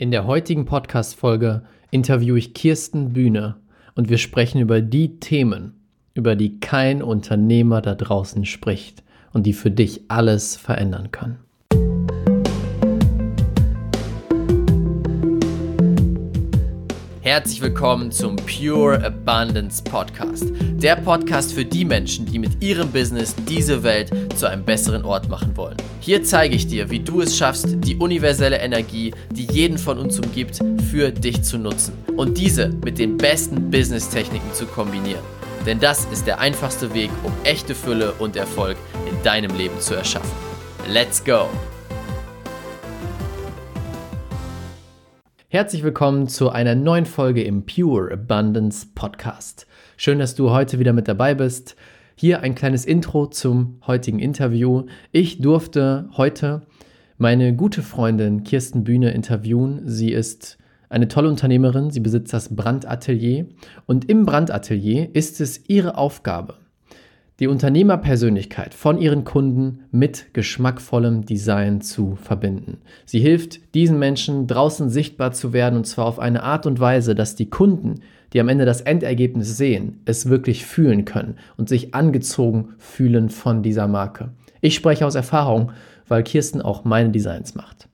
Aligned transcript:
In 0.00 0.12
der 0.12 0.28
heutigen 0.28 0.64
Podcast-Folge 0.64 1.62
interviewe 1.90 2.38
ich 2.38 2.54
Kirsten 2.54 3.14
Bühne 3.14 3.56
und 3.96 4.08
wir 4.08 4.18
sprechen 4.18 4.60
über 4.60 4.80
die 4.80 5.18
Themen, 5.18 5.74
über 6.14 6.36
die 6.36 6.60
kein 6.60 7.02
Unternehmer 7.02 7.82
da 7.82 7.96
draußen 7.96 8.44
spricht 8.44 9.02
und 9.32 9.44
die 9.44 9.52
für 9.52 9.72
dich 9.72 10.02
alles 10.06 10.54
verändern 10.54 11.10
können. 11.10 11.40
Herzlich 17.28 17.60
willkommen 17.60 18.10
zum 18.10 18.36
Pure 18.36 19.04
Abundance 19.04 19.84
Podcast. 19.84 20.46
Der 20.60 20.96
Podcast 20.96 21.52
für 21.52 21.62
die 21.62 21.84
Menschen, 21.84 22.24
die 22.24 22.38
mit 22.38 22.62
ihrem 22.62 22.90
Business 22.90 23.34
diese 23.46 23.82
Welt 23.82 24.10
zu 24.34 24.48
einem 24.48 24.64
besseren 24.64 25.04
Ort 25.04 25.28
machen 25.28 25.54
wollen. 25.54 25.76
Hier 26.00 26.22
zeige 26.24 26.56
ich 26.56 26.68
dir, 26.68 26.88
wie 26.88 27.00
du 27.00 27.20
es 27.20 27.36
schaffst, 27.36 27.66
die 27.84 27.96
universelle 27.96 28.56
Energie, 28.56 29.12
die 29.30 29.46
jeden 29.52 29.76
von 29.76 29.98
uns 29.98 30.18
umgibt, 30.18 30.60
für 30.90 31.10
dich 31.10 31.42
zu 31.42 31.58
nutzen 31.58 31.92
und 32.16 32.38
diese 32.38 32.70
mit 32.82 32.98
den 32.98 33.18
besten 33.18 33.70
Business-Techniken 33.70 34.54
zu 34.54 34.64
kombinieren. 34.64 35.22
Denn 35.66 35.80
das 35.80 36.06
ist 36.06 36.26
der 36.26 36.40
einfachste 36.40 36.94
Weg, 36.94 37.10
um 37.24 37.32
echte 37.44 37.74
Fülle 37.74 38.12
und 38.12 38.36
Erfolg 38.36 38.78
in 39.06 39.22
deinem 39.22 39.54
Leben 39.54 39.78
zu 39.80 39.94
erschaffen. 39.94 40.32
Let's 40.90 41.22
go! 41.22 41.50
Herzlich 45.50 45.82
willkommen 45.82 46.28
zu 46.28 46.50
einer 46.50 46.74
neuen 46.74 47.06
Folge 47.06 47.42
im 47.42 47.64
Pure 47.64 48.12
Abundance 48.12 48.86
Podcast. 48.94 49.66
Schön, 49.96 50.18
dass 50.18 50.34
du 50.34 50.50
heute 50.50 50.78
wieder 50.78 50.92
mit 50.92 51.08
dabei 51.08 51.34
bist. 51.34 51.74
Hier 52.16 52.42
ein 52.42 52.54
kleines 52.54 52.84
Intro 52.84 53.28
zum 53.28 53.80
heutigen 53.86 54.18
Interview. 54.18 54.84
Ich 55.10 55.40
durfte 55.40 56.10
heute 56.18 56.66
meine 57.16 57.56
gute 57.56 57.80
Freundin 57.80 58.44
Kirsten 58.44 58.84
Bühne 58.84 59.12
interviewen. 59.12 59.80
Sie 59.86 60.12
ist 60.12 60.58
eine 60.90 61.08
tolle 61.08 61.30
Unternehmerin, 61.30 61.90
sie 61.90 62.00
besitzt 62.00 62.34
das 62.34 62.54
Brandatelier 62.54 63.46
und 63.86 64.10
im 64.10 64.26
Brandatelier 64.26 65.08
ist 65.14 65.40
es 65.40 65.66
ihre 65.66 65.96
Aufgabe, 65.96 66.56
die 67.40 67.46
Unternehmerpersönlichkeit 67.46 68.74
von 68.74 68.98
ihren 68.98 69.24
Kunden 69.24 69.84
mit 69.92 70.34
geschmackvollem 70.34 71.24
Design 71.24 71.80
zu 71.80 72.16
verbinden. 72.16 72.78
Sie 73.04 73.20
hilft 73.20 73.74
diesen 73.74 73.98
Menschen 73.98 74.48
draußen 74.48 74.90
sichtbar 74.90 75.32
zu 75.32 75.52
werden 75.52 75.76
und 75.76 75.86
zwar 75.86 76.06
auf 76.06 76.18
eine 76.18 76.42
Art 76.42 76.66
und 76.66 76.80
Weise, 76.80 77.14
dass 77.14 77.36
die 77.36 77.48
Kunden, 77.48 78.00
die 78.32 78.40
am 78.40 78.48
Ende 78.48 78.64
das 78.64 78.80
Endergebnis 78.80 79.56
sehen, 79.56 80.00
es 80.04 80.28
wirklich 80.28 80.66
fühlen 80.66 81.04
können 81.04 81.36
und 81.56 81.68
sich 81.68 81.94
angezogen 81.94 82.74
fühlen 82.78 83.28
von 83.28 83.62
dieser 83.62 83.86
Marke. 83.86 84.30
Ich 84.60 84.74
spreche 84.74 85.06
aus 85.06 85.14
Erfahrung, 85.14 85.70
weil 86.08 86.24
Kirsten 86.24 86.60
auch 86.60 86.84
meine 86.84 87.10
Designs 87.10 87.54
macht. 87.54 87.88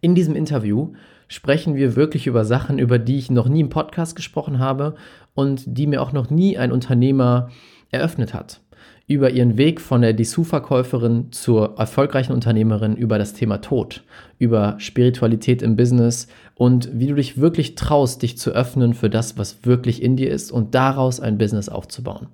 In 0.00 0.16
diesem 0.16 0.34
Interview 0.34 0.92
sprechen 1.28 1.76
wir 1.76 1.94
wirklich 1.94 2.26
über 2.26 2.44
Sachen, 2.44 2.80
über 2.80 2.98
die 2.98 3.18
ich 3.18 3.30
noch 3.30 3.48
nie 3.48 3.60
im 3.60 3.68
Podcast 3.68 4.16
gesprochen 4.16 4.58
habe 4.58 4.96
und 5.34 5.62
die 5.66 5.86
mir 5.86 6.02
auch 6.02 6.12
noch 6.12 6.28
nie 6.30 6.58
ein 6.58 6.72
Unternehmer 6.72 7.50
eröffnet 7.90 8.34
hat. 8.34 8.60
Über 9.06 9.30
ihren 9.30 9.58
Weg 9.58 9.80
von 9.80 10.02
der 10.02 10.12
Dessous-Verkäuferin 10.12 11.32
zur 11.32 11.76
erfolgreichen 11.78 12.32
Unternehmerin 12.32 12.94
über 12.94 13.18
das 13.18 13.32
Thema 13.32 13.58
Tod, 13.58 14.04
über 14.38 14.76
Spiritualität 14.78 15.62
im 15.62 15.74
Business 15.74 16.28
und 16.54 16.88
wie 16.92 17.08
du 17.08 17.14
dich 17.16 17.40
wirklich 17.40 17.74
traust, 17.74 18.22
dich 18.22 18.38
zu 18.38 18.52
öffnen 18.52 18.94
für 18.94 19.10
das, 19.10 19.36
was 19.36 19.64
wirklich 19.64 20.02
in 20.02 20.16
dir 20.16 20.30
ist 20.30 20.52
und 20.52 20.74
daraus 20.76 21.18
ein 21.18 21.38
Business 21.38 21.68
aufzubauen. 21.68 22.28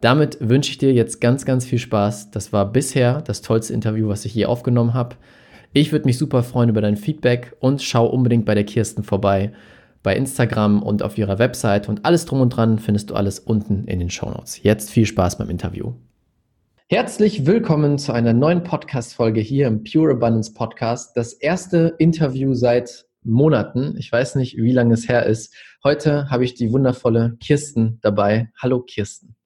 Damit 0.00 0.38
wünsche 0.40 0.70
ich 0.70 0.78
dir 0.78 0.92
jetzt 0.92 1.20
ganz, 1.20 1.44
ganz 1.44 1.66
viel 1.66 1.78
Spaß. 1.78 2.30
Das 2.30 2.52
war 2.52 2.70
bisher 2.72 3.20
das 3.22 3.42
tollste 3.42 3.74
Interview, 3.74 4.08
was 4.08 4.24
ich 4.24 4.34
je 4.34 4.46
aufgenommen 4.46 4.94
habe. 4.94 5.16
Ich 5.72 5.92
würde 5.92 6.06
mich 6.06 6.18
super 6.18 6.42
freuen 6.42 6.70
über 6.70 6.80
dein 6.80 6.96
Feedback 6.96 7.54
und 7.60 7.82
schau 7.82 8.06
unbedingt 8.06 8.44
bei 8.44 8.54
der 8.54 8.64
Kirsten 8.64 9.02
vorbei 9.02 9.52
bei 10.02 10.16
Instagram 10.16 10.82
und 10.82 11.02
auf 11.02 11.18
ihrer 11.18 11.38
Website 11.38 11.88
und 11.88 12.04
alles 12.04 12.24
drum 12.24 12.40
und 12.40 12.50
dran 12.50 12.78
findest 12.78 13.10
du 13.10 13.14
alles 13.14 13.38
unten 13.38 13.86
in 13.86 13.98
den 13.98 14.10
Show 14.10 14.30
Notes. 14.30 14.62
Jetzt 14.62 14.90
viel 14.90 15.06
Spaß 15.06 15.38
beim 15.38 15.50
Interview. 15.50 15.92
Herzlich 16.88 17.46
willkommen 17.46 17.98
zu 17.98 18.12
einer 18.12 18.32
neuen 18.32 18.64
Podcast-Folge 18.64 19.40
hier 19.40 19.68
im 19.68 19.84
Pure 19.84 20.12
Abundance 20.12 20.52
Podcast. 20.52 21.16
Das 21.16 21.34
erste 21.34 21.94
Interview 21.98 22.54
seit 22.54 23.06
Monaten. 23.22 23.94
Ich 23.98 24.10
weiß 24.10 24.36
nicht, 24.36 24.56
wie 24.56 24.72
lange 24.72 24.94
es 24.94 25.08
her 25.08 25.26
ist. 25.26 25.54
Heute 25.84 26.30
habe 26.30 26.44
ich 26.44 26.54
die 26.54 26.72
wundervolle 26.72 27.36
Kirsten 27.38 27.98
dabei. 28.02 28.50
Hallo 28.60 28.80
Kirsten. 28.80 29.36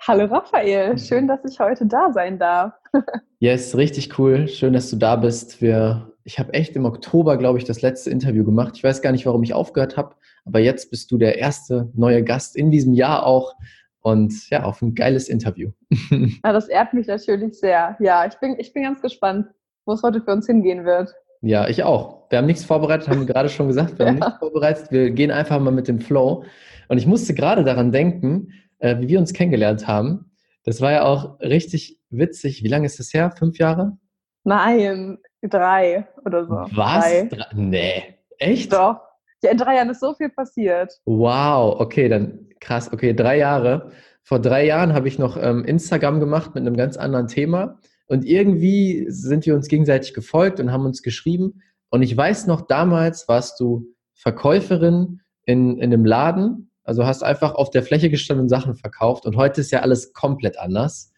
Hallo 0.00 0.26
Raphael, 0.26 0.98
schön, 0.98 1.26
dass 1.26 1.40
ich 1.50 1.58
heute 1.58 1.86
da 1.86 2.12
sein 2.12 2.38
darf. 2.38 2.74
yes, 3.40 3.76
richtig 3.76 4.18
cool. 4.18 4.48
Schön, 4.48 4.74
dass 4.74 4.90
du 4.90 4.96
da 4.96 5.16
bist. 5.16 5.60
Wir 5.60 6.13
ich 6.24 6.38
habe 6.38 6.54
echt 6.54 6.74
im 6.74 6.86
Oktober, 6.86 7.36
glaube 7.36 7.58
ich, 7.58 7.64
das 7.64 7.82
letzte 7.82 8.10
Interview 8.10 8.44
gemacht. 8.44 8.74
Ich 8.76 8.84
weiß 8.84 9.02
gar 9.02 9.12
nicht, 9.12 9.26
warum 9.26 9.42
ich 9.42 9.52
aufgehört 9.52 9.96
habe, 9.96 10.16
aber 10.44 10.58
jetzt 10.58 10.90
bist 10.90 11.10
du 11.10 11.18
der 11.18 11.38
erste 11.38 11.90
neue 11.94 12.24
Gast 12.24 12.56
in 12.56 12.70
diesem 12.70 12.94
Jahr 12.94 13.26
auch. 13.26 13.54
Und 14.00 14.50
ja, 14.50 14.64
auf 14.64 14.82
ein 14.82 14.94
geiles 14.94 15.28
Interview. 15.28 15.70
Ja, 16.44 16.52
das 16.52 16.68
ehrt 16.68 16.92
mich 16.92 17.06
natürlich 17.06 17.58
sehr. 17.58 17.96
Ja, 18.00 18.26
ich 18.26 18.34
bin, 18.34 18.56
ich 18.58 18.72
bin 18.74 18.82
ganz 18.82 19.00
gespannt, 19.00 19.46
wo 19.86 19.92
es 19.92 20.02
heute 20.02 20.20
für 20.20 20.32
uns 20.32 20.46
hingehen 20.46 20.84
wird. 20.84 21.14
Ja, 21.40 21.68
ich 21.68 21.82
auch. 21.82 22.30
Wir 22.30 22.38
haben 22.38 22.46
nichts 22.46 22.64
vorbereitet, 22.64 23.08
haben 23.08 23.20
wir 23.20 23.26
gerade 23.26 23.48
schon 23.48 23.68
gesagt. 23.68 23.98
Wir 23.98 24.06
haben 24.06 24.18
ja. 24.18 24.26
nichts 24.26 24.38
vorbereitet. 24.38 24.90
Wir 24.90 25.10
gehen 25.10 25.30
einfach 25.30 25.58
mal 25.58 25.70
mit 25.70 25.88
dem 25.88 26.00
Flow. 26.00 26.44
Und 26.88 26.98
ich 26.98 27.06
musste 27.06 27.34
gerade 27.34 27.64
daran 27.64 27.92
denken, 27.92 28.52
äh, 28.78 28.98
wie 28.98 29.08
wir 29.08 29.18
uns 29.18 29.32
kennengelernt 29.32 29.86
haben. 29.86 30.30
Das 30.64 30.80
war 30.80 30.92
ja 30.92 31.04
auch 31.04 31.40
richtig 31.40 31.98
witzig. 32.10 32.62
Wie 32.62 32.68
lange 32.68 32.86
ist 32.86 32.98
das 32.98 33.12
her? 33.12 33.30
Fünf 33.30 33.58
Jahre? 33.58 33.96
Nein, 34.44 35.18
drei 35.42 36.06
oder 36.24 36.46
so. 36.46 36.54
Was? 36.76 37.04
Drei. 37.04 37.46
Nee, 37.54 38.18
echt? 38.38 38.72
Doch. 38.72 39.00
Ja, 39.42 39.50
in 39.50 39.58
drei 39.58 39.76
Jahren 39.76 39.90
ist 39.90 40.00
so 40.00 40.14
viel 40.14 40.30
passiert. 40.30 41.00
Wow, 41.04 41.80
okay, 41.80 42.08
dann 42.08 42.48
krass. 42.60 42.92
Okay, 42.92 43.14
drei 43.14 43.38
Jahre. 43.38 43.90
Vor 44.22 44.38
drei 44.40 44.64
Jahren 44.64 44.94
habe 44.94 45.08
ich 45.08 45.18
noch 45.18 45.36
ähm, 45.36 45.64
Instagram 45.64 46.20
gemacht 46.20 46.54
mit 46.54 46.66
einem 46.66 46.76
ganz 46.76 46.96
anderen 46.96 47.26
Thema. 47.26 47.78
Und 48.06 48.24
irgendwie 48.24 49.06
sind 49.08 49.46
wir 49.46 49.54
uns 49.54 49.68
gegenseitig 49.68 50.14
gefolgt 50.14 50.60
und 50.60 50.72
haben 50.72 50.86
uns 50.86 51.02
geschrieben. 51.02 51.62
Und 51.90 52.02
ich 52.02 52.16
weiß 52.16 52.46
noch, 52.46 52.62
damals 52.62 53.28
warst 53.28 53.60
du 53.60 53.86
Verkäuferin 54.14 55.20
in, 55.44 55.78
in 55.78 55.92
einem 55.92 56.04
Laden. 56.04 56.70
Also 56.84 57.06
hast 57.06 57.22
einfach 57.22 57.54
auf 57.54 57.70
der 57.70 57.82
Fläche 57.82 58.10
gestanden 58.10 58.44
und 58.44 58.48
Sachen 58.48 58.74
verkauft. 58.74 59.24
Und 59.26 59.36
heute 59.36 59.60
ist 59.62 59.70
ja 59.70 59.80
alles 59.80 60.12
komplett 60.12 60.58
anders. 60.58 61.12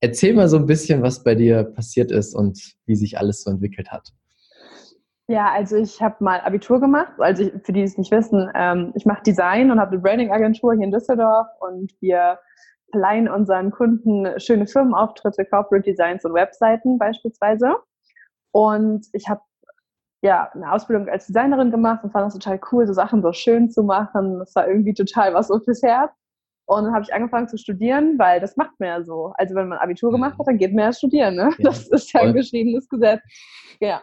Erzähl 0.00 0.34
mal 0.34 0.48
so 0.48 0.56
ein 0.56 0.66
bisschen, 0.66 1.02
was 1.02 1.22
bei 1.22 1.34
dir 1.34 1.64
passiert 1.64 2.10
ist 2.10 2.34
und 2.34 2.74
wie 2.86 2.94
sich 2.96 3.18
alles 3.18 3.42
so 3.42 3.50
entwickelt 3.50 3.90
hat. 3.90 4.12
Ja, 5.28 5.52
also 5.52 5.76
ich 5.76 6.02
habe 6.02 6.16
mal 6.24 6.40
Abitur 6.40 6.80
gemacht. 6.80 7.12
Also 7.18 7.44
ich, 7.44 7.52
für 7.64 7.72
die, 7.72 7.80
die 7.80 7.82
es 7.82 7.98
nicht 7.98 8.10
wissen, 8.10 8.50
ähm, 8.54 8.92
ich 8.96 9.06
mache 9.06 9.22
Design 9.22 9.70
und 9.70 9.78
habe 9.78 9.92
eine 9.92 10.00
Branding-Agentur 10.00 10.74
hier 10.74 10.84
in 10.84 10.90
Düsseldorf 10.90 11.46
und 11.60 11.92
wir 12.00 12.38
verleihen 12.90 13.28
unseren 13.28 13.70
Kunden 13.70 14.26
schöne 14.40 14.66
Firmenauftritte, 14.66 15.44
Corporate 15.44 15.88
Designs 15.88 16.24
und 16.24 16.34
Webseiten 16.34 16.98
beispielsweise. 16.98 17.76
Und 18.52 19.06
ich 19.12 19.28
habe 19.28 19.42
ja 20.22 20.50
eine 20.52 20.72
Ausbildung 20.72 21.08
als 21.08 21.26
Designerin 21.26 21.70
gemacht 21.70 22.02
und 22.02 22.10
fand 22.10 22.28
es 22.28 22.34
total 22.34 22.60
cool, 22.72 22.86
so 22.86 22.92
Sachen 22.92 23.22
so 23.22 23.32
schön 23.32 23.70
zu 23.70 23.82
machen. 23.82 24.38
Das 24.40 24.54
war 24.54 24.66
irgendwie 24.66 24.94
total 24.94 25.32
was 25.34 25.48
so 25.48 25.60
fürs 25.60 25.82
Herz. 25.82 26.10
Und 26.70 26.84
dann 26.84 26.94
habe 26.94 27.02
ich 27.02 27.12
angefangen 27.12 27.48
zu 27.48 27.58
studieren, 27.58 28.16
weil 28.16 28.38
das 28.38 28.56
macht 28.56 28.78
man 28.78 28.88
ja 28.88 29.02
so. 29.02 29.32
Also 29.34 29.56
wenn 29.56 29.66
man 29.66 29.78
Abitur 29.78 30.12
gemacht 30.12 30.38
hat, 30.38 30.46
dann 30.46 30.56
geht 30.56 30.72
man 30.72 30.84
ja 30.84 30.92
studieren. 30.92 31.34
Ne? 31.34 31.50
Ja, 31.58 31.64
das 31.64 31.88
ist 31.88 32.12
ja 32.12 32.20
ein 32.20 32.32
geschriebenes 32.32 32.88
Gesetz. 32.88 33.20
Ja. 33.80 34.00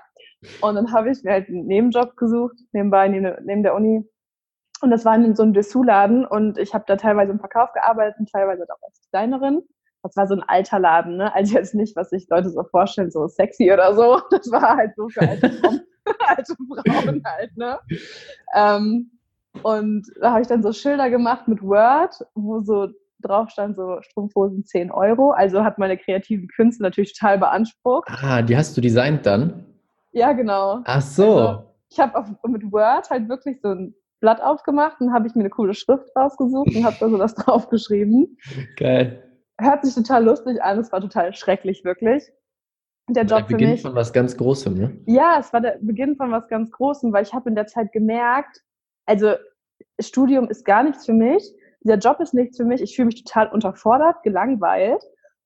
Und 0.60 0.76
dann 0.76 0.92
habe 0.92 1.10
ich 1.10 1.24
mir 1.24 1.32
halt 1.32 1.48
einen 1.48 1.66
Nebenjob 1.66 2.18
gesucht, 2.18 2.58
nebenbei 2.74 3.08
neben 3.08 3.64
der 3.64 3.74
Uni. 3.74 4.04
Und 4.82 4.92
das 4.92 5.06
war 5.06 5.16
in 5.16 5.34
so 5.34 5.44
einem 5.44 5.54
Dessous-Laden 5.54 6.26
und 6.26 6.58
ich 6.58 6.74
habe 6.74 6.84
da 6.88 6.98
teilweise 6.98 7.32
im 7.32 7.40
Verkauf 7.40 7.72
gearbeitet 7.72 8.20
und 8.20 8.30
teilweise 8.30 8.64
auch 8.64 8.86
als 8.86 9.00
Designerin. 9.00 9.62
Das 10.04 10.18
war 10.18 10.28
so 10.28 10.36
ein 10.36 10.44
alter 10.44 10.80
Laden, 10.80 11.16
ne? 11.16 11.34
Also 11.34 11.56
jetzt 11.56 11.74
nicht, 11.74 11.96
was 11.96 12.10
sich 12.10 12.28
Leute 12.30 12.50
so 12.50 12.64
vorstellen, 12.66 13.12
so 13.12 13.28
sexy 13.28 13.72
oder 13.72 13.96
so. 13.96 14.20
Das 14.30 14.52
war 14.52 14.76
halt 14.76 14.94
so 14.98 15.08
für 15.08 15.22
alte, 15.22 15.52
alte 16.20 16.54
Frauen 16.68 17.24
halt, 17.26 17.56
ne? 17.56 17.80
Ähm, 18.54 19.17
und 19.64 20.08
da 20.20 20.32
habe 20.32 20.42
ich 20.42 20.48
dann 20.48 20.64
so 20.64 20.72
Schilder 20.72 21.10
gemacht 21.10 21.48
mit 21.48 21.62
Word, 21.62 22.16
wo 22.36 22.62
so 22.62 22.88
drauf 23.22 23.50
stand, 23.50 23.76
so 23.76 23.98
Strumpfhosen 24.02 24.66
10 24.66 24.92
Euro. 24.92 25.32
Also 25.32 25.64
hat 25.64 25.78
meine 25.78 25.98
kreativen 25.98 26.48
Künste 26.48 26.84
natürlich 26.84 27.18
total 27.18 27.40
beansprucht. 27.40 28.08
Ah, 28.10 28.42
die 28.42 28.56
hast 28.56 28.78
du 28.78 28.82
designt 28.82 29.26
dann? 29.26 29.66
Ja, 30.12 30.34
genau. 30.34 30.82
Ach 30.86 31.02
so. 31.02 31.38
Also, 31.38 31.64
ich 31.90 32.00
habe 32.00 32.38
mit 32.48 32.72
Word 32.72 33.10
halt 33.10 33.30
wirklich 33.30 33.60
so 33.62 33.70
ein 33.70 33.96
Blatt 34.20 34.42
aufgemacht 34.42 35.00
und 35.00 35.14
habe 35.14 35.28
ich 35.28 35.36
mir 35.36 35.42
eine 35.42 35.50
coole 35.50 35.74
Schrift 35.74 36.10
rausgesucht 36.16 36.76
und 36.76 36.86
habe 36.86 36.96
da 37.00 37.10
so 37.10 37.18
das 37.18 37.36
draufgeschrieben. 37.36 38.38
Geil. 38.76 39.24
Hört 39.60 39.86
sich 39.86 39.96
total 39.96 40.24
lustig 40.26 40.62
an, 40.62 40.80
es 40.80 40.92
war 40.92 41.02
total 41.02 41.34
schrecklich, 41.34 41.84
wirklich. 41.84 42.24
Der 43.10 43.24
Job 43.24 43.40
der 43.40 43.46
Beginn 43.46 43.68
für 43.68 43.74
mich. 43.74 43.82
von 43.84 43.96
was 43.96 44.12
ganz 44.12 44.36
Großem, 44.36 44.74
ne? 44.74 44.98
Ja, 45.06 45.38
es 45.40 45.54
war 45.54 45.62
der 45.62 45.78
Beginn 45.82 46.16
von 46.18 46.32
was 46.32 46.48
ganz 46.50 46.72
Großem, 46.72 47.14
weil 47.14 47.24
ich 47.24 47.34
habe 47.34 47.50
in 47.50 47.56
der 47.56 47.68
Zeit 47.68 47.92
gemerkt, 47.94 48.62
also 49.08 49.34
Studium 50.00 50.50
ist 50.50 50.64
gar 50.64 50.84
nichts 50.84 51.06
für 51.06 51.14
mich, 51.14 51.44
dieser 51.84 51.98
Job 51.98 52.20
ist 52.20 52.34
nichts 52.34 52.58
für 52.58 52.66
mich, 52.66 52.82
ich 52.82 52.96
fühle 52.96 53.08
mich 53.08 53.24
total 53.24 53.48
unterfordert, 53.50 54.22
gelangweilt 54.24 55.02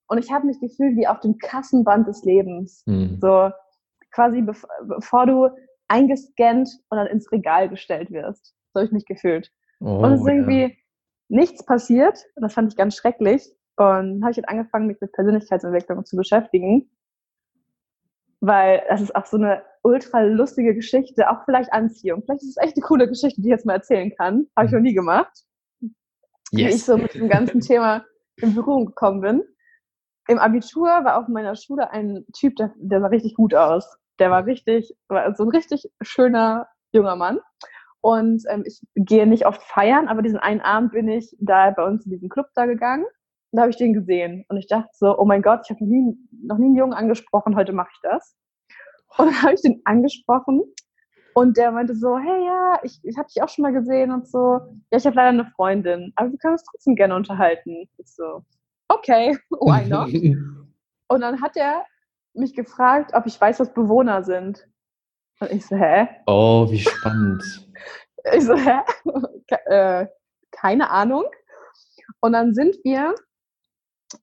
und 0.08 0.18
ich 0.18 0.30
habe 0.30 0.46
mich 0.46 0.60
gefühlt 0.60 0.96
wie 0.96 1.06
auf 1.06 1.20
dem 1.20 1.38
Kassenband 1.38 2.06
des 2.06 2.22
Lebens. 2.24 2.82
Mhm. 2.86 3.18
So 3.20 3.50
quasi 4.10 4.42
bevor 4.82 5.26
du 5.26 5.48
eingescannt 5.88 6.68
und 6.88 6.98
dann 6.98 7.06
ins 7.06 7.30
Regal 7.32 7.68
gestellt 7.68 8.10
wirst. 8.10 8.54
So 8.72 8.80
habe 8.80 8.86
ich 8.86 8.92
mich 8.92 9.06
gefühlt. 9.06 9.50
Oh, 9.80 9.98
und 9.98 10.12
es 10.12 10.20
ist 10.20 10.26
irgendwie 10.26 10.62
ja. 10.62 10.70
nichts 11.28 11.64
passiert. 11.64 12.18
Und 12.34 12.42
das 12.42 12.54
fand 12.54 12.72
ich 12.72 12.76
ganz 12.76 12.96
schrecklich. 12.96 13.46
Und 13.76 14.22
habe 14.22 14.30
ich 14.30 14.36
jetzt 14.36 14.48
angefangen, 14.48 14.86
mich 14.86 15.00
mit 15.00 15.12
Persönlichkeitsentwicklung 15.12 16.04
zu 16.04 16.16
beschäftigen. 16.16 16.90
Weil 18.40 18.82
das 18.88 19.00
ist 19.00 19.14
auch 19.14 19.26
so 19.26 19.36
eine 19.36 19.62
ultra 19.82 20.20
lustige 20.22 20.74
Geschichte, 20.74 21.28
auch 21.30 21.44
vielleicht 21.44 21.72
Anziehung. 21.72 22.22
Vielleicht 22.22 22.42
ist 22.42 22.56
es 22.56 22.62
echt 22.62 22.76
eine 22.76 22.84
coole 22.84 23.08
Geschichte, 23.08 23.40
die 23.40 23.48
ich 23.48 23.52
jetzt 23.52 23.66
mal 23.66 23.74
erzählen 23.74 24.12
kann. 24.16 24.46
Habe 24.56 24.66
ich 24.66 24.72
noch 24.72 24.80
nie 24.80 24.94
gemacht. 24.94 25.32
Yes. 25.80 25.90
Wie 26.52 26.64
ich 26.68 26.84
so 26.84 26.96
mit 26.96 27.14
dem 27.14 27.28
ganzen 27.28 27.60
Thema 27.60 28.04
in 28.36 28.54
Berührung 28.54 28.86
gekommen 28.86 29.20
bin. 29.20 29.42
Im 30.28 30.38
Abitur 30.38 30.86
war 30.86 31.18
auf 31.18 31.28
meiner 31.28 31.56
Schule 31.56 31.90
ein 31.90 32.24
Typ, 32.32 32.56
der, 32.56 32.72
der 32.76 33.00
sah 33.00 33.08
richtig 33.08 33.34
gut 33.34 33.54
aus. 33.54 33.96
Der 34.18 34.30
war 34.30 34.46
richtig, 34.46 34.94
war 35.08 35.34
so 35.34 35.42
ein 35.44 35.48
richtig 35.48 35.90
schöner 36.00 36.68
junger 36.92 37.16
Mann. 37.16 37.40
Und 38.00 38.44
ähm, 38.48 38.64
ich 38.66 38.80
gehe 38.94 39.26
nicht 39.26 39.46
oft 39.46 39.62
feiern, 39.62 40.08
aber 40.08 40.22
diesen 40.22 40.38
einen 40.38 40.60
Abend 40.60 40.92
bin 40.92 41.08
ich 41.08 41.36
da 41.40 41.70
bei 41.70 41.84
uns 41.84 42.04
in 42.04 42.12
diesen 42.12 42.28
Club 42.28 42.46
da 42.54 42.66
gegangen. 42.66 43.04
Und 43.04 43.56
da 43.56 43.62
habe 43.62 43.70
ich 43.70 43.76
den 43.76 43.92
gesehen. 43.92 44.44
Und 44.48 44.56
ich 44.56 44.66
dachte 44.66 44.90
so, 44.92 45.18
oh 45.18 45.24
mein 45.24 45.42
Gott, 45.42 45.60
ich 45.64 45.70
habe 45.70 45.84
noch 45.84 45.90
nie, 45.90 46.16
noch 46.44 46.58
nie 46.58 46.66
einen 46.66 46.76
Jungen 46.76 46.94
angesprochen, 46.94 47.56
heute 47.56 47.72
mache 47.72 47.90
ich 47.92 48.00
das. 48.02 48.36
Und 49.18 49.26
dann 49.26 49.42
habe 49.42 49.54
ich 49.54 49.62
den 49.62 49.80
angesprochen 49.84 50.62
und 51.34 51.56
der 51.56 51.72
meinte 51.72 51.94
so, 51.94 52.18
hey 52.18 52.44
ja, 52.44 52.80
ich, 52.82 53.00
ich 53.02 53.16
habe 53.16 53.28
dich 53.28 53.42
auch 53.42 53.48
schon 53.48 53.62
mal 53.62 53.72
gesehen 53.72 54.10
und 54.10 54.28
so. 54.28 54.60
Ja, 54.90 54.98
ich 54.98 55.06
habe 55.06 55.16
leider 55.16 55.28
eine 55.30 55.50
Freundin, 55.56 56.12
aber 56.16 56.30
wir 56.30 56.38
können 56.38 56.54
uns 56.54 56.64
trotzdem 56.64 56.94
gerne 56.94 57.14
unterhalten. 57.14 57.88
Ich 57.96 58.14
so, 58.14 58.42
okay, 58.88 59.38
why 59.50 59.86
not? 59.88 60.08
und 61.08 61.20
dann 61.20 61.40
hat 61.40 61.56
er 61.56 61.84
mich 62.34 62.54
gefragt, 62.54 63.12
ob 63.14 63.26
ich 63.26 63.40
weiß, 63.40 63.60
was 63.60 63.72
Bewohner 63.72 64.22
sind. 64.24 64.66
Und 65.40 65.50
ich 65.50 65.66
so, 65.66 65.76
hä? 65.76 66.08
Oh, 66.26 66.70
wie 66.70 66.80
spannend. 66.80 67.42
ich 68.32 68.44
so, 68.44 68.54
hä? 68.54 68.80
äh, 69.66 70.06
keine 70.50 70.90
Ahnung. 70.90 71.24
Und 72.20 72.32
dann 72.32 72.54
sind 72.54 72.76
wir, 72.84 73.14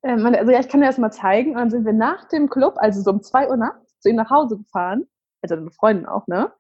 äh, 0.01 0.12
also 0.12 0.51
ja, 0.51 0.59
ich 0.59 0.69
kann 0.69 0.81
dir 0.81 0.88
das 0.88 0.97
mal 0.97 1.12
zeigen. 1.12 1.51
Und 1.51 1.57
dann 1.57 1.69
sind 1.71 1.85
wir 1.85 1.94
nach 1.94 2.27
dem 2.30 2.50
Club, 2.50 2.75
also 2.77 3.01
so 3.01 3.12
um 3.12 3.21
zwei 3.21 3.50
Uhr 3.50 3.57
nachts, 3.57 3.88
zu 4.00 4.10
ihm 4.10 4.16
nach 4.16 4.30
Hause 4.30 4.57
gefahren. 4.57 5.06
Also 5.42 5.56
mit 5.56 5.74
Freunden 5.74 6.06
auch, 6.06 6.28
ne? 6.28 6.51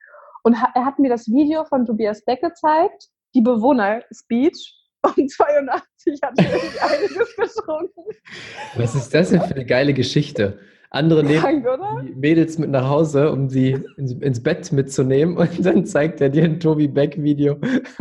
Und 0.43 0.53
er 0.53 0.85
hat 0.85 0.99
mir 0.99 1.09
das 1.09 1.27
Video 1.27 1.65
von 1.65 1.85
Tobias 1.85 2.23
Beck 2.23 2.41
gezeigt, 2.41 3.09
die 3.33 3.41
Bewohner-Speech. 3.41 4.75
Und 5.15 5.31
82 5.31 6.19
hat 6.21 6.37
er 6.37 6.45
einiges 6.89 7.35
getrunken. 7.35 8.03
Was 8.75 8.95
ist 8.95 9.13
das 9.13 9.29
denn 9.29 9.41
für 9.41 9.55
eine 9.55 9.65
geile 9.65 9.93
Geschichte? 9.93 10.59
Andere 10.91 11.23
nehmen 11.23 11.63
die 12.03 12.15
Mädels 12.15 12.57
mit 12.57 12.71
nach 12.71 12.89
Hause, 12.89 13.31
um 13.31 13.47
sie 13.47 13.77
ins, 13.97 14.41
Bett 14.41 14.71
mitzunehmen 14.71 15.37
und 15.37 15.63
dann 15.63 15.85
zeigt 15.85 16.19
er 16.19 16.29
dir 16.29 16.43
ein 16.45 16.59
Tobi 16.59 16.87
Beck-Video. 16.87 17.53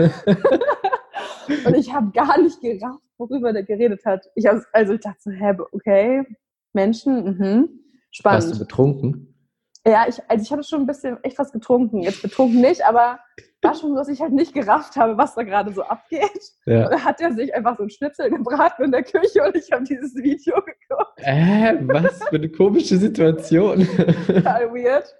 und 1.67 1.76
ich 1.76 1.93
habe 1.93 2.11
gar 2.12 2.41
nicht 2.41 2.61
gerafft, 2.62 3.02
worüber 3.19 3.52
der 3.52 3.64
geredet 3.64 4.05
hat. 4.06 4.26
Ich 4.34 4.49
also 4.73 4.94
ich 4.94 5.00
dachte 5.00 5.20
so, 5.20 5.31
hä, 5.31 5.52
okay, 5.73 6.25
Menschen, 6.73 7.25
mhm, 7.25 7.69
spannend. 8.10 8.44
Warst 8.44 8.55
du 8.55 8.58
betrunken? 8.58 9.34
Ja, 9.87 10.06
ich, 10.08 10.20
also 10.28 10.43
ich 10.43 10.52
habe 10.52 10.62
schon 10.64 10.81
ein 10.81 10.87
bisschen 10.87 11.22
echt 11.22 11.38
was 11.38 11.52
getrunken. 11.52 12.02
Jetzt 12.02 12.20
betrunken 12.20 12.60
nicht, 12.60 12.84
aber 12.84 13.20
war 13.62 13.75
schon 13.75 13.90
so, 13.90 13.96
dass 13.96 14.08
ich 14.08 14.20
halt 14.20 14.32
nicht 14.32 14.52
gerafft 14.52 14.96
habe, 14.96 15.16
was 15.16 15.34
da 15.34 15.43
gerade 15.43 15.72
so 15.72 15.82
abgeht. 15.82 16.52
Ja. 16.66 16.88
Da 16.88 17.05
hat 17.05 17.20
er 17.20 17.32
sich 17.32 17.55
einfach 17.55 17.76
so 17.76 17.84
ein 17.84 17.90
Schnitzel 17.90 18.31
gebraten 18.31 18.84
in 18.84 18.93
der 18.93 19.02
Küche 19.02 19.43
und 19.43 19.56
ich 19.56 19.72
habe 19.72 19.84
dieses 19.84 20.14
Video 20.14 20.55
geguckt. 20.56 21.12
Äh, 21.16 21.76
was 21.82 22.22
für 22.25 22.37
eine 22.37 22.50
komische 22.50 22.99
Situation. 22.99 23.87
Total 24.26 24.72
weird. 24.72 25.14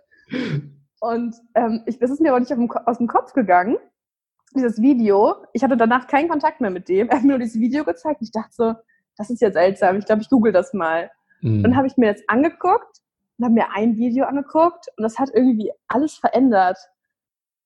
Und 1.00 1.35
ähm, 1.55 1.82
ich, 1.87 1.99
das 1.99 2.11
ist 2.11 2.20
mir 2.20 2.31
aber 2.31 2.40
nicht 2.40 2.50
dem, 2.50 2.70
aus 2.70 2.99
dem 2.99 3.06
Kopf 3.06 3.32
gegangen, 3.32 3.76
dieses 4.55 4.81
Video. 4.81 5.37
Ich 5.52 5.62
hatte 5.62 5.76
danach 5.76 6.06
keinen 6.06 6.29
Kontakt 6.29 6.61
mehr 6.61 6.70
mit 6.70 6.88
dem. 6.88 7.08
Er 7.08 7.17
hat 7.17 7.23
mir 7.23 7.31
nur 7.31 7.38
dieses 7.38 7.61
Video 7.61 7.85
gezeigt 7.85 8.20
und 8.20 8.26
ich 8.26 8.32
dachte 8.32 8.52
so, 8.52 8.75
das 9.17 9.31
ist 9.31 9.40
ja 9.40 9.50
seltsam. 9.50 9.99
Ich 9.99 10.06
glaube, 10.06 10.23
ich 10.23 10.29
google 10.29 10.52
das 10.52 10.73
mal. 10.75 11.11
Mhm. 11.40 11.62
Dann 11.62 11.76
habe 11.76 11.87
ich 11.87 11.96
mir 11.96 12.06
jetzt 12.06 12.29
angeguckt 12.29 13.00
und 13.38 13.44
habe 13.44 13.55
mir 13.55 13.73
ein 13.75 13.96
Video 13.96 14.26
angeguckt 14.26 14.87
und 14.96 15.02
das 15.02 15.19
hat 15.19 15.31
irgendwie 15.32 15.73
alles 15.87 16.14
verändert, 16.14 16.79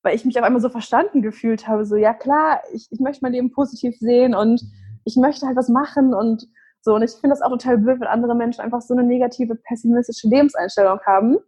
weil 0.03 0.15
ich 0.15 0.25
mich 0.25 0.39
auf 0.39 0.45
einmal 0.45 0.61
so 0.61 0.69
verstanden 0.69 1.23
gefühlt 1.23 1.67
habe, 1.67 1.85
so 1.85 1.97
ja 1.97 2.13
klar, 2.15 2.61
ich, 2.73 2.89
ich 2.91 3.01
möchte 3.01 3.23
mein 3.23 3.33
Leben 3.33 3.53
positiv 3.53 3.97
sehen 3.99 4.35
und 4.35 4.63
ich 5.05 5.17
möchte 5.17 5.47
halt 5.47 5.57
was 5.57 5.69
machen 5.69 6.15
und 6.15 6.47
so 6.81 6.95
und 6.95 7.03
ich 7.03 7.13
finde 7.13 7.31
das 7.31 7.43
auch 7.43 7.51
total 7.51 7.79
blöd, 7.79 8.01
wenn 8.01 8.09
andere 8.09 8.35
Menschen 8.35 8.61
einfach 8.61 8.83
so 8.83 8.95
eine 8.95 9.05
negative, 9.05 9.55
pessimistische 9.55 10.29
Lebenseinstellung 10.29 11.01
haben 11.07 11.39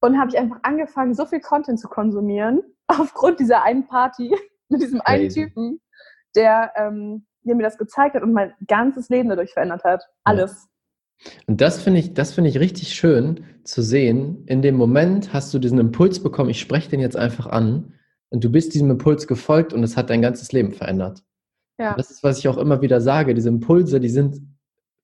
und 0.00 0.18
habe 0.18 0.30
ich 0.30 0.38
einfach 0.38 0.58
angefangen, 0.62 1.14
so 1.14 1.26
viel 1.26 1.40
Content 1.40 1.78
zu 1.80 1.88
konsumieren 1.88 2.62
aufgrund 2.86 3.40
dieser 3.40 3.62
einen 3.62 3.86
Party 3.86 4.34
mit 4.68 4.82
diesem 4.82 5.00
einen 5.02 5.28
Typen, 5.28 5.80
der, 6.34 6.72
ähm, 6.76 7.26
der 7.42 7.54
mir 7.54 7.62
das 7.62 7.78
gezeigt 7.78 8.14
hat 8.14 8.22
und 8.22 8.32
mein 8.32 8.54
ganzes 8.66 9.08
Leben 9.08 9.28
dadurch 9.28 9.52
verändert 9.52 9.84
hat. 9.84 10.04
Alles. 10.24 10.68
Und 11.46 11.60
das 11.60 11.82
finde 11.82 12.00
ich, 12.00 12.14
das 12.14 12.34
finde 12.34 12.50
ich 12.50 12.58
richtig 12.58 12.94
schön 12.94 13.44
zu 13.64 13.82
sehen. 13.82 14.44
In 14.46 14.62
dem 14.62 14.76
Moment 14.76 15.32
hast 15.32 15.54
du 15.54 15.58
diesen 15.58 15.78
Impuls 15.78 16.22
bekommen, 16.22 16.50
ich 16.50 16.60
spreche 16.60 16.90
den 16.90 17.00
jetzt 17.00 17.16
einfach 17.16 17.46
an 17.46 17.94
und 18.30 18.42
du 18.42 18.50
bist 18.50 18.74
diesem 18.74 18.90
Impuls 18.90 19.26
gefolgt 19.26 19.72
und 19.72 19.82
es 19.82 19.96
hat 19.96 20.10
dein 20.10 20.22
ganzes 20.22 20.52
Leben 20.52 20.72
verändert. 20.72 21.22
Ja. 21.78 21.94
Das 21.94 22.10
ist, 22.10 22.22
was 22.22 22.38
ich 22.38 22.48
auch 22.48 22.58
immer 22.58 22.82
wieder 22.82 23.00
sage. 23.00 23.34
Diese 23.34 23.48
Impulse, 23.48 24.00
die 24.00 24.08
sind 24.08 24.40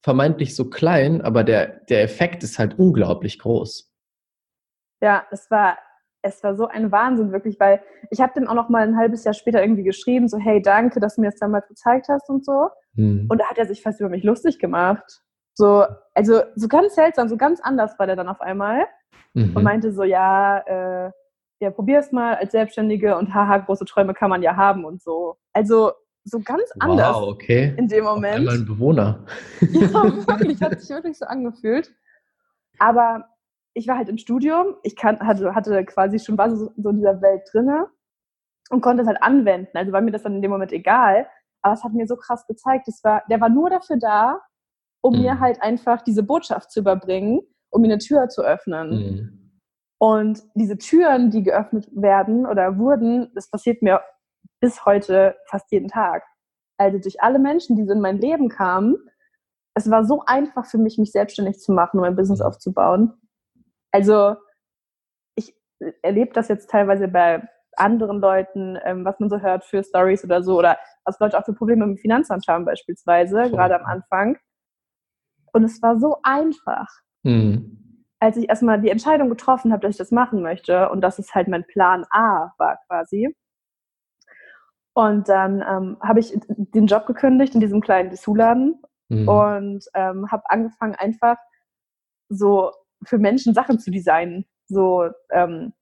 vermeintlich 0.02 0.54
so 0.54 0.70
klein, 0.70 1.20
aber 1.20 1.44
der, 1.44 1.80
der 1.88 2.02
Effekt 2.02 2.42
ist 2.42 2.58
halt 2.58 2.78
unglaublich 2.78 3.38
groß. 3.38 3.92
Ja, 5.02 5.26
es 5.30 5.50
war, 5.50 5.78
es 6.22 6.42
war 6.42 6.56
so 6.56 6.66
ein 6.66 6.90
Wahnsinn, 6.92 7.32
wirklich, 7.32 7.58
weil 7.60 7.82
ich 8.10 8.20
habe 8.20 8.32
dem 8.34 8.48
auch 8.48 8.54
noch 8.54 8.68
mal 8.68 8.86
ein 8.86 8.96
halbes 8.96 9.24
Jahr 9.24 9.34
später 9.34 9.60
irgendwie 9.62 9.84
geschrieben, 9.84 10.28
so, 10.28 10.38
hey, 10.38 10.60
danke, 10.62 11.00
dass 11.00 11.16
du 11.16 11.20
mir 11.20 11.30
das 11.30 11.40
damals 11.40 11.68
gezeigt 11.68 12.08
hast 12.08 12.28
und 12.28 12.44
so. 12.44 12.68
Hm. 12.94 13.26
Und 13.28 13.40
da 13.40 13.46
hat 13.46 13.58
er 13.58 13.66
sich 13.66 13.82
fast 13.82 14.00
über 14.00 14.08
mich 14.08 14.24
lustig 14.24 14.58
gemacht. 14.58 15.22
So, 15.58 15.84
also 16.14 16.42
so 16.54 16.68
ganz 16.68 16.94
seltsam, 16.94 17.28
so 17.28 17.36
ganz 17.36 17.60
anders 17.60 17.98
war 17.98 18.06
der 18.06 18.14
dann 18.14 18.28
auf 18.28 18.40
einmal 18.40 18.86
mhm. 19.34 19.56
und 19.56 19.64
meinte 19.64 19.90
so, 19.92 20.04
ja, 20.04 20.58
äh, 20.58 21.10
ja, 21.60 21.70
probier's 21.72 22.12
mal 22.12 22.36
als 22.36 22.52
Selbstständige 22.52 23.16
und 23.16 23.34
haha, 23.34 23.58
große 23.58 23.84
Träume 23.84 24.14
kann 24.14 24.30
man 24.30 24.40
ja 24.40 24.54
haben 24.54 24.84
und 24.84 25.02
so. 25.02 25.36
Also 25.52 25.90
so 26.22 26.38
ganz 26.38 26.70
anders 26.78 27.16
wow, 27.16 27.28
okay. 27.28 27.74
in 27.76 27.88
dem 27.88 28.04
Moment. 28.04 28.34
Auf 28.34 28.38
einmal 28.38 28.54
ein 28.54 28.66
Bewohner. 28.66 29.24
ja, 29.60 29.90
wirklich, 30.28 30.62
hat 30.62 30.80
sich 30.80 30.90
wirklich 30.90 31.18
so 31.18 31.26
angefühlt. 31.26 31.92
Aber 32.78 33.24
ich 33.74 33.88
war 33.88 33.96
halt 33.96 34.08
im 34.08 34.18
Studium, 34.18 34.76
ich 34.84 34.94
kann, 34.94 35.18
hatte, 35.18 35.56
hatte 35.56 35.84
quasi 35.86 36.20
schon 36.20 36.38
war 36.38 36.54
so, 36.54 36.70
so 36.76 36.90
in 36.90 36.98
dieser 36.98 37.20
Welt 37.20 37.42
drinne 37.52 37.88
und 38.70 38.80
konnte 38.80 39.02
es 39.02 39.08
halt 39.08 39.20
anwenden. 39.24 39.76
Also 39.76 39.90
war 39.90 40.02
mir 40.02 40.12
das 40.12 40.22
dann 40.22 40.36
in 40.36 40.42
dem 40.42 40.52
Moment 40.52 40.70
egal. 40.70 41.26
Aber 41.62 41.74
es 41.74 41.82
hat 41.82 41.94
mir 41.94 42.06
so 42.06 42.14
krass 42.14 42.46
gezeigt, 42.46 42.86
das 42.86 43.02
war, 43.02 43.24
der 43.28 43.40
war 43.40 43.48
nur 43.48 43.70
dafür 43.70 43.96
da, 43.98 44.40
um 45.00 45.14
mhm. 45.14 45.22
mir 45.22 45.40
halt 45.40 45.62
einfach 45.62 46.02
diese 46.02 46.22
Botschaft 46.22 46.70
zu 46.70 46.80
überbringen, 46.80 47.40
um 47.70 47.82
mir 47.82 47.88
eine 47.88 47.98
Tür 47.98 48.28
zu 48.28 48.42
öffnen. 48.42 48.90
Mhm. 48.90 49.38
Und 50.00 50.42
diese 50.54 50.78
Türen, 50.78 51.30
die 51.30 51.42
geöffnet 51.42 51.88
werden 51.92 52.46
oder 52.46 52.78
wurden, 52.78 53.32
das 53.34 53.50
passiert 53.50 53.82
mir 53.82 54.00
bis 54.60 54.84
heute 54.84 55.36
fast 55.46 55.70
jeden 55.72 55.88
Tag. 55.88 56.24
Also 56.78 56.98
durch 56.98 57.20
alle 57.20 57.38
Menschen, 57.38 57.76
die 57.76 57.84
so 57.84 57.92
in 57.92 58.00
mein 58.00 58.18
Leben 58.18 58.48
kamen, 58.48 58.96
es 59.74 59.90
war 59.90 60.04
so 60.04 60.22
einfach 60.26 60.66
für 60.66 60.78
mich, 60.78 60.98
mich 60.98 61.12
selbstständig 61.12 61.58
zu 61.58 61.72
machen 61.72 61.98
und 61.98 62.02
mein 62.02 62.16
Business 62.16 62.40
mhm. 62.40 62.46
aufzubauen. 62.46 63.14
Also 63.92 64.36
ich 65.36 65.54
erlebe 66.02 66.32
das 66.32 66.48
jetzt 66.48 66.70
teilweise 66.70 67.08
bei 67.08 67.48
anderen 67.76 68.20
Leuten, 68.20 68.78
ähm, 68.84 69.04
was 69.04 69.18
man 69.20 69.30
so 69.30 69.38
hört 69.38 69.64
für 69.64 69.82
Stories 69.82 70.24
oder 70.24 70.42
so, 70.42 70.58
oder 70.58 70.78
was 71.04 71.18
Leute 71.20 71.38
auch 71.38 71.44
für 71.44 71.54
Probleme 71.54 71.86
mit 71.86 71.98
dem 71.98 72.00
Finanzamt 72.00 72.46
haben 72.48 72.64
beispielsweise, 72.64 73.50
gerade 73.50 73.78
am 73.78 73.86
Anfang. 73.86 74.36
Und 75.52 75.64
es 75.64 75.82
war 75.82 75.98
so 75.98 76.18
einfach, 76.22 76.88
mhm. 77.22 78.04
als 78.20 78.36
ich 78.36 78.48
erstmal 78.48 78.80
die 78.80 78.90
Entscheidung 78.90 79.28
getroffen 79.28 79.72
habe, 79.72 79.82
dass 79.82 79.92
ich 79.92 79.98
das 79.98 80.10
machen 80.10 80.42
möchte 80.42 80.88
und 80.90 81.00
dass 81.00 81.18
es 81.18 81.34
halt 81.34 81.48
mein 81.48 81.66
Plan 81.66 82.04
A 82.10 82.52
war 82.58 82.78
quasi. 82.86 83.34
Und 84.94 85.28
dann 85.28 85.62
ähm, 85.62 85.96
habe 86.02 86.18
ich 86.18 86.36
den 86.48 86.86
Job 86.86 87.06
gekündigt 87.06 87.54
in 87.54 87.60
diesem 87.60 87.80
kleinen 87.80 88.10
Dessous-Laden 88.10 88.82
mhm. 89.08 89.28
und 89.28 89.84
ähm, 89.94 90.30
habe 90.30 90.42
angefangen, 90.46 90.96
einfach 90.96 91.36
so 92.28 92.72
für 93.04 93.18
Menschen 93.18 93.54
Sachen 93.54 93.78
zu 93.78 93.90
designen. 93.90 94.44
So 94.66 95.08
ähm, 95.30 95.72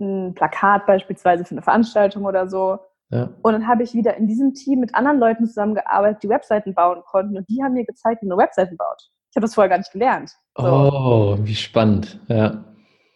ein 0.00 0.34
Plakat 0.34 0.86
beispielsweise 0.86 1.44
für 1.44 1.52
eine 1.52 1.62
Veranstaltung 1.62 2.24
oder 2.24 2.48
so. 2.48 2.78
Ja. 3.12 3.28
Und 3.42 3.52
dann 3.52 3.68
habe 3.68 3.82
ich 3.82 3.92
wieder 3.92 4.16
in 4.16 4.26
diesem 4.26 4.54
Team 4.54 4.80
mit 4.80 4.94
anderen 4.94 5.18
Leuten 5.18 5.46
zusammengearbeitet, 5.46 6.22
die 6.22 6.30
Webseiten 6.30 6.74
bauen 6.74 7.02
konnten. 7.04 7.36
Und 7.36 7.48
die 7.48 7.62
haben 7.62 7.74
mir 7.74 7.84
gezeigt, 7.84 8.22
wie 8.22 8.26
man 8.26 8.38
Webseiten 8.38 8.76
baut. 8.76 9.10
Ich 9.30 9.36
habe 9.36 9.44
das 9.44 9.54
vorher 9.54 9.68
gar 9.68 9.78
nicht 9.78 9.92
gelernt. 9.92 10.32
So. 10.56 10.64
Oh, 10.66 11.38
wie 11.40 11.54
spannend, 11.54 12.18
ja. 12.28 12.64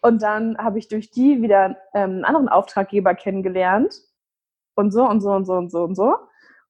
Und 0.03 0.21
dann 0.21 0.57
habe 0.57 0.77
ich 0.77 0.87
durch 0.87 1.09
die 1.09 1.41
wieder 1.41 1.77
ähm, 1.95 2.11
einen 2.11 2.25
anderen 2.25 2.47
Auftraggeber 2.47 3.15
kennengelernt. 3.15 3.93
Und 4.75 4.91
so 4.91 5.03
und 5.03 5.21
so 5.21 5.31
und 5.31 5.45
so 5.45 5.53
und 5.53 5.71
so 5.71 5.83
und 5.83 5.95
so. 5.95 6.15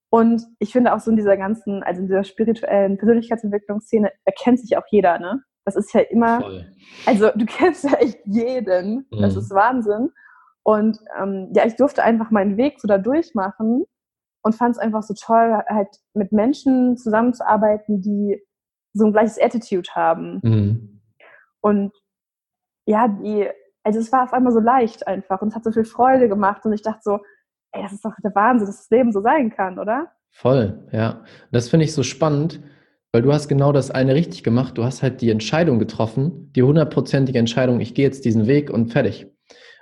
Und 0.09 0.43
ich 0.59 0.71
finde 0.71 0.93
auch 0.93 0.99
so 1.01 1.11
in 1.11 1.17
dieser 1.17 1.35
ganzen, 1.35 1.83
also 1.83 1.99
in 1.99 2.07
dieser 2.07 2.23
spirituellen 2.23 2.97
Persönlichkeitsentwicklungsszene 2.97 4.09
erkennt 4.23 4.61
sich 4.61 4.77
auch 4.77 4.85
jeder, 4.89 5.19
ne? 5.19 5.43
Das 5.65 5.75
ist 5.75 5.93
ja 5.93 5.99
immer, 5.99 6.39
Voll. 6.39 6.71
also 7.05 7.29
du 7.35 7.45
kennst 7.45 7.83
ja 7.83 7.95
echt 7.95 8.19
jeden. 8.23 9.05
Das 9.11 9.33
mhm. 9.33 9.41
ist 9.41 9.51
Wahnsinn. 9.51 10.11
Und 10.67 10.99
ähm, 11.17 11.53
ja, 11.55 11.65
ich 11.65 11.77
durfte 11.77 12.03
einfach 12.03 12.29
meinen 12.29 12.57
Weg 12.57 12.81
so 12.81 12.89
da 12.89 12.97
durchmachen 12.97 13.85
und 14.43 14.53
fand 14.53 14.75
es 14.75 14.77
einfach 14.77 15.01
so 15.01 15.13
toll, 15.13 15.63
halt 15.65 15.87
mit 16.13 16.33
Menschen 16.33 16.97
zusammenzuarbeiten, 16.97 18.01
die 18.01 18.43
so 18.91 19.05
ein 19.05 19.13
gleiches 19.13 19.41
Attitude 19.41 19.89
haben. 19.95 20.41
Mhm. 20.43 21.01
Und 21.61 21.93
ja, 22.85 23.07
die, 23.07 23.47
also 23.83 23.99
es 23.99 24.11
war 24.11 24.23
auf 24.23 24.33
einmal 24.33 24.51
so 24.51 24.59
leicht 24.59 25.07
einfach 25.07 25.41
und 25.41 25.47
es 25.47 25.55
hat 25.55 25.63
so 25.63 25.71
viel 25.71 25.85
Freude 25.85 26.27
gemacht 26.27 26.65
und 26.65 26.73
ich 26.73 26.81
dachte 26.81 26.99
so, 27.01 27.19
ey, 27.71 27.83
das 27.83 27.93
ist 27.93 28.03
doch 28.03 28.11
der 28.21 28.35
Wahnsinn, 28.35 28.67
dass 28.67 28.79
das 28.79 28.89
Leben 28.89 29.13
so 29.13 29.21
sein 29.21 29.49
kann, 29.49 29.79
oder? 29.79 30.11
Voll, 30.31 30.85
ja. 30.91 31.23
Das 31.49 31.69
finde 31.69 31.85
ich 31.85 31.93
so 31.93 32.03
spannend, 32.03 32.61
weil 33.13 33.21
du 33.21 33.31
hast 33.31 33.47
genau 33.47 33.71
das 33.71 33.89
eine 33.89 34.15
richtig 34.15 34.43
gemacht. 34.43 34.77
Du 34.77 34.83
hast 34.83 35.01
halt 35.01 35.21
die 35.21 35.29
Entscheidung 35.29 35.79
getroffen, 35.79 36.51
die 36.57 36.63
hundertprozentige 36.63 37.39
Entscheidung, 37.39 37.79
ich 37.79 37.93
gehe 37.93 38.03
jetzt 38.03 38.25
diesen 38.25 38.47
Weg 38.47 38.69
und 38.69 38.91
fertig. 38.91 39.27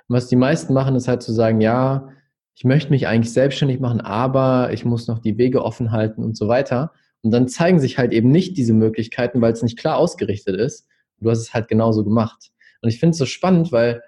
Und 0.08 0.16
was 0.16 0.28
die 0.28 0.36
meisten 0.36 0.72
machen, 0.72 0.94
ist 0.94 1.08
halt 1.08 1.22
zu 1.22 1.32
sagen, 1.32 1.60
ja, 1.60 2.08
ich 2.54 2.64
möchte 2.64 2.90
mich 2.90 3.06
eigentlich 3.06 3.32
selbstständig 3.32 3.80
machen, 3.80 4.00
aber 4.00 4.72
ich 4.72 4.84
muss 4.84 5.08
noch 5.08 5.18
die 5.18 5.36
Wege 5.36 5.62
offen 5.62 5.92
halten 5.92 6.22
und 6.22 6.36
so 6.36 6.48
weiter. 6.48 6.92
Und 7.22 7.30
dann 7.30 7.48
zeigen 7.48 7.80
sich 7.80 7.98
halt 7.98 8.12
eben 8.12 8.30
nicht 8.30 8.56
diese 8.56 8.72
Möglichkeiten, 8.72 9.40
weil 9.40 9.52
es 9.52 9.62
nicht 9.62 9.78
klar 9.78 9.96
ausgerichtet 9.96 10.56
ist. 10.56 10.88
Du 11.18 11.30
hast 11.30 11.40
es 11.40 11.54
halt 11.54 11.68
genauso 11.68 12.04
gemacht. 12.04 12.50
Und 12.82 12.88
ich 12.88 13.00
finde 13.00 13.12
es 13.12 13.18
so 13.18 13.26
spannend, 13.26 13.72
weil 13.72 14.02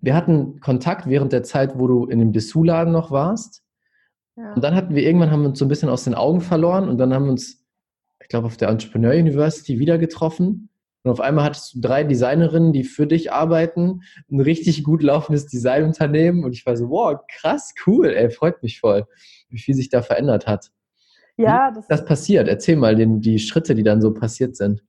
wir 0.00 0.14
hatten 0.14 0.60
Kontakt 0.60 1.08
während 1.08 1.32
der 1.32 1.42
Zeit, 1.44 1.78
wo 1.78 1.86
du 1.86 2.06
in 2.06 2.18
dem 2.18 2.32
Dessous-Laden 2.32 2.92
noch 2.92 3.10
warst. 3.10 3.62
Ja. 4.36 4.54
Und 4.54 4.64
dann 4.64 4.74
hatten 4.74 4.94
wir 4.94 5.02
irgendwann 5.02 5.30
haben 5.30 5.42
wir 5.42 5.50
uns 5.50 5.58
so 5.58 5.64
ein 5.64 5.68
bisschen 5.68 5.88
aus 5.88 6.04
den 6.04 6.14
Augen 6.14 6.40
verloren 6.40 6.88
und 6.88 6.98
dann 6.98 7.14
haben 7.14 7.26
wir 7.26 7.32
uns, 7.32 7.64
ich 8.20 8.28
glaube, 8.28 8.46
auf 8.46 8.56
der 8.56 8.68
Entrepreneur 8.68 9.12
University 9.12 9.78
wieder 9.78 9.98
getroffen. 9.98 10.70
Und 11.04 11.10
auf 11.10 11.20
einmal 11.20 11.44
hattest 11.44 11.74
du 11.74 11.80
drei 11.80 12.04
Designerinnen, 12.04 12.72
die 12.72 12.84
für 12.84 13.06
dich 13.06 13.32
arbeiten, 13.32 14.02
ein 14.30 14.40
richtig 14.40 14.84
gut 14.84 15.02
laufendes 15.02 15.46
Designunternehmen. 15.46 16.44
Und 16.44 16.52
ich 16.52 16.64
war 16.64 16.76
so, 16.76 16.90
wow, 16.90 17.18
krass, 17.28 17.74
cool, 17.86 18.06
ey, 18.06 18.30
freut 18.30 18.62
mich 18.62 18.78
voll, 18.78 19.06
wie 19.48 19.58
viel 19.58 19.74
sich 19.74 19.88
da 19.88 20.02
verändert 20.02 20.46
hat. 20.46 20.70
Ja, 21.36 21.72
das, 21.72 21.88
das 21.88 22.04
passiert. 22.04 22.46
Erzähl 22.46 22.76
mal 22.76 22.94
den, 22.94 23.20
die 23.20 23.38
Schritte, 23.38 23.74
die 23.74 23.82
dann 23.82 24.00
so 24.00 24.14
passiert 24.14 24.56
sind. 24.56 24.84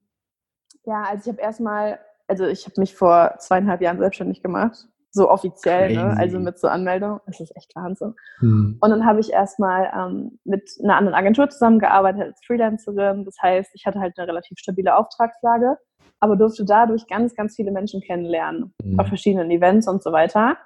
Ja, 0.85 1.03
also 1.03 1.21
ich 1.23 1.33
habe 1.33 1.41
erstmal, 1.41 1.99
also 2.27 2.45
ich 2.45 2.65
habe 2.65 2.79
mich 2.79 2.93
vor 2.93 3.35
zweieinhalb 3.39 3.81
Jahren 3.81 3.97
selbstständig 3.97 4.43
gemacht 4.43 4.87
so 5.13 5.29
offiziell, 5.29 5.93
ne? 5.93 6.15
also 6.17 6.39
mit 6.39 6.57
so 6.57 6.67
Anmeldung. 6.67 7.19
Das 7.27 7.39
ist 7.39 7.55
echt 7.55 7.75
Wahnsinn. 7.75 8.15
Hm. 8.39 8.77
Und 8.81 8.89
dann 8.89 9.05
habe 9.05 9.19
ich 9.19 9.31
erstmal 9.31 9.91
ähm, 9.95 10.39
mit 10.43 10.71
einer 10.83 10.97
anderen 10.97 11.15
Agentur 11.15 11.49
zusammengearbeitet 11.49 12.23
als 12.23 12.41
Freelancerin. 12.45 13.23
Das 13.23 13.35
heißt, 13.41 13.71
ich 13.75 13.85
hatte 13.85 13.99
halt 13.99 14.17
eine 14.17 14.27
relativ 14.27 14.57
stabile 14.57 14.97
Auftragslage, 14.97 15.77
aber 16.23 16.35
durfte 16.35 16.65
dadurch 16.65 17.07
ganz, 17.07 17.35
ganz 17.35 17.55
viele 17.55 17.71
Menschen 17.71 18.01
kennenlernen 18.01 18.73
hm. 18.81 18.99
auf 18.99 19.07
verschiedenen 19.07 19.51
Events 19.51 19.87
und 19.87 20.01
so 20.01 20.11
weiter. 20.11 20.57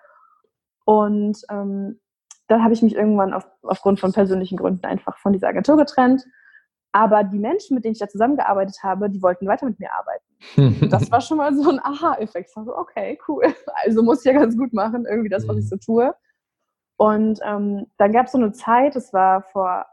Und 0.86 1.42
ähm, 1.50 2.00
dann 2.48 2.64
habe 2.64 2.74
ich 2.74 2.82
mich 2.82 2.96
irgendwann 2.96 3.34
auf, 3.34 3.46
aufgrund 3.64 4.00
von 4.00 4.14
persönlichen 4.14 4.58
Gründen 4.58 4.86
einfach 4.86 5.18
von 5.18 5.34
dieser 5.34 5.50
Agentur 5.50 5.76
getrennt 5.78 6.26
aber 6.98 7.24
die 7.24 7.38
Menschen, 7.38 7.76
mit 7.76 7.84
denen 7.84 7.94
ich 7.94 8.00
da 8.00 8.08
zusammengearbeitet 8.08 8.78
habe, 8.82 9.08
die 9.10 9.22
wollten 9.22 9.46
weiter 9.46 9.68
mit 9.68 9.80
mir 9.80 9.90
arbeiten. 9.94 10.90
das 10.90 11.12
war 11.12 11.22
schon 11.22 11.38
mal 11.38 11.54
so 11.54 11.70
ein 11.70 11.80
Aha-Effekt. 11.80 12.50
Ich 12.50 12.56
war 12.56 12.66
so, 12.66 12.76
okay, 12.76 13.20
cool. 13.28 13.44
Also 13.86 14.02
muss 14.02 14.26
ich 14.26 14.34
ja 14.34 14.40
ganz 14.40 14.58
gut 14.58 14.74
machen, 14.74 15.06
irgendwie 15.06 15.30
das, 15.30 15.48
was 15.48 15.58
ich 15.58 15.70
so 15.70 15.78
tue. 15.78 16.16
Und 16.98 17.40
ähm, 17.44 17.86
dann 17.98 18.14
gab 18.14 18.26
es 18.26 18.32
so 18.32 18.40
eine 18.40 18.52
Zeit, 18.52 18.96
das 18.96 19.14
war 19.14 19.44
vor 19.44 19.86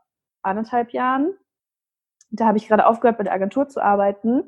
anderthalb 0.42 0.92
Jahren, 0.92 1.34
da 2.30 2.46
habe 2.46 2.56
ich 2.56 2.68
gerade 2.68 2.86
aufgehört, 2.86 3.18
bei 3.18 3.24
der 3.24 3.34
Agentur 3.34 3.68
zu 3.68 3.82
arbeiten. 3.82 4.44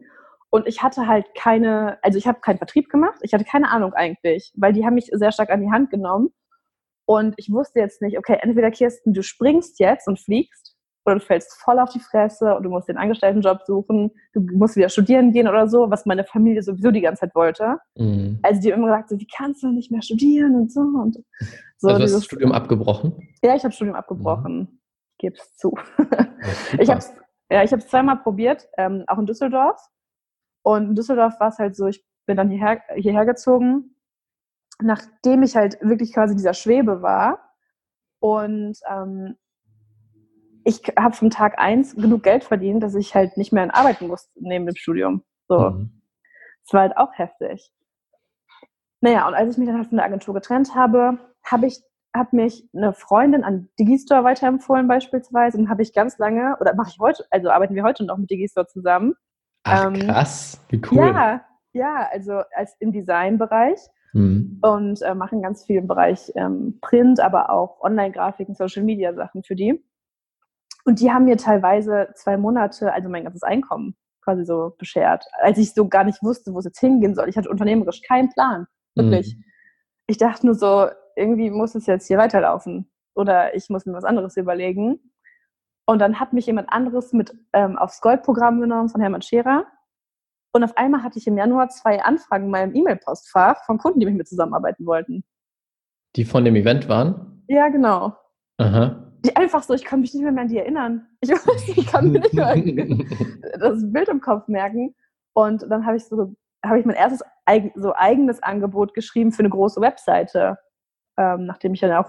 Und 0.51 0.67
ich 0.67 0.83
hatte 0.83 1.07
halt 1.07 1.27
keine, 1.35 1.99
also 2.03 2.19
ich 2.19 2.27
habe 2.27 2.41
keinen 2.41 2.59
Vertrieb 2.59 2.89
gemacht, 2.89 3.19
ich 3.23 3.35
hatte 3.35 3.45
keine 3.45 3.71
Ahnung 3.71 3.93
eigentlich, 3.95 4.53
weil 4.57 4.73
die 4.73 4.85
haben 4.85 4.95
mich 4.95 5.11
sehr 5.13 5.33
stark 5.33 5.51
an 5.51 5.61
die 5.61 5.71
Hand 5.71 5.91
genommen. 5.91 6.31
Und 7.05 7.35
ich 7.37 7.51
wusste 7.51 7.79
jetzt 7.79 8.03
nicht, 8.03 8.19
okay, 8.19 8.39
entweder 8.41 8.71
Kirsten, 8.71 9.13
du 9.13 9.23
springst 9.23 9.79
jetzt 9.79 10.09
und 10.09 10.19
fliegst 10.19 10.77
oder 11.05 11.17
du 11.17 11.21
fällst 11.21 11.53
voll 11.55 11.79
auf 11.79 11.91
die 11.91 12.01
Fresse 12.01 12.57
und 12.57 12.65
du 12.65 12.71
musst 12.71 12.89
den 12.89 12.97
Angestelltenjob 12.97 13.63
suchen, 13.65 14.11
du 14.33 14.41
musst 14.41 14.77
wieder 14.77 14.89
studieren 14.89 15.33
gehen 15.33 15.47
oder 15.47 15.69
so, 15.69 15.89
was 15.89 16.05
meine 16.05 16.25
Familie 16.25 16.63
sowieso 16.63 16.91
die 16.91 17.01
ganze 17.01 17.21
Zeit 17.21 17.35
wollte. 17.37 17.79
Mhm. 17.97 18.41
Also 18.43 18.61
die 18.61 18.73
haben 18.73 18.81
immer 18.81 18.89
gesagt, 18.89 19.11
so, 19.11 19.21
wie 19.21 19.29
kannst 19.29 19.63
du 19.63 19.69
nicht 19.69 19.93
mehr 19.93 20.03
studieren 20.03 20.57
und 20.57 20.73
so. 20.73 20.81
Und 20.81 21.17
so 21.79 21.89
also 21.89 22.03
hast 22.03 22.11
du 22.11 22.17
das 22.17 22.25
Studium 22.25 22.53
abgebrochen? 22.53 23.29
Ja, 23.43 23.55
ich 23.55 23.63
habe 23.63 23.73
Studium 23.73 23.97
abgebrochen. 23.97 24.59
Mhm. 24.59 24.69
Ich 25.19 25.29
gebe 25.29 25.37
es 25.37 25.57
zu. 25.57 25.75
ich 26.79 26.91
habe 26.91 26.99
es 26.99 27.11
ja, 27.51 27.63
ich 27.63 27.71
zweimal 27.87 28.19
probiert, 28.19 28.69
ähm, 28.77 29.05
auch 29.07 29.19
in 29.19 29.25
Düsseldorf. 29.25 29.81
Und 30.67 30.89
in 30.89 30.95
Düsseldorf 30.97 31.39
war 31.39 31.51
es 31.51 31.61
halt 31.61 31.77
so, 31.77 31.87
ich 31.87 32.05
bin 32.27 32.37
dann 32.37 32.51
hierher, 32.51 32.83
hierher 32.97 33.25
gezogen, 33.25 33.95
nachdem 34.83 35.45
ich 35.45 35.55
halt 35.55 35.79
wirklich 35.81 36.13
quasi 36.13 36.35
dieser 36.35 36.55
Schwebe 36.55 37.03
war. 37.03 37.55
Und 38.19 38.77
ähm, 38.91 39.37
ich 40.65 40.83
habe 40.99 41.15
vom 41.15 41.31
Tag 41.31 41.61
eins 41.61 41.95
genug 41.95 42.25
Geld 42.25 42.43
verdient, 42.43 42.83
dass 42.83 42.97
ich 42.97 43.15
halt 43.15 43.37
nicht 43.37 43.53
mehr 43.53 43.73
arbeiten 43.77 44.09
muss 44.09 44.29
neben 44.35 44.67
dem 44.67 44.75
Studium. 44.75 45.23
So. 45.47 45.71
Mhm. 45.71 46.03
Das 46.65 46.73
war 46.73 46.81
halt 46.81 46.97
auch 46.97 47.17
heftig. 47.17 47.73
Naja, 49.01 49.29
und 49.29 49.35
als 49.35 49.53
ich 49.53 49.59
mich 49.59 49.69
dann 49.69 49.77
halt 49.77 49.87
von 49.87 49.99
der 49.99 50.07
Agentur 50.07 50.35
getrennt 50.35 50.75
habe, 50.75 51.21
habe 51.45 51.67
ich, 51.67 51.81
hat 52.13 52.33
mich 52.33 52.69
eine 52.75 52.93
Freundin 52.93 53.45
an 53.45 53.69
Digistore 53.79 54.25
weiterempfohlen 54.25 54.89
beispielsweise 54.89 55.59
und 55.59 55.69
habe 55.69 55.83
ich 55.83 55.93
ganz 55.93 56.19
lange, 56.19 56.57
oder 56.59 56.75
mache 56.75 56.91
ich 56.91 56.99
heute, 56.99 57.25
also 57.31 57.51
arbeiten 57.51 57.77
wir 57.77 57.85
heute 57.85 58.05
noch 58.05 58.19
mit 58.19 58.31
Digistore 58.31 58.67
zusammen. 58.67 59.15
Ach 59.67 59.87
ähm, 59.87 59.95
krass, 59.95 60.65
wie 60.69 60.81
cool. 60.91 60.99
Ja, 60.99 61.45
ja, 61.73 62.09
also 62.11 62.41
als 62.55 62.75
im 62.79 62.93
Designbereich 62.93 63.79
mhm. 64.13 64.59
und 64.63 65.03
äh, 65.03 65.15
machen 65.15 65.43
ganz 65.43 65.65
viel 65.65 65.77
im 65.77 65.87
Bereich 65.87 66.33
ähm, 66.37 66.79
Print, 66.81 67.21
aber 67.21 67.51
auch 67.51 67.81
Online-Grafiken, 67.81 68.55
Social-Media-Sachen 68.55 69.43
für 69.43 69.57
die. 69.57 69.85
Und 70.85 71.01
die 71.01 71.11
haben 71.11 71.25
mir 71.25 71.37
teilweise 71.37 72.09
zwei 72.15 72.37
Monate, 72.37 72.93
also 72.93 73.09
mein 73.09 73.25
ganzes 73.25 73.43
Einkommen 73.43 73.97
quasi 74.23 74.45
so 74.45 74.75
beschert, 74.79 75.25
als 75.41 75.59
ich 75.59 75.75
so 75.75 75.89
gar 75.89 76.05
nicht 76.05 76.23
wusste, 76.23 76.53
wo 76.55 76.59
es 76.59 76.65
jetzt 76.65 76.81
hingehen 76.81 77.15
soll. 77.15 77.29
Ich 77.29 77.37
hatte 77.37 77.51
unternehmerisch 77.51 78.03
keinen 78.03 78.29
Plan, 78.31 78.67
wirklich. 78.95 79.37
Mhm. 79.37 79.45
Ich 80.07 80.19
dachte 80.19 80.47
nur 80.47 80.55
so, 80.55 80.89
irgendwie 81.17 81.51
muss 81.51 81.75
es 81.75 81.87
jetzt 81.87 82.07
hier 82.07 82.19
weiterlaufen 82.19 82.91
oder 83.15 83.55
ich 83.55 83.69
muss 83.69 83.87
mir 83.87 83.93
was 83.93 84.05
anderes 84.05 84.37
überlegen. 84.37 85.01
Und 85.87 86.01
dann 86.01 86.19
hat 86.19 86.33
mich 86.33 86.47
jemand 86.47 86.71
anderes 86.73 87.13
mit 87.13 87.35
ähm, 87.53 87.79
aufs 87.79 88.01
Goldprogramm 88.01 88.61
genommen 88.61 88.89
von 88.89 89.01
Hermann 89.01 89.23
Scherer. 89.23 89.67
Und 90.53 90.65
auf 90.65 90.77
einmal 90.77 91.03
hatte 91.03 91.19
ich 91.19 91.27
im 91.27 91.37
Januar 91.37 91.69
zwei 91.69 92.03
Anfragen 92.03 92.47
in 92.47 92.51
meinem 92.51 92.75
E-Mail-Postfach 92.75 93.65
von 93.65 93.79
Kunden, 93.79 94.01
die 94.01 94.07
mit 94.07 94.17
mir 94.17 94.25
zusammenarbeiten 94.25 94.87
wollten. 94.87 95.25
Die 96.17 96.25
von 96.25 96.45
dem 96.45 96.57
Event 96.57 96.89
waren? 96.89 97.45
Ja, 97.47 97.69
genau. 97.69 98.17
Aha 98.59 99.07
die 99.27 99.37
einfach 99.37 99.63
so, 99.63 99.75
ich 99.75 99.85
kann 99.85 100.01
mich 100.01 100.15
nicht 100.15 100.23
mehr, 100.23 100.33
mehr 100.33 100.43
an 100.43 100.49
die 100.49 100.59
erinnern. 100.59 101.07
Ich, 101.21 101.31
ich 101.77 101.87
kann 101.87 102.11
mir 102.11 102.21
nicht 102.21 102.35
mehr 102.35 102.55
das 103.59 103.93
Bild 103.93 104.09
im 104.09 104.21
Kopf 104.21 104.49
merken. 104.49 104.95
Und 105.35 105.63
dann 105.69 105.85
habe 105.85 105.97
ich 105.97 106.07
so, 106.07 106.35
habe 106.65 106.79
ich 106.79 106.87
mein 106.87 106.97
erstes 106.97 107.23
so 107.75 107.95
eigenes 107.95 108.43
Angebot 108.43 108.95
geschrieben 108.95 109.33
für 109.33 109.41
eine 109.41 109.51
große 109.51 109.81
Webseite, 109.81 110.59
ähm, 111.19 111.47
nachdem 111.47 111.75
ich 111.75 111.81
dann 111.81 111.93
auch 111.93 112.09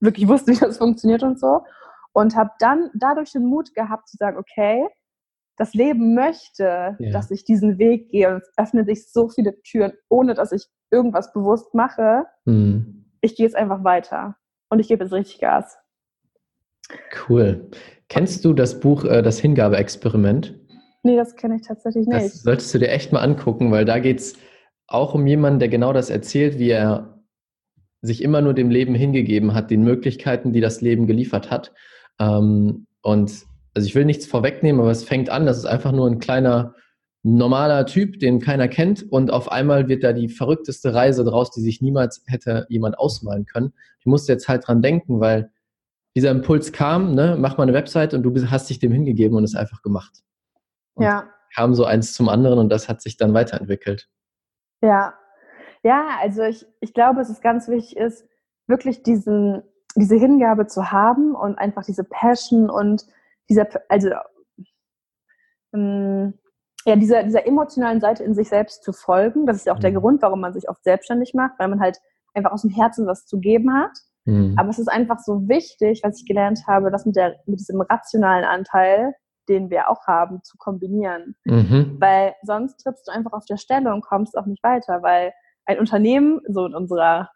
wirklich 0.00 0.28
wusste, 0.28 0.52
wie 0.52 0.58
das 0.58 0.78
funktioniert 0.78 1.22
und 1.22 1.40
so. 1.40 1.64
Und 2.12 2.36
habe 2.36 2.50
dann 2.58 2.90
dadurch 2.94 3.32
den 3.32 3.44
Mut 3.44 3.74
gehabt 3.74 4.08
zu 4.08 4.16
sagen, 4.16 4.38
okay, 4.38 4.86
das 5.56 5.74
Leben 5.74 6.14
möchte, 6.14 6.96
ja. 6.98 7.10
dass 7.10 7.30
ich 7.30 7.44
diesen 7.44 7.78
Weg 7.78 8.10
gehe 8.10 8.28
und 8.28 8.42
es 8.42 8.52
öffnen 8.56 8.86
sich 8.86 9.10
so 9.10 9.28
viele 9.28 9.60
Türen, 9.62 9.92
ohne 10.08 10.34
dass 10.34 10.52
ich 10.52 10.66
irgendwas 10.90 11.32
bewusst 11.32 11.74
mache. 11.74 12.24
Mhm. 12.44 13.04
Ich 13.20 13.36
gehe 13.36 13.44
jetzt 13.44 13.56
einfach 13.56 13.84
weiter 13.84 14.36
und 14.70 14.78
ich 14.78 14.88
gebe 14.88 15.04
jetzt 15.04 15.12
richtig 15.12 15.40
Gas. 15.40 15.76
Cool. 17.28 17.68
Kennst 18.08 18.44
du 18.44 18.54
das 18.54 18.80
Buch 18.80 19.04
äh, 19.04 19.20
Das 19.22 19.38
Hingabeexperiment? 19.40 20.58
Nee, 21.02 21.16
das 21.16 21.36
kenne 21.36 21.56
ich 21.56 21.62
tatsächlich 21.62 22.06
nicht. 22.06 22.24
Das 22.24 22.42
solltest 22.42 22.74
du 22.74 22.78
dir 22.78 22.90
echt 22.90 23.12
mal 23.12 23.20
angucken, 23.20 23.70
weil 23.70 23.84
da 23.84 23.98
geht 23.98 24.20
es 24.20 24.36
auch 24.86 25.14
um 25.14 25.26
jemanden, 25.26 25.58
der 25.58 25.68
genau 25.68 25.92
das 25.92 26.08
erzählt, 26.08 26.58
wie 26.58 26.70
er 26.70 27.22
sich 28.00 28.22
immer 28.22 28.40
nur 28.40 28.54
dem 28.54 28.70
Leben 28.70 28.94
hingegeben 28.94 29.54
hat, 29.54 29.70
den 29.70 29.82
Möglichkeiten, 29.82 30.52
die 30.52 30.60
das 30.60 30.80
Leben 30.80 31.06
geliefert 31.06 31.50
hat. 31.50 31.74
Ähm, 32.18 32.86
und 33.02 33.46
also 33.74 33.86
ich 33.86 33.94
will 33.94 34.04
nichts 34.04 34.26
vorwegnehmen, 34.26 34.80
aber 34.80 34.90
es 34.90 35.04
fängt 35.04 35.30
an, 35.30 35.46
das 35.46 35.58
ist 35.58 35.66
einfach 35.66 35.92
nur 35.92 36.08
ein 36.08 36.18
kleiner 36.18 36.74
normaler 37.22 37.86
Typ, 37.86 38.20
den 38.20 38.40
keiner 38.40 38.68
kennt 38.68 39.02
und 39.10 39.30
auf 39.30 39.50
einmal 39.50 39.88
wird 39.88 40.04
da 40.04 40.12
die 40.12 40.28
verrückteste 40.28 40.94
Reise 40.94 41.24
draus, 41.24 41.50
die 41.50 41.60
sich 41.60 41.82
niemals 41.82 42.22
hätte 42.26 42.66
jemand 42.68 42.98
ausmalen 42.98 43.44
können. 43.44 43.72
Ich 43.98 44.06
musste 44.06 44.32
jetzt 44.32 44.48
halt 44.48 44.66
dran 44.66 44.82
denken, 44.82 45.20
weil 45.20 45.50
dieser 46.14 46.30
Impuls 46.30 46.72
kam, 46.72 47.14
ne, 47.14 47.36
mach 47.38 47.56
mal 47.56 47.64
eine 47.64 47.74
Website 47.74 48.14
und 48.14 48.22
du 48.22 48.34
hast 48.50 48.70
dich 48.70 48.78
dem 48.78 48.92
hingegeben 48.92 49.36
und 49.36 49.44
es 49.44 49.54
einfach 49.54 49.82
gemacht. 49.82 50.22
Und 50.94 51.04
ja. 51.04 51.28
Kam 51.54 51.74
so 51.74 51.84
eins 51.84 52.12
zum 52.12 52.28
anderen 52.28 52.58
und 52.58 52.68
das 52.68 52.88
hat 52.88 53.00
sich 53.00 53.16
dann 53.16 53.34
weiterentwickelt. 53.34 54.08
Ja. 54.82 55.14
Ja, 55.84 56.18
also 56.20 56.42
ich, 56.42 56.66
ich 56.80 56.92
glaube, 56.92 57.20
es 57.20 57.30
ist 57.30 57.42
ganz 57.42 57.68
wichtig 57.68 57.96
ist, 57.96 58.26
wirklich 58.66 59.02
diesen, 59.02 59.62
diese 59.98 60.16
Hingabe 60.16 60.66
zu 60.66 60.90
haben 60.90 61.34
und 61.34 61.58
einfach 61.58 61.84
diese 61.84 62.04
Passion 62.04 62.70
und 62.70 63.06
dieser, 63.48 63.66
also 63.88 64.10
ähm, 65.74 66.34
ja, 66.84 66.96
dieser, 66.96 67.22
dieser 67.24 67.46
emotionalen 67.46 68.00
Seite 68.00 68.24
in 68.24 68.34
sich 68.34 68.48
selbst 68.48 68.82
zu 68.82 68.92
folgen. 68.92 69.46
Das 69.46 69.56
ist 69.56 69.66
ja 69.66 69.74
auch 69.74 69.78
der 69.78 69.90
mhm. 69.90 69.96
Grund, 69.96 70.22
warum 70.22 70.40
man 70.40 70.52
sich 70.52 70.68
oft 70.68 70.82
selbstständig 70.84 71.34
macht, 71.34 71.58
weil 71.58 71.68
man 71.68 71.80
halt 71.80 71.98
einfach 72.34 72.52
aus 72.52 72.62
dem 72.62 72.70
Herzen 72.70 73.06
was 73.06 73.26
zu 73.26 73.40
geben 73.40 73.74
hat. 73.74 73.92
Mhm. 74.24 74.54
Aber 74.58 74.70
es 74.70 74.78
ist 74.78 74.88
einfach 74.88 75.18
so 75.18 75.48
wichtig, 75.48 76.00
was 76.02 76.20
ich 76.20 76.26
gelernt 76.26 76.66
habe, 76.66 76.90
das 76.90 77.04
mit, 77.04 77.16
der, 77.16 77.36
mit 77.46 77.60
diesem 77.60 77.80
rationalen 77.80 78.44
Anteil, 78.44 79.14
den 79.48 79.70
wir 79.70 79.90
auch 79.90 80.06
haben, 80.06 80.42
zu 80.44 80.56
kombinieren. 80.58 81.34
Mhm. 81.44 81.96
Weil 81.98 82.34
sonst 82.42 82.78
trittst 82.78 83.08
du 83.08 83.12
einfach 83.12 83.32
auf 83.32 83.44
der 83.46 83.56
Stelle 83.56 83.92
und 83.92 84.02
kommst 84.02 84.36
auch 84.36 84.46
nicht 84.46 84.62
weiter, 84.62 85.02
weil 85.02 85.32
ein 85.66 85.78
Unternehmen, 85.78 86.40
so 86.48 86.66
in 86.66 86.74
unserer 86.74 87.30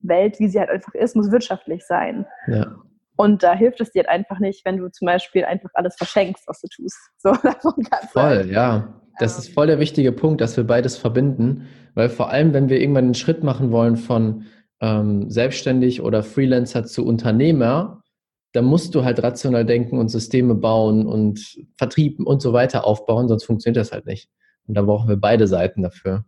Welt, 0.00 0.38
wie 0.38 0.48
sie 0.48 0.58
halt 0.58 0.70
einfach 0.70 0.94
ist, 0.94 1.16
muss 1.16 1.30
wirtschaftlich 1.30 1.84
sein. 1.86 2.26
Ja. 2.46 2.76
Und 3.16 3.42
da 3.42 3.54
hilft 3.54 3.80
es 3.80 3.90
dir 3.90 4.00
halt 4.00 4.08
einfach 4.08 4.38
nicht, 4.38 4.64
wenn 4.64 4.76
du 4.76 4.88
zum 4.90 5.06
Beispiel 5.06 5.44
einfach 5.44 5.70
alles 5.74 5.96
verschenkst, 5.96 6.46
was 6.46 6.60
du 6.60 6.68
tust. 6.68 6.98
So, 7.18 7.32
davon 7.32 7.74
voll, 8.12 8.22
halt. 8.22 8.50
ja. 8.50 8.94
Das 9.18 9.36
ist 9.36 9.52
voll 9.52 9.66
der 9.66 9.80
wichtige 9.80 10.12
Punkt, 10.12 10.40
dass 10.40 10.56
wir 10.56 10.62
beides 10.62 10.96
verbinden, 10.96 11.66
weil 11.94 12.08
vor 12.08 12.30
allem, 12.30 12.52
wenn 12.52 12.68
wir 12.68 12.80
irgendwann 12.80 13.06
einen 13.06 13.14
Schritt 13.14 13.42
machen 13.42 13.72
wollen 13.72 13.96
von 13.96 14.44
ähm, 14.80 15.28
selbstständig 15.28 16.02
oder 16.02 16.22
Freelancer 16.22 16.84
zu 16.84 17.04
Unternehmer, 17.04 18.04
dann 18.52 18.64
musst 18.64 18.94
du 18.94 19.04
halt 19.04 19.20
rational 19.20 19.64
denken 19.64 19.98
und 19.98 20.08
Systeme 20.08 20.54
bauen 20.54 21.06
und 21.06 21.58
Vertrieb 21.76 22.20
und 22.20 22.40
so 22.40 22.52
weiter 22.52 22.84
aufbauen, 22.84 23.26
sonst 23.26 23.44
funktioniert 23.44 23.76
das 23.76 23.90
halt 23.90 24.06
nicht. 24.06 24.30
Und 24.66 24.74
da 24.74 24.82
brauchen 24.82 25.08
wir 25.08 25.16
beide 25.16 25.48
Seiten 25.48 25.82
dafür. 25.82 26.24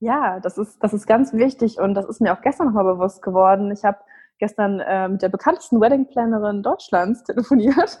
Ja, 0.00 0.40
das 0.40 0.58
ist, 0.58 0.82
das 0.82 0.94
ist 0.94 1.06
ganz 1.06 1.32
wichtig 1.34 1.78
und 1.78 1.94
das 1.94 2.06
ist 2.06 2.20
mir 2.20 2.32
auch 2.32 2.40
gestern 2.40 2.66
nochmal 2.68 2.84
bewusst 2.84 3.22
geworden. 3.22 3.70
Ich 3.70 3.84
habe 3.84 3.98
gestern 4.38 4.80
äh, 4.80 5.08
mit 5.08 5.22
der 5.22 5.28
bekanntesten 5.28 5.80
Wedding-Plannerin 5.80 6.62
Deutschlands 6.62 7.22
telefoniert. 7.22 7.98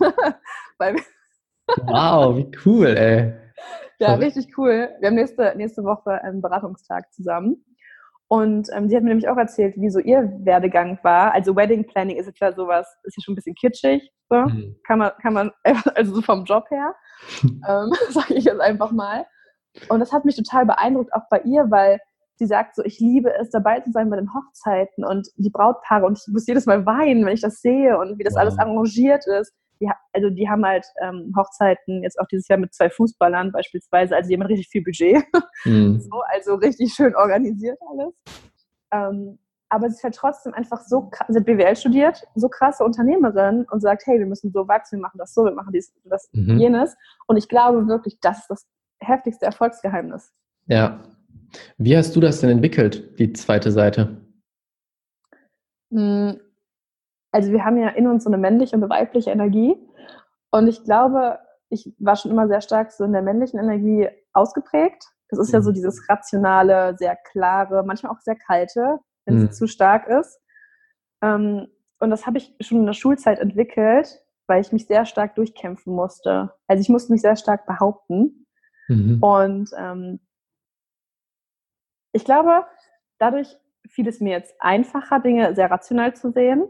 wow, 1.86 2.36
wie 2.36 2.50
cool, 2.64 2.86
ey. 2.86 3.34
Ja, 3.98 4.14
richtig 4.14 4.56
cool. 4.56 4.88
Wir 5.00 5.08
haben 5.08 5.14
nächste, 5.14 5.52
nächste 5.56 5.84
Woche 5.84 6.12
einen 6.22 6.40
Beratungstag 6.40 7.12
zusammen. 7.12 7.62
Und 8.28 8.68
ähm, 8.72 8.88
sie 8.88 8.96
hat 8.96 9.02
mir 9.02 9.08
nämlich 9.08 9.28
auch 9.28 9.36
erzählt, 9.36 9.74
wie 9.76 9.90
so 9.90 9.98
ihr 9.98 10.32
Werdegang 10.44 10.98
war. 11.02 11.34
Also 11.34 11.54
Wedding 11.54 11.86
Planning 11.86 12.16
ist 12.16 12.26
jetzt 12.26 12.40
ja 12.40 12.52
sowas, 12.52 12.86
ist 13.02 13.18
ja 13.18 13.22
schon 13.22 13.32
ein 13.32 13.36
bisschen 13.36 13.56
kitschig. 13.56 14.10
So. 14.30 14.36
Mhm. 14.36 14.76
Kann 14.86 15.00
man, 15.00 15.10
kann 15.20 15.34
man, 15.34 15.50
also 15.94 16.14
so 16.14 16.22
vom 16.22 16.44
Job 16.44 16.64
her, 16.70 16.94
ähm, 17.42 17.92
sage 18.08 18.34
ich 18.34 18.44
jetzt 18.44 18.60
einfach 18.60 18.92
mal. 18.92 19.26
Und 19.88 20.00
das 20.00 20.12
hat 20.12 20.24
mich 20.24 20.36
total 20.36 20.66
beeindruckt, 20.66 21.12
auch 21.12 21.28
bei 21.30 21.40
ihr, 21.42 21.70
weil 21.70 22.00
sie 22.40 22.46
sagt 22.46 22.74
so, 22.74 22.82
ich 22.84 22.98
liebe 22.98 23.32
es, 23.34 23.50
dabei 23.50 23.80
zu 23.80 23.92
sein 23.92 24.08
bei 24.08 24.16
den 24.16 24.32
Hochzeiten 24.32 25.04
und 25.04 25.28
die 25.36 25.50
Brautpaare 25.50 26.06
und 26.06 26.18
ich 26.18 26.32
muss 26.32 26.46
jedes 26.46 26.66
Mal 26.66 26.86
weinen, 26.86 27.24
wenn 27.24 27.34
ich 27.34 27.42
das 27.42 27.60
sehe 27.60 27.98
und 27.98 28.18
wie 28.18 28.24
das 28.24 28.34
wow. 28.34 28.40
alles 28.40 28.58
arrangiert 28.58 29.26
ist. 29.26 29.52
Die, 29.80 29.90
also 30.12 30.30
die 30.30 30.48
haben 30.48 30.64
halt 30.64 30.86
ähm, 31.02 31.32
Hochzeiten 31.36 32.02
jetzt 32.02 32.18
auch 32.18 32.26
dieses 32.26 32.48
Jahr 32.48 32.58
mit 32.58 32.74
zwei 32.74 32.90
Fußballern 32.90 33.52
beispielsweise, 33.52 34.16
also 34.16 34.28
die 34.28 34.34
haben 34.34 34.42
richtig 34.42 34.68
viel 34.68 34.82
Budget. 34.82 35.22
Mhm. 35.66 36.00
So, 36.00 36.22
also 36.32 36.54
richtig 36.54 36.94
schön 36.94 37.14
organisiert 37.14 37.78
alles. 37.90 38.14
Ähm, 38.92 39.38
aber 39.68 39.90
sie 39.90 39.96
ist 39.96 40.04
halt 40.04 40.14
trotzdem 40.14 40.54
einfach 40.54 40.80
so, 40.80 41.10
sie 41.28 41.38
hat 41.38 41.44
BWL 41.44 41.76
studiert, 41.76 42.26
so 42.34 42.48
krasse 42.48 42.82
Unternehmerin 42.82 43.66
und 43.70 43.80
sagt, 43.80 44.06
hey, 44.06 44.18
wir 44.18 44.24
müssen 44.24 44.50
so 44.52 44.66
wachsen, 44.66 44.98
wir 44.98 45.02
machen 45.02 45.18
das 45.18 45.34
so, 45.34 45.44
wir 45.44 45.52
machen 45.52 45.72
dies, 45.72 45.92
das, 46.04 46.30
mhm. 46.32 46.58
jenes. 46.58 46.96
Und 47.26 47.36
ich 47.36 47.46
glaube 47.46 47.86
wirklich, 47.86 48.18
das 48.20 48.38
ist 48.38 48.48
das 48.48 48.66
heftigste 49.00 49.46
Erfolgsgeheimnis. 49.46 50.32
Ja, 50.66 51.00
wie 51.78 51.96
hast 51.96 52.14
du 52.14 52.20
das 52.20 52.40
denn 52.40 52.50
entwickelt, 52.50 53.18
die 53.18 53.32
zweite 53.32 53.70
Seite? 53.70 54.16
Hm, 55.92 56.40
also 57.32 57.52
wir 57.52 57.64
haben 57.64 57.78
ja 57.78 57.88
in 57.88 58.06
uns 58.06 58.24
so 58.24 58.30
eine 58.30 58.38
männliche 58.38 58.76
und 58.76 58.82
eine 58.82 58.90
weibliche 58.90 59.30
Energie. 59.30 59.76
Und 60.50 60.68
ich 60.68 60.84
glaube, 60.84 61.38
ich 61.68 61.92
war 61.98 62.16
schon 62.16 62.30
immer 62.30 62.48
sehr 62.48 62.60
stark 62.60 62.92
so 62.92 63.04
in 63.04 63.12
der 63.12 63.22
männlichen 63.22 63.58
Energie 63.58 64.08
ausgeprägt. 64.32 65.04
Das 65.28 65.38
ist 65.38 65.52
ja 65.52 65.62
so 65.62 65.70
mhm. 65.70 65.74
dieses 65.74 66.08
rationale, 66.08 66.96
sehr 66.98 67.16
klare, 67.16 67.84
manchmal 67.84 68.12
auch 68.12 68.20
sehr 68.20 68.36
kalte, 68.36 68.98
wenn 69.24 69.38
mhm. 69.38 69.44
es 69.46 69.56
zu 69.56 69.68
stark 69.68 70.08
ist. 70.08 70.40
Ähm, 71.22 71.68
und 72.00 72.10
das 72.10 72.26
habe 72.26 72.38
ich 72.38 72.54
schon 72.60 72.78
in 72.78 72.86
der 72.86 72.94
Schulzeit 72.94 73.38
entwickelt, 73.38 74.24
weil 74.48 74.60
ich 74.60 74.72
mich 74.72 74.86
sehr 74.86 75.04
stark 75.04 75.36
durchkämpfen 75.36 75.94
musste. 75.94 76.52
Also 76.66 76.80
ich 76.80 76.88
musste 76.88 77.12
mich 77.12 77.20
sehr 77.20 77.36
stark 77.36 77.66
behaupten. 77.66 78.39
Mhm. 78.90 79.22
Und 79.22 79.70
ähm, 79.78 80.20
ich 82.12 82.24
glaube, 82.24 82.66
dadurch 83.18 83.56
fiel 83.88 84.08
es 84.08 84.20
mir 84.20 84.32
jetzt 84.32 84.54
einfacher, 84.58 85.20
Dinge 85.20 85.54
sehr 85.54 85.70
rational 85.70 86.14
zu 86.14 86.32
sehen, 86.32 86.68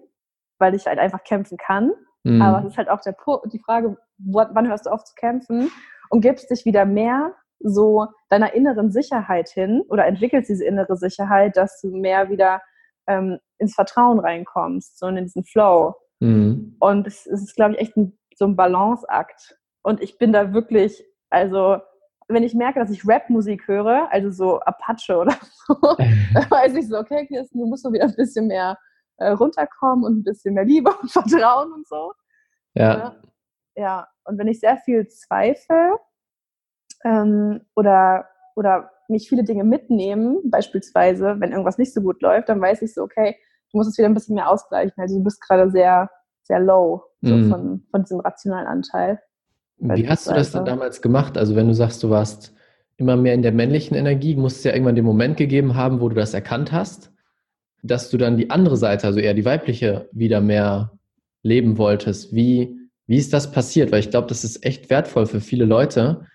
weil 0.58 0.74
ich 0.74 0.86
halt 0.86 0.98
einfach 0.98 1.24
kämpfen 1.24 1.56
kann. 1.56 1.92
Mhm. 2.24 2.42
Aber 2.42 2.60
es 2.60 2.72
ist 2.72 2.78
halt 2.78 2.90
auch 2.90 3.00
der, 3.00 3.16
die 3.52 3.58
Frage, 3.58 3.96
wann 4.18 4.68
hörst 4.68 4.86
du 4.86 4.90
auf 4.90 5.04
zu 5.04 5.14
kämpfen 5.14 5.70
und 6.10 6.20
gibst 6.20 6.50
dich 6.50 6.66
wieder 6.66 6.84
mehr 6.84 7.34
so 7.58 8.06
deiner 8.28 8.54
inneren 8.54 8.90
Sicherheit 8.90 9.48
hin 9.48 9.82
oder 9.88 10.06
entwickelst 10.06 10.50
diese 10.50 10.64
innere 10.64 10.96
Sicherheit, 10.96 11.56
dass 11.56 11.80
du 11.80 11.88
mehr 11.88 12.28
wieder 12.28 12.60
ähm, 13.06 13.38
ins 13.58 13.74
Vertrauen 13.74 14.18
reinkommst, 14.18 14.98
so 14.98 15.06
in 15.06 15.16
diesen 15.16 15.44
Flow. 15.44 15.94
Mhm. 16.20 16.76
Und 16.80 17.06
es, 17.06 17.26
es 17.26 17.42
ist, 17.42 17.56
glaube 17.56 17.74
ich, 17.74 17.80
echt 17.80 17.96
ein, 17.96 18.18
so 18.34 18.44
ein 18.44 18.56
Balanceakt. 18.56 19.58
Und 19.82 20.02
ich 20.02 20.18
bin 20.18 20.32
da 20.32 20.52
wirklich, 20.52 21.02
also 21.30 21.78
wenn 22.32 22.42
ich 22.42 22.54
merke, 22.54 22.80
dass 22.80 22.90
ich 22.90 23.06
Rap-Musik 23.06 23.66
höre, 23.68 24.08
also 24.10 24.30
so 24.30 24.60
Apache 24.60 25.16
oder 25.16 25.36
so, 25.66 25.74
dann 26.34 26.50
weiß 26.50 26.74
ich 26.74 26.88
so, 26.88 26.98
okay, 26.98 27.26
Kirsten, 27.26 27.58
du 27.58 27.66
musst 27.66 27.82
so 27.82 27.92
wieder 27.92 28.04
ein 28.04 28.14
bisschen 28.14 28.46
mehr 28.46 28.78
äh, 29.18 29.30
runterkommen 29.30 30.04
und 30.04 30.18
ein 30.18 30.24
bisschen 30.24 30.54
mehr 30.54 30.64
Liebe 30.64 30.92
und 31.00 31.10
Vertrauen 31.12 31.72
und 31.72 31.86
so. 31.86 32.12
Ja. 32.74 33.08
Äh, 33.08 33.80
ja, 33.80 34.08
und 34.24 34.38
wenn 34.38 34.48
ich 34.48 34.60
sehr 34.60 34.76
viel 34.78 35.08
zweifle 35.08 35.98
ähm, 37.04 37.60
oder, 37.74 38.28
oder 38.56 38.90
mich 39.08 39.28
viele 39.28 39.44
Dinge 39.44 39.64
mitnehmen, 39.64 40.38
beispielsweise, 40.44 41.36
wenn 41.38 41.50
irgendwas 41.50 41.78
nicht 41.78 41.94
so 41.94 42.00
gut 42.00 42.20
läuft, 42.22 42.48
dann 42.48 42.60
weiß 42.60 42.82
ich 42.82 42.94
so, 42.94 43.02
okay, 43.02 43.36
du 43.70 43.78
musst 43.78 43.90
es 43.90 43.98
wieder 43.98 44.08
ein 44.08 44.14
bisschen 44.14 44.34
mehr 44.34 44.50
ausgleichen. 44.50 44.94
Also 44.96 45.18
du 45.18 45.24
bist 45.24 45.40
gerade 45.40 45.70
sehr, 45.70 46.10
sehr 46.42 46.60
low 46.60 47.04
so 47.22 47.34
mm. 47.34 47.50
von, 47.50 47.86
von 47.90 48.02
diesem 48.02 48.20
rationalen 48.20 48.66
Anteil. 48.66 49.20
Wie 49.80 50.08
hast 50.08 50.28
du 50.28 50.34
das 50.34 50.52
denn 50.52 50.64
damals 50.64 51.00
gemacht? 51.00 51.38
Also 51.38 51.56
wenn 51.56 51.66
du 51.66 51.74
sagst, 51.74 52.02
du 52.02 52.10
warst 52.10 52.54
immer 52.98 53.16
mehr 53.16 53.32
in 53.32 53.42
der 53.42 53.52
männlichen 53.52 53.96
Energie, 53.96 54.36
muss 54.36 54.56
es 54.56 54.64
ja 54.64 54.72
irgendwann 54.72 54.94
den 54.94 55.06
Moment 55.06 55.38
gegeben 55.38 55.74
haben, 55.74 56.00
wo 56.00 56.10
du 56.10 56.14
das 56.14 56.34
erkannt 56.34 56.70
hast, 56.70 57.10
dass 57.82 58.10
du 58.10 58.18
dann 58.18 58.36
die 58.36 58.50
andere 58.50 58.76
Seite, 58.76 59.06
also 59.06 59.20
eher 59.20 59.32
die 59.32 59.46
weibliche, 59.46 60.08
wieder 60.12 60.42
mehr 60.42 60.92
leben 61.42 61.78
wolltest. 61.78 62.34
Wie, 62.34 62.76
wie 63.06 63.16
ist 63.16 63.32
das 63.32 63.52
passiert? 63.52 63.90
Weil 63.90 64.00
ich 64.00 64.10
glaube, 64.10 64.28
das 64.28 64.44
ist 64.44 64.64
echt 64.66 64.90
wertvoll 64.90 65.24
für 65.24 65.40
viele 65.40 65.64
Leute. 65.64 66.26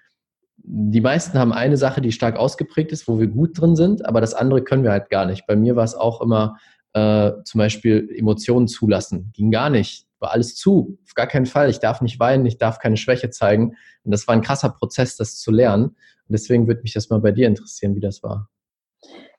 Die 0.58 1.02
meisten 1.02 1.38
haben 1.38 1.54
eine 1.54 1.78
Sache, 1.78 2.02
die 2.02 2.12
stark 2.12 2.38
ausgeprägt 2.38 2.92
ist, 2.92 3.08
wo 3.08 3.20
wir 3.20 3.28
gut 3.28 3.62
drin 3.62 3.76
sind, 3.76 4.04
aber 4.04 4.22
das 4.22 4.34
andere 4.34 4.64
können 4.64 4.84
wir 4.84 4.92
halt 4.92 5.12
gar 5.12 5.28
nicht. 5.28 5.46
Bei 5.46 5.56
mir 5.56 5.76
war 5.76 5.84
es 5.84 5.94
auch 5.94 6.20
immer 6.22 6.58
äh, 6.94 7.32
zum 7.44 7.60
Beispiel 7.60 8.10
Emotionen 8.18 8.68
zulassen. 8.68 9.32
Ging 9.36 9.52
gar 9.52 9.70
nicht 9.70 10.05
war 10.20 10.32
alles 10.32 10.56
zu. 10.56 10.98
Auf 11.04 11.14
gar 11.14 11.28
keinen 11.28 11.46
Fall. 11.46 11.70
Ich 11.70 11.80
darf 11.80 12.02
nicht 12.02 12.20
weinen, 12.20 12.46
ich 12.46 12.58
darf 12.58 12.80
keine 12.80 12.98
Schwäche 12.98 13.30
zeigen. 13.30 13.76
Und 14.04 14.12
das 14.12 14.28
war 14.28 14.36
ein 14.36 14.42
krasser 14.42 14.70
Prozess, 14.70 15.18
das 15.18 15.38
zu 15.38 15.52
lernen. 15.52 15.86
Und 15.86 15.96
deswegen 16.30 16.68
würde 16.68 16.82
mich 16.82 16.94
das 16.94 17.10
mal 17.10 17.20
bei 17.20 17.32
dir 17.32 17.48
interessieren, 17.48 17.96
wie 17.96 18.00
das 18.00 18.24
war. 18.24 18.50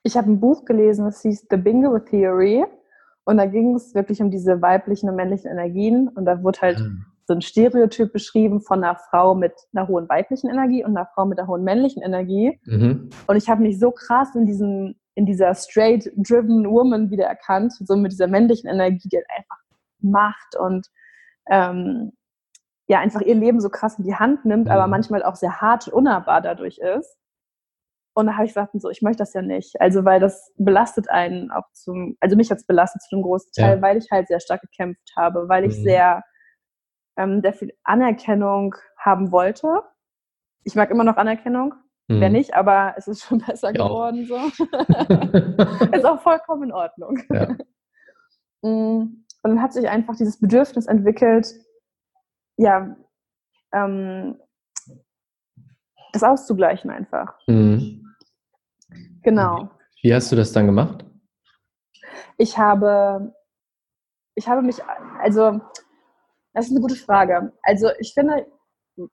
Ich 0.03 0.15
habe 0.15 0.31
ein 0.31 0.39
Buch 0.39 0.65
gelesen, 0.65 1.05
das 1.05 1.21
hieß 1.21 1.47
The 1.49 1.57
Bingo 1.57 1.99
Theory. 1.99 2.63
Und 3.25 3.37
da 3.37 3.45
ging 3.45 3.75
es 3.75 3.93
wirklich 3.93 4.21
um 4.21 4.31
diese 4.31 4.61
weiblichen 4.61 5.09
und 5.09 5.15
männlichen 5.15 5.51
Energien. 5.51 6.07
Und 6.07 6.25
da 6.25 6.41
wurde 6.43 6.61
halt 6.61 6.79
mhm. 6.79 7.05
so 7.27 7.33
ein 7.33 7.41
Stereotyp 7.41 8.13
beschrieben 8.13 8.61
von 8.61 8.83
einer 8.83 8.95
Frau 8.95 9.35
mit 9.35 9.53
einer 9.73 9.87
hohen 9.87 10.07
weiblichen 10.07 10.49
Energie 10.49 10.85
und 10.85 10.95
einer 10.95 11.09
Frau 11.13 11.25
mit 11.25 11.37
einer 11.37 11.47
hohen 11.47 11.63
männlichen 11.63 12.01
Energie. 12.01 12.57
Mhm. 12.65 13.09
Und 13.27 13.35
ich 13.35 13.49
habe 13.49 13.61
mich 13.63 13.79
so 13.79 13.91
krass 13.91 14.33
in 14.35 14.45
diesem 14.45 14.95
in 15.17 15.25
dieser 15.25 15.55
straight-driven 15.55 16.69
Woman 16.69 17.09
wieder 17.09 17.25
erkannt, 17.25 17.73
so 17.73 17.95
mit 17.95 18.11
dieser 18.11 18.27
männlichen 18.27 18.69
Energie, 18.69 19.09
die 19.09 19.17
halt 19.17 19.25
einfach 19.35 19.57
macht 19.99 20.55
und 20.57 20.87
ähm, 21.49 22.11
ja 22.87 22.99
einfach 22.99 23.21
ihr 23.21 23.35
Leben 23.35 23.59
so 23.59 23.69
krass 23.69 23.99
in 23.99 24.05
die 24.05 24.15
Hand 24.15 24.45
nimmt, 24.45 24.65
mhm. 24.65 24.71
aber 24.71 24.87
manchmal 24.87 25.23
auch 25.23 25.35
sehr 25.35 25.61
hart 25.61 25.87
und 25.87 25.93
unnahbar 25.93 26.41
dadurch 26.41 26.79
ist. 26.79 27.17
Und 28.13 28.25
da 28.25 28.33
habe 28.33 28.45
ich 28.45 28.49
gesagt, 28.51 28.71
so, 28.73 28.89
ich 28.89 29.03
möchte 29.03 29.19
das 29.19 29.33
ja 29.33 29.43
nicht. 29.43 29.79
Also, 29.79 30.03
weil 30.03 30.19
das 30.19 30.51
belastet 30.57 31.07
einen 31.07 31.51
auch 31.51 31.65
zum, 31.73 32.17
also 32.19 32.35
mich 32.35 32.49
hat 32.49 32.57
es 32.57 32.65
belastet 32.65 33.03
zu 33.03 33.15
einem 33.15 33.21
großen 33.23 33.51
Teil, 33.55 33.75
ja. 33.75 33.81
weil 33.83 33.97
ich 33.97 34.09
halt 34.09 34.27
sehr 34.27 34.39
stark 34.39 34.61
gekämpft 34.61 35.11
habe, 35.15 35.47
weil 35.47 35.65
ich 35.65 35.77
mhm. 35.77 35.83
sehr, 35.83 36.23
ähm, 37.15 37.41
sehr 37.43 37.53
viel 37.53 37.73
Anerkennung 37.83 38.73
haben 38.97 39.31
wollte. 39.31 39.67
Ich 40.63 40.73
mag 40.73 40.89
immer 40.89 41.03
noch 41.03 41.17
Anerkennung, 41.17 41.75
mhm. 42.07 42.21
wer 42.21 42.29
nicht, 42.29 42.55
aber 42.55 42.95
es 42.97 43.07
ist 43.07 43.23
schon 43.23 43.37
besser 43.45 43.69
ich 43.69 43.77
geworden. 43.77 44.25
So. 44.25 44.35
ist 45.95 46.05
auch 46.05 46.19
vollkommen 46.21 46.63
in 46.63 46.71
Ordnung. 46.71 47.19
Ja. 47.29 47.55
Mm. 48.63 49.26
Und 49.47 49.55
dann 49.55 49.63
hat 49.63 49.71
sich 49.71 49.87
einfach 49.87 50.17
dieses 50.17 50.41
Bedürfnis 50.41 50.87
entwickelt, 50.87 51.47
ja, 52.57 52.97
ähm, 53.71 54.37
das 56.11 56.21
auszugleichen 56.21 56.91
einfach. 56.91 57.39
Mhm. 57.47 58.13
Genau. 59.23 59.69
Wie 60.01 60.13
hast 60.13 60.29
du 60.33 60.35
das 60.35 60.51
dann 60.51 60.65
gemacht? 60.65 61.05
Ich 62.37 62.57
habe, 62.57 63.33
ich 64.35 64.49
habe 64.49 64.61
mich, 64.63 64.83
also, 65.21 65.61
das 66.51 66.65
ist 66.65 66.71
eine 66.71 66.81
gute 66.81 66.97
Frage. 66.97 67.53
Also, 67.63 67.87
ich 67.99 68.13
finde, 68.13 68.47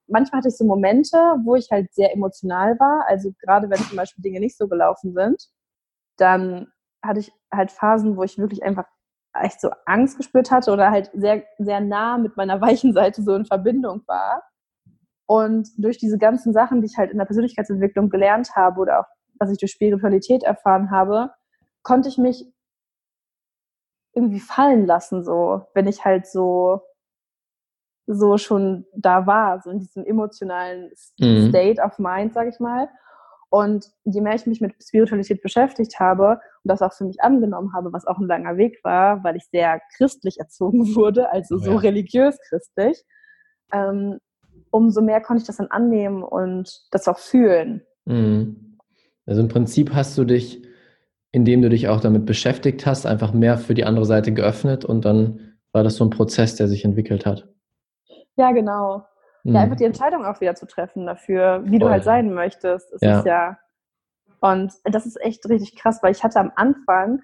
manchmal 0.09 0.40
hatte 0.40 0.49
ich 0.49 0.57
so 0.57 0.64
Momente, 0.64 1.16
wo 1.44 1.55
ich 1.55 1.70
halt 1.70 1.94
sehr 1.94 2.12
emotional 2.12 2.77
war. 2.81 3.05
Also, 3.07 3.33
gerade 3.38 3.70
wenn 3.70 3.79
zum 3.79 3.97
Beispiel 3.97 4.23
Dinge 4.23 4.40
nicht 4.40 4.57
so 4.57 4.66
gelaufen 4.66 5.12
sind, 5.12 5.49
dann 6.16 6.73
hatte 7.05 7.20
ich 7.20 7.31
halt 7.53 7.70
Phasen, 7.70 8.16
wo 8.16 8.25
ich 8.25 8.37
wirklich 8.37 8.64
einfach 8.64 8.87
echt 9.35 9.61
so 9.61 9.70
Angst 9.87 10.16
gespürt 10.16 10.51
hatte 10.51 10.73
oder 10.73 10.90
halt 10.90 11.11
sehr, 11.14 11.44
sehr 11.59 11.81
nah 11.81 12.18
mit 12.18 12.37
meiner 12.37 12.61
weichen 12.61 12.92
Seite 12.92 13.23
so 13.23 13.35
in 13.35 13.44
Verbindung 13.44 14.03
war. 14.07 14.42
Und 15.27 15.68
durch 15.79 15.99
diese 15.99 16.18
ganzen 16.18 16.53
Sachen, 16.53 16.81
die 16.81 16.87
ich 16.87 16.99
halt 16.99 17.11
in 17.11 17.18
der 17.18 17.25
Persönlichkeitsentwicklung 17.25 18.11
gelernt 18.11 18.55
habe 18.55 18.81
oder 18.81 19.01
auch 19.01 19.07
was 19.38 19.51
ich 19.51 19.59
durch 19.59 19.73
Spiritualität 19.73 20.42
erfahren 20.42 20.90
habe, 20.90 21.31
konnte 21.83 22.09
ich 22.09 22.18
mich 22.18 22.47
irgendwie 24.14 24.40
fallen 24.40 24.87
lassen, 24.87 25.25
so, 25.25 25.66
wenn 25.75 25.88
ich 25.88 26.05
halt 26.05 26.27
so, 26.27 26.81
so 28.07 28.38
schon 28.38 28.87
da 28.94 29.27
war, 29.27 29.61
so 29.61 29.70
in 29.70 29.81
diesem 29.81 30.05
emotionalen 30.05 30.92
mhm. 31.18 31.49
State 31.49 31.81
of 31.83 31.99
Mind, 31.99 32.33
sag 32.33 32.49
ich 32.49 32.61
mal. 32.61 32.88
Und 33.55 33.87
je 34.05 34.21
mehr 34.21 34.35
ich 34.35 34.47
mich 34.47 34.61
mit 34.61 34.75
Spiritualität 34.83 35.40
beschäftigt 35.40 36.01
habe 36.01 36.40
und 36.62 36.69
das 36.69 36.83
auch 36.83 36.93
für 36.93 37.05
mich 37.05 37.21
angenommen 37.21 37.73
habe, 37.73 37.93
was 37.93 38.05
auch 38.05 38.19
ein 38.19 38.27
langer 38.27 38.57
Weg 38.57 38.83
war, 38.83 39.23
weil 39.23 39.37
ich 39.37 39.45
sehr 39.53 39.81
christlich 39.97 40.40
erzogen 40.40 40.81
wurde, 40.97 41.31
also 41.31 41.59
so 41.59 41.73
ja. 41.73 41.77
religiös 41.77 42.37
christlich, 42.49 43.05
ähm, 43.73 44.19
umso 44.71 45.03
mehr 45.03 45.21
konnte 45.21 45.43
ich 45.43 45.47
das 45.47 45.59
dann 45.59 45.69
annehmen 45.69 46.25
und 46.25 46.88
das 46.90 47.07
auch 47.07 47.19
fühlen. 47.19 47.83
Mhm. 48.07 48.79
Also 49.25 49.40
im 49.40 49.49
Prinzip 49.49 49.95
hast 49.95 50.19
du 50.19 50.25
dich 50.25 50.64
indem 51.35 51.62
du 51.62 51.69
dich 51.69 51.88
auch 51.88 52.01
damit 52.01 52.27
beschäftigt 52.27 52.87
hast, 52.87 53.07
einfach 53.07 53.33
mehr 53.33 53.59
für 53.59 53.75
die 53.75 53.85
andere 53.85 54.05
Seite 54.05 54.33
geöffnet 54.33 54.85
und 54.85 55.05
dann 55.05 55.57
war 55.73 55.83
das 55.83 55.97
so 55.97 56.05
ein 56.05 56.11
Prozess, 56.11 56.55
der 56.55 56.69
sich 56.69 56.85
entwickelt 56.85 57.27
hat. 57.27 57.49
Ja, 58.37 58.53
genau. 58.53 59.05
Mhm. 59.45 59.55
Ja, 59.55 59.61
einfach 59.63 59.77
die 59.77 59.85
Entscheidung 59.85 60.25
auch 60.25 60.41
wieder 60.41 60.55
zu 60.55 60.67
treffen 60.67 61.07
dafür, 61.07 61.63
wie 61.65 61.79
Voll. 61.79 61.81
du 61.81 61.91
halt 61.91 62.05
sein 62.05 62.33
möchtest. 62.35 62.93
Das 62.93 63.01
ja. 63.03 63.19
ist 63.19 63.27
ja. 63.27 63.59
Und 64.41 64.75
das 64.85 65.07
ist 65.07 65.21
echt 65.23 65.49
richtig 65.49 65.77
krass, 65.77 66.03
weil 66.03 66.13
ich 66.13 66.25
hatte 66.25 66.41
am 66.41 66.53
Anfang 66.57 67.23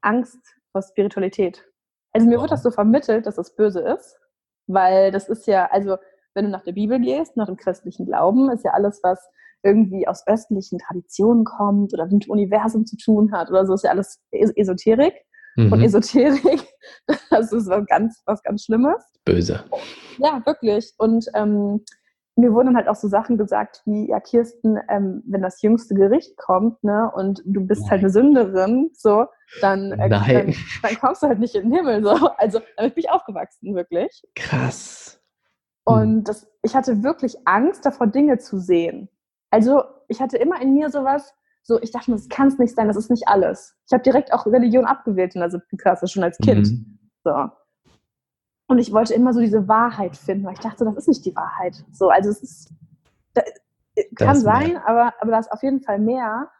Angst 0.00 0.40
vor 0.72 0.82
Spiritualität. 0.82 1.64
Also 2.12 2.26
mir 2.26 2.38
oh. 2.38 2.42
wird 2.42 2.52
das 2.52 2.62
so 2.62 2.70
vermittelt, 2.70 3.26
dass 3.26 3.36
das 3.36 3.54
böse 3.54 3.80
ist, 3.80 4.18
weil 4.66 5.10
das 5.12 5.28
ist 5.28 5.46
ja, 5.46 5.66
also 5.70 5.98
wenn 6.34 6.46
du 6.46 6.50
nach 6.50 6.64
der 6.64 6.72
Bibel 6.72 6.98
gehst, 7.00 7.36
nach 7.36 7.46
dem 7.46 7.56
christlichen 7.56 8.06
Glauben, 8.06 8.50
ist 8.50 8.64
ja 8.64 8.72
alles, 8.72 9.00
was 9.02 9.28
irgendwie 9.62 10.06
aus 10.06 10.26
östlichen 10.26 10.78
Traditionen 10.78 11.44
kommt 11.44 11.92
oder 11.92 12.06
mit 12.06 12.24
dem 12.24 12.30
Universum 12.30 12.86
zu 12.86 12.96
tun 12.96 13.32
hat 13.32 13.50
oder 13.50 13.66
so, 13.66 13.74
ist 13.74 13.84
ja 13.84 13.90
alles 13.90 14.22
Esoterik. 14.30 15.14
Mhm. 15.56 15.72
Und 15.72 15.82
Esoterik, 15.82 16.66
das 17.30 17.52
ist 17.52 17.68
was 17.68 17.86
ganz, 17.86 18.22
was 18.26 18.42
ganz 18.42 18.64
Schlimmes. 18.64 19.02
Böse. 19.24 19.64
Ja, 20.18 20.40
wirklich. 20.44 20.92
Und 20.98 21.26
ähm, 21.34 21.84
mir 22.36 22.52
wurden 22.52 22.66
dann 22.66 22.76
halt 22.76 22.88
auch 22.88 22.96
so 22.96 23.08
Sachen 23.08 23.38
gesagt 23.38 23.82
wie, 23.86 24.08
ja, 24.08 24.20
Kirsten, 24.20 24.78
ähm, 24.88 25.22
wenn 25.26 25.42
das 25.42 25.62
jüngste 25.62 25.94
Gericht 25.94 26.36
kommt, 26.36 26.84
ne, 26.84 27.10
und 27.14 27.42
du 27.46 27.66
bist 27.66 27.82
Nein. 27.82 27.90
halt 27.92 28.00
eine 28.00 28.10
Sünderin, 28.10 28.90
so, 28.92 29.26
dann, 29.62 29.92
äh, 29.92 30.10
dann, 30.10 30.54
dann, 30.82 30.96
kommst 31.00 31.22
du 31.22 31.28
halt 31.28 31.38
nicht 31.38 31.54
in 31.54 31.70
den 31.70 31.72
Himmel, 31.72 32.02
so. 32.04 32.28
Also, 32.36 32.60
damit 32.76 32.94
bin 32.94 33.04
ich 33.04 33.10
aufgewachsen, 33.10 33.74
wirklich. 33.74 34.22
Krass. 34.34 35.18
Und 35.84 36.24
das, 36.24 36.48
ich 36.62 36.74
hatte 36.74 37.04
wirklich 37.04 37.36
Angst 37.46 37.86
davor, 37.86 38.08
Dinge 38.08 38.38
zu 38.38 38.58
sehen. 38.58 39.08
Also 39.50 39.84
ich 40.08 40.20
hatte 40.20 40.36
immer 40.36 40.60
in 40.60 40.74
mir 40.74 40.90
sowas, 40.90 41.32
so 41.66 41.82
ich 41.82 41.90
dachte 41.90 42.10
mir, 42.10 42.16
das 42.16 42.28
kann 42.28 42.46
es 42.46 42.58
nicht 42.58 42.76
sein, 42.76 42.86
das 42.86 42.96
ist 42.96 43.10
nicht 43.10 43.26
alles. 43.26 43.74
Ich 43.86 43.92
habe 43.92 44.02
direkt 44.02 44.32
auch 44.32 44.46
Religion 44.46 44.84
abgewählt 44.84 45.34
in 45.34 45.40
der 45.40 45.50
siebten 45.50 45.76
Klasse, 45.76 46.06
schon 46.06 46.22
als 46.22 46.38
Kind. 46.38 46.68
Mhm. 46.68 46.98
So. 47.24 47.50
Und 48.68 48.78
ich 48.78 48.92
wollte 48.92 49.14
immer 49.14 49.32
so 49.32 49.40
diese 49.40 49.66
Wahrheit 49.66 50.16
finden, 50.16 50.44
weil 50.44 50.54
ich 50.54 50.60
dachte, 50.60 50.84
das 50.84 50.96
ist 50.96 51.08
nicht 51.08 51.24
die 51.24 51.34
Wahrheit. 51.34 51.84
So, 51.92 52.08
also 52.08 52.30
es 52.30 52.40
ist, 52.42 52.70
da, 53.34 53.42
kann 54.14 54.28
das 54.28 54.42
sein, 54.42 54.76
aber, 54.76 55.12
aber 55.20 55.32
da 55.32 55.38
ist 55.40 55.50
auf 55.50 55.62
jeden 55.62 55.80
Fall 55.80 55.98
mehr. 55.98 56.50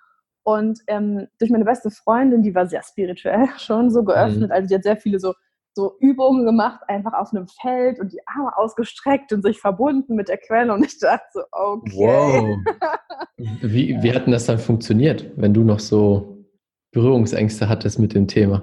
Und 0.43 0.81
ähm, 0.89 1.29
durch 1.39 1.51
meine 1.51 1.65
beste 1.65 1.91
Freundin, 1.91 2.43
die 2.43 2.55
war 2.55 2.67
sehr 2.67 2.83
spirituell 2.83 3.49
schon 3.59 3.91
so 3.91 4.03
geöffnet, 4.03 4.49
mhm. 4.49 4.53
also 4.53 4.69
die 4.69 4.75
hat 4.75 4.83
sehr 4.83 4.97
viele 4.97 5.21
so 5.21 5.35
so 5.77 5.95
Übungen 6.01 6.47
gemacht, 6.47 6.81
einfach 6.89 7.13
auf 7.13 7.33
einem 7.33 7.47
Feld 7.49 8.01
und 8.01 8.11
die 8.11 8.27
Arme 8.27 8.57
ausgestreckt 8.57 9.31
und 9.35 9.43
sich 9.43 9.61
verbunden 9.61 10.15
mit 10.15 10.29
der 10.29 10.39
Quelle. 10.39 10.73
Und 10.73 10.83
ich 10.83 10.99
dachte 10.99 11.27
so, 11.35 11.41
okay. 11.53 11.93
Wow. 11.95 12.59
Wie, 13.61 14.03
wie 14.03 14.13
hat 14.15 14.25
denn 14.25 14.33
das 14.33 14.47
dann 14.47 14.59
funktioniert, 14.59 15.31
wenn 15.37 15.53
du 15.53 15.63
noch 15.63 15.79
so 15.79 16.47
Berührungsängste 16.93 17.69
hattest 17.69 17.99
mit 17.99 18.15
dem 18.15 18.27
Thema? 18.27 18.63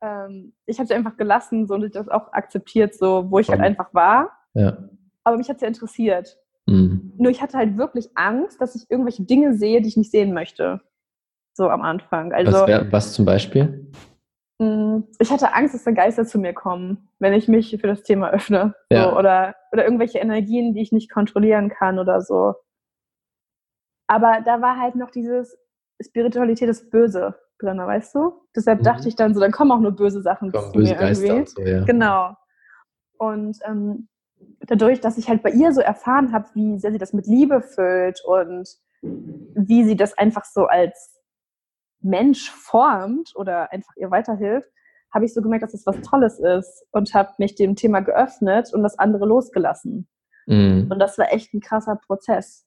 Ähm, 0.00 0.52
ich 0.66 0.78
habe 0.78 0.86
sie 0.86 0.94
einfach 0.94 1.16
gelassen 1.16 1.66
so, 1.66 1.74
und 1.74 1.82
ich 1.84 1.90
das 1.90 2.08
auch 2.08 2.32
akzeptiert, 2.32 2.94
so 2.94 3.28
wo 3.28 3.40
ich 3.40 3.48
halt 3.48 3.60
einfach 3.60 3.92
war. 3.92 4.30
Ja. 4.54 4.78
Aber 5.24 5.36
mich 5.36 5.48
hat 5.48 5.56
es 5.56 5.62
ja 5.62 5.68
interessiert. 5.68 6.38
Mhm. 6.66 7.14
Nur 7.18 7.32
ich 7.32 7.42
hatte 7.42 7.58
halt 7.58 7.76
wirklich 7.76 8.10
Angst, 8.14 8.60
dass 8.60 8.76
ich 8.76 8.88
irgendwelche 8.88 9.24
Dinge 9.24 9.56
sehe, 9.56 9.82
die 9.82 9.88
ich 9.88 9.96
nicht 9.96 10.12
sehen 10.12 10.32
möchte. 10.32 10.80
So 11.52 11.68
am 11.68 11.82
Anfang. 11.82 12.32
Also, 12.32 12.52
was, 12.52 12.66
wär, 12.68 12.92
was 12.92 13.12
zum 13.12 13.24
Beispiel? 13.24 13.90
Mm, 14.58 15.00
ich 15.18 15.30
hatte 15.30 15.52
Angst, 15.52 15.74
dass 15.74 15.84
da 15.84 15.90
Geister 15.90 16.24
zu 16.24 16.38
mir 16.38 16.52
kommen, 16.52 17.08
wenn 17.18 17.32
ich 17.32 17.48
mich 17.48 17.76
für 17.80 17.86
das 17.86 18.02
Thema 18.02 18.30
öffne. 18.30 18.74
So, 18.90 18.96
ja. 18.96 19.16
oder, 19.16 19.54
oder 19.72 19.84
irgendwelche 19.84 20.18
Energien, 20.18 20.74
die 20.74 20.82
ich 20.82 20.92
nicht 20.92 21.10
kontrollieren 21.10 21.70
kann 21.70 21.98
oder 21.98 22.20
so. 22.20 22.54
Aber 24.06 24.42
da 24.44 24.60
war 24.60 24.78
halt 24.78 24.96
noch 24.96 25.10
dieses 25.10 25.56
Spiritualität 26.00 26.68
ist 26.68 26.90
böse 26.90 27.34
drin, 27.58 27.78
weißt 27.78 28.14
du? 28.14 28.32
Deshalb 28.54 28.80
mhm. 28.80 28.84
dachte 28.84 29.08
ich 29.08 29.16
dann 29.16 29.34
so, 29.34 29.40
dann 29.40 29.52
kommen 29.52 29.72
auch 29.72 29.80
nur 29.80 29.92
böse 29.92 30.22
Sachen 30.22 30.52
kommen 30.52 30.66
zu 30.66 30.72
böse 30.72 30.92
mir 30.92 30.98
Geister 30.98 31.24
irgendwie. 31.24 31.50
So, 31.50 31.62
ja. 31.62 31.84
Genau. 31.84 32.36
Und 33.18 33.58
ähm, 33.64 34.08
dadurch, 34.60 35.00
dass 35.00 35.18
ich 35.18 35.28
halt 35.28 35.42
bei 35.42 35.50
ihr 35.50 35.72
so 35.72 35.80
erfahren 35.80 36.32
habe, 36.32 36.48
wie 36.54 36.78
sehr 36.78 36.92
sie 36.92 36.98
das 36.98 37.12
mit 37.12 37.26
Liebe 37.26 37.62
füllt 37.62 38.22
und 38.24 38.68
wie 39.02 39.84
sie 39.84 39.96
das 39.96 40.16
einfach 40.16 40.44
so 40.44 40.66
als 40.66 41.13
Mensch 42.04 42.50
formt 42.50 43.32
oder 43.34 43.72
einfach 43.72 43.96
ihr 43.96 44.10
weiterhilft, 44.10 44.68
habe 45.12 45.24
ich 45.24 45.34
so 45.34 45.40
gemerkt, 45.40 45.62
dass 45.62 45.72
das 45.72 45.86
was 45.86 46.00
Tolles 46.02 46.38
ist 46.38 46.86
und 46.90 47.14
habe 47.14 47.30
mich 47.38 47.54
dem 47.54 47.76
Thema 47.76 48.00
geöffnet 48.00 48.72
und 48.72 48.82
das 48.82 48.98
andere 48.98 49.26
losgelassen. 49.26 50.08
Mhm. 50.46 50.88
Und 50.90 50.98
das 50.98 51.16
war 51.18 51.32
echt 51.32 51.54
ein 51.54 51.60
krasser 51.60 51.96
Prozess. 51.96 52.66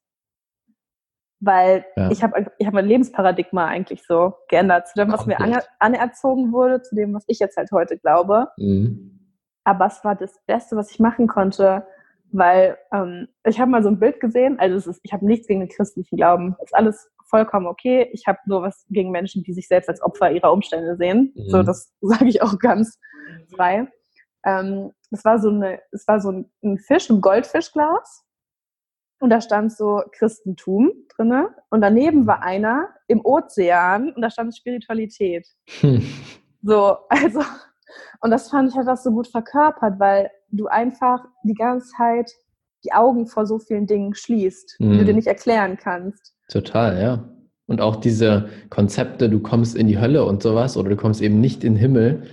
Weil 1.40 1.86
ja. 1.96 2.10
ich 2.10 2.24
habe 2.24 2.52
ich 2.58 2.66
hab 2.66 2.74
mein 2.74 2.88
Lebensparadigma 2.88 3.68
eigentlich 3.68 4.04
so 4.08 4.34
geändert, 4.50 4.88
zu 4.88 4.96
dem, 4.96 5.12
was 5.12 5.26
Komplett. 5.26 5.40
mir 5.40 5.64
anerzogen 5.78 6.52
wurde, 6.52 6.82
zu 6.82 6.96
dem, 6.96 7.14
was 7.14 7.26
ich 7.28 7.38
jetzt 7.40 7.58
halt 7.58 7.70
heute 7.72 7.98
glaube. 7.98 8.48
Mhm. 8.58 9.36
Aber 9.64 9.86
es 9.86 10.04
war 10.04 10.16
das 10.16 10.34
Beste, 10.48 10.76
was 10.78 10.90
ich 10.90 11.00
machen 11.00 11.28
konnte, 11.28 11.86
weil 12.32 12.78
ähm, 12.92 13.28
ich 13.46 13.60
habe 13.60 13.70
mal 13.70 13.84
so 13.84 13.90
ein 13.90 14.00
Bild 14.00 14.20
gesehen, 14.20 14.58
also 14.60 14.90
ist, 14.90 15.00
ich 15.04 15.14
habe 15.14 15.26
nichts 15.26 15.48
gegen 15.48 15.60
den 15.60 15.70
christlichen 15.70 16.16
Glauben, 16.16 16.56
ist 16.64 16.74
alles 16.74 17.12
vollkommen 17.30 17.68
okay. 17.68 18.10
Ich 18.14 18.28
habe 18.28 18.40
nur 18.46 18.62
was 18.62 18.86
gegen 18.90 19.12
Menschen, 19.12 19.44
die 19.44 19.54
sich 19.54 19.68
selbst 19.68 19.90
als 19.90 20.02
Opfer 20.02 20.32
ihrer 20.32 20.52
Umstände 20.52 20.96
sehen. 20.98 21.34
Mhm. 21.36 21.50
So, 21.50 21.64
das 21.64 21.94
sage 22.02 22.26
ich 22.26 22.42
auch 22.42 22.58
ganz 22.60 23.00
frei. 23.56 23.88
Ähm, 24.46 24.92
es 25.12 25.24
war 25.26 25.40
so 25.40 25.50
eine, 25.50 25.80
es 25.92 26.08
war 26.08 26.20
so 26.20 26.32
ein, 26.32 26.52
ein 26.64 26.78
Fisch, 26.78 27.10
ein 27.10 27.22
Goldfischglas. 27.22 28.24
Und 29.20 29.32
da 29.32 29.42
stand 29.42 29.74
so 29.74 30.04
Christentum 30.12 30.92
drinne. 31.16 31.56
Und 31.70 31.82
daneben 31.82 32.28
war 32.28 32.44
einer 32.44 32.90
im 33.08 33.26
Ozean 33.26 34.14
und 34.14 34.22
da 34.22 34.30
stand 34.30 34.56
Spiritualität. 34.56 35.48
Hm. 35.80 36.04
So, 36.62 36.98
also, 37.10 37.42
und 38.22 38.32
das 38.32 38.50
fand 38.50 38.70
ich 38.70 38.76
halt 38.76 38.88
das 38.88 39.04
so 39.04 39.12
gut 39.12 39.28
verkörpert, 39.28 40.00
weil 40.00 40.30
du 40.50 40.68
einfach 40.68 41.26
die 41.44 41.56
ganze 41.56 41.90
Zeit 41.96 42.32
die 42.84 42.94
Augen 42.94 43.26
vor 43.26 43.46
so 43.46 43.58
vielen 43.58 43.88
Dingen 43.88 44.14
schließt, 44.14 44.76
hm. 44.78 44.92
die 44.92 44.98
du 45.00 45.04
dir 45.06 45.10
hm. 45.10 45.16
nicht 45.16 45.28
erklären 45.28 45.78
kannst. 45.78 46.37
Total, 46.48 47.02
ja. 47.02 47.30
Und 47.68 47.82
auch 47.82 47.98
diese 47.98 48.50
Konzepte, 48.70 49.30
du 49.30 49.42
kommst 49.42 49.76
in 49.76 49.88
die 49.88 50.00
Hölle 50.00 50.24
und 50.24 50.42
sowas 50.42 50.78
oder 50.78 50.90
du 50.90 50.96
kommst 50.96 51.22
eben 51.22 51.42
nicht 51.42 51.64
in 51.64 51.74
den 51.74 51.80
Himmel, 51.80 52.24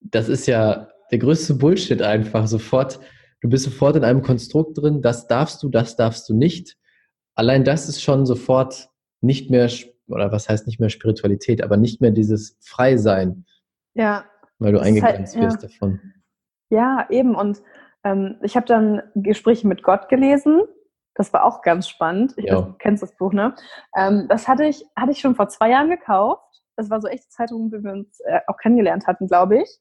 das 0.00 0.28
ist 0.28 0.46
ja 0.46 0.88
der 1.10 1.18
größte 1.18 1.54
Bullshit 1.54 2.00
einfach. 2.00 2.46
Sofort, 2.46 2.98
du 3.42 3.48
bist 3.50 3.64
sofort 3.64 3.96
in 3.96 4.04
einem 4.04 4.22
Konstrukt 4.22 4.78
drin, 4.78 5.02
das 5.02 5.26
darfst 5.26 5.62
du, 5.62 5.68
das 5.68 5.96
darfst 5.96 6.28
du 6.28 6.34
nicht. 6.34 6.76
Allein 7.34 7.64
das 7.64 7.88
ist 7.88 8.02
schon 8.02 8.24
sofort 8.24 8.88
nicht 9.20 9.50
mehr, 9.50 9.70
oder 10.08 10.32
was 10.32 10.48
heißt 10.48 10.66
nicht 10.66 10.80
mehr 10.80 10.88
Spiritualität, 10.88 11.62
aber 11.62 11.76
nicht 11.76 12.00
mehr 12.00 12.10
dieses 12.10 12.56
Freisein. 12.60 13.44
Ja. 13.94 14.24
Weil 14.58 14.72
du 14.72 14.80
eingegrenzt 14.80 15.36
halt, 15.36 15.44
wirst 15.44 15.62
davon. 15.62 16.00
Ja, 16.70 17.06
eben. 17.10 17.34
Und 17.34 17.62
ähm, 18.04 18.36
ich 18.42 18.56
habe 18.56 18.66
dann 18.66 19.02
Gespräche 19.14 19.68
mit 19.68 19.82
Gott 19.82 20.08
gelesen 20.08 20.62
das 21.18 21.32
war 21.32 21.44
auch 21.44 21.62
ganz 21.62 21.88
spannend. 21.88 22.32
Ich, 22.36 22.44
ja. 22.44 22.62
Du 22.62 22.74
kennst 22.78 23.02
das 23.02 23.14
Buch, 23.16 23.32
ne? 23.32 23.54
Ähm, 23.96 24.26
das 24.28 24.46
hatte 24.46 24.64
ich, 24.64 24.86
hatte 24.96 25.10
ich 25.10 25.18
schon 25.18 25.34
vor 25.34 25.48
zwei 25.48 25.70
Jahren 25.70 25.90
gekauft. 25.90 26.62
Das 26.76 26.90
war 26.90 27.00
so 27.00 27.08
echt 27.08 27.24
die 27.24 27.30
Zeitung, 27.30 27.72
wie 27.72 27.82
wir 27.82 27.92
uns 27.92 28.20
äh, 28.20 28.40
auch 28.46 28.56
kennengelernt 28.56 29.06
hatten, 29.06 29.26
glaube 29.26 29.60
ich. 29.60 29.80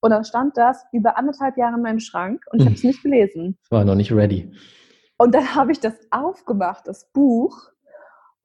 Und 0.00 0.10
dann 0.10 0.24
stand 0.24 0.56
das 0.56 0.84
über 0.92 1.18
anderthalb 1.18 1.58
Jahre 1.58 1.76
in 1.76 1.82
meinem 1.82 2.00
Schrank 2.00 2.42
und 2.50 2.60
ich 2.60 2.66
habe 2.66 2.74
es 2.74 2.84
nicht 2.84 3.02
gelesen. 3.02 3.58
war 3.70 3.84
noch 3.84 3.96
nicht 3.96 4.12
ready. 4.12 4.50
Und 5.18 5.34
dann 5.34 5.54
habe 5.54 5.72
ich 5.72 5.80
das 5.80 5.94
aufgemacht, 6.10 6.88
das 6.88 7.12
Buch. 7.12 7.70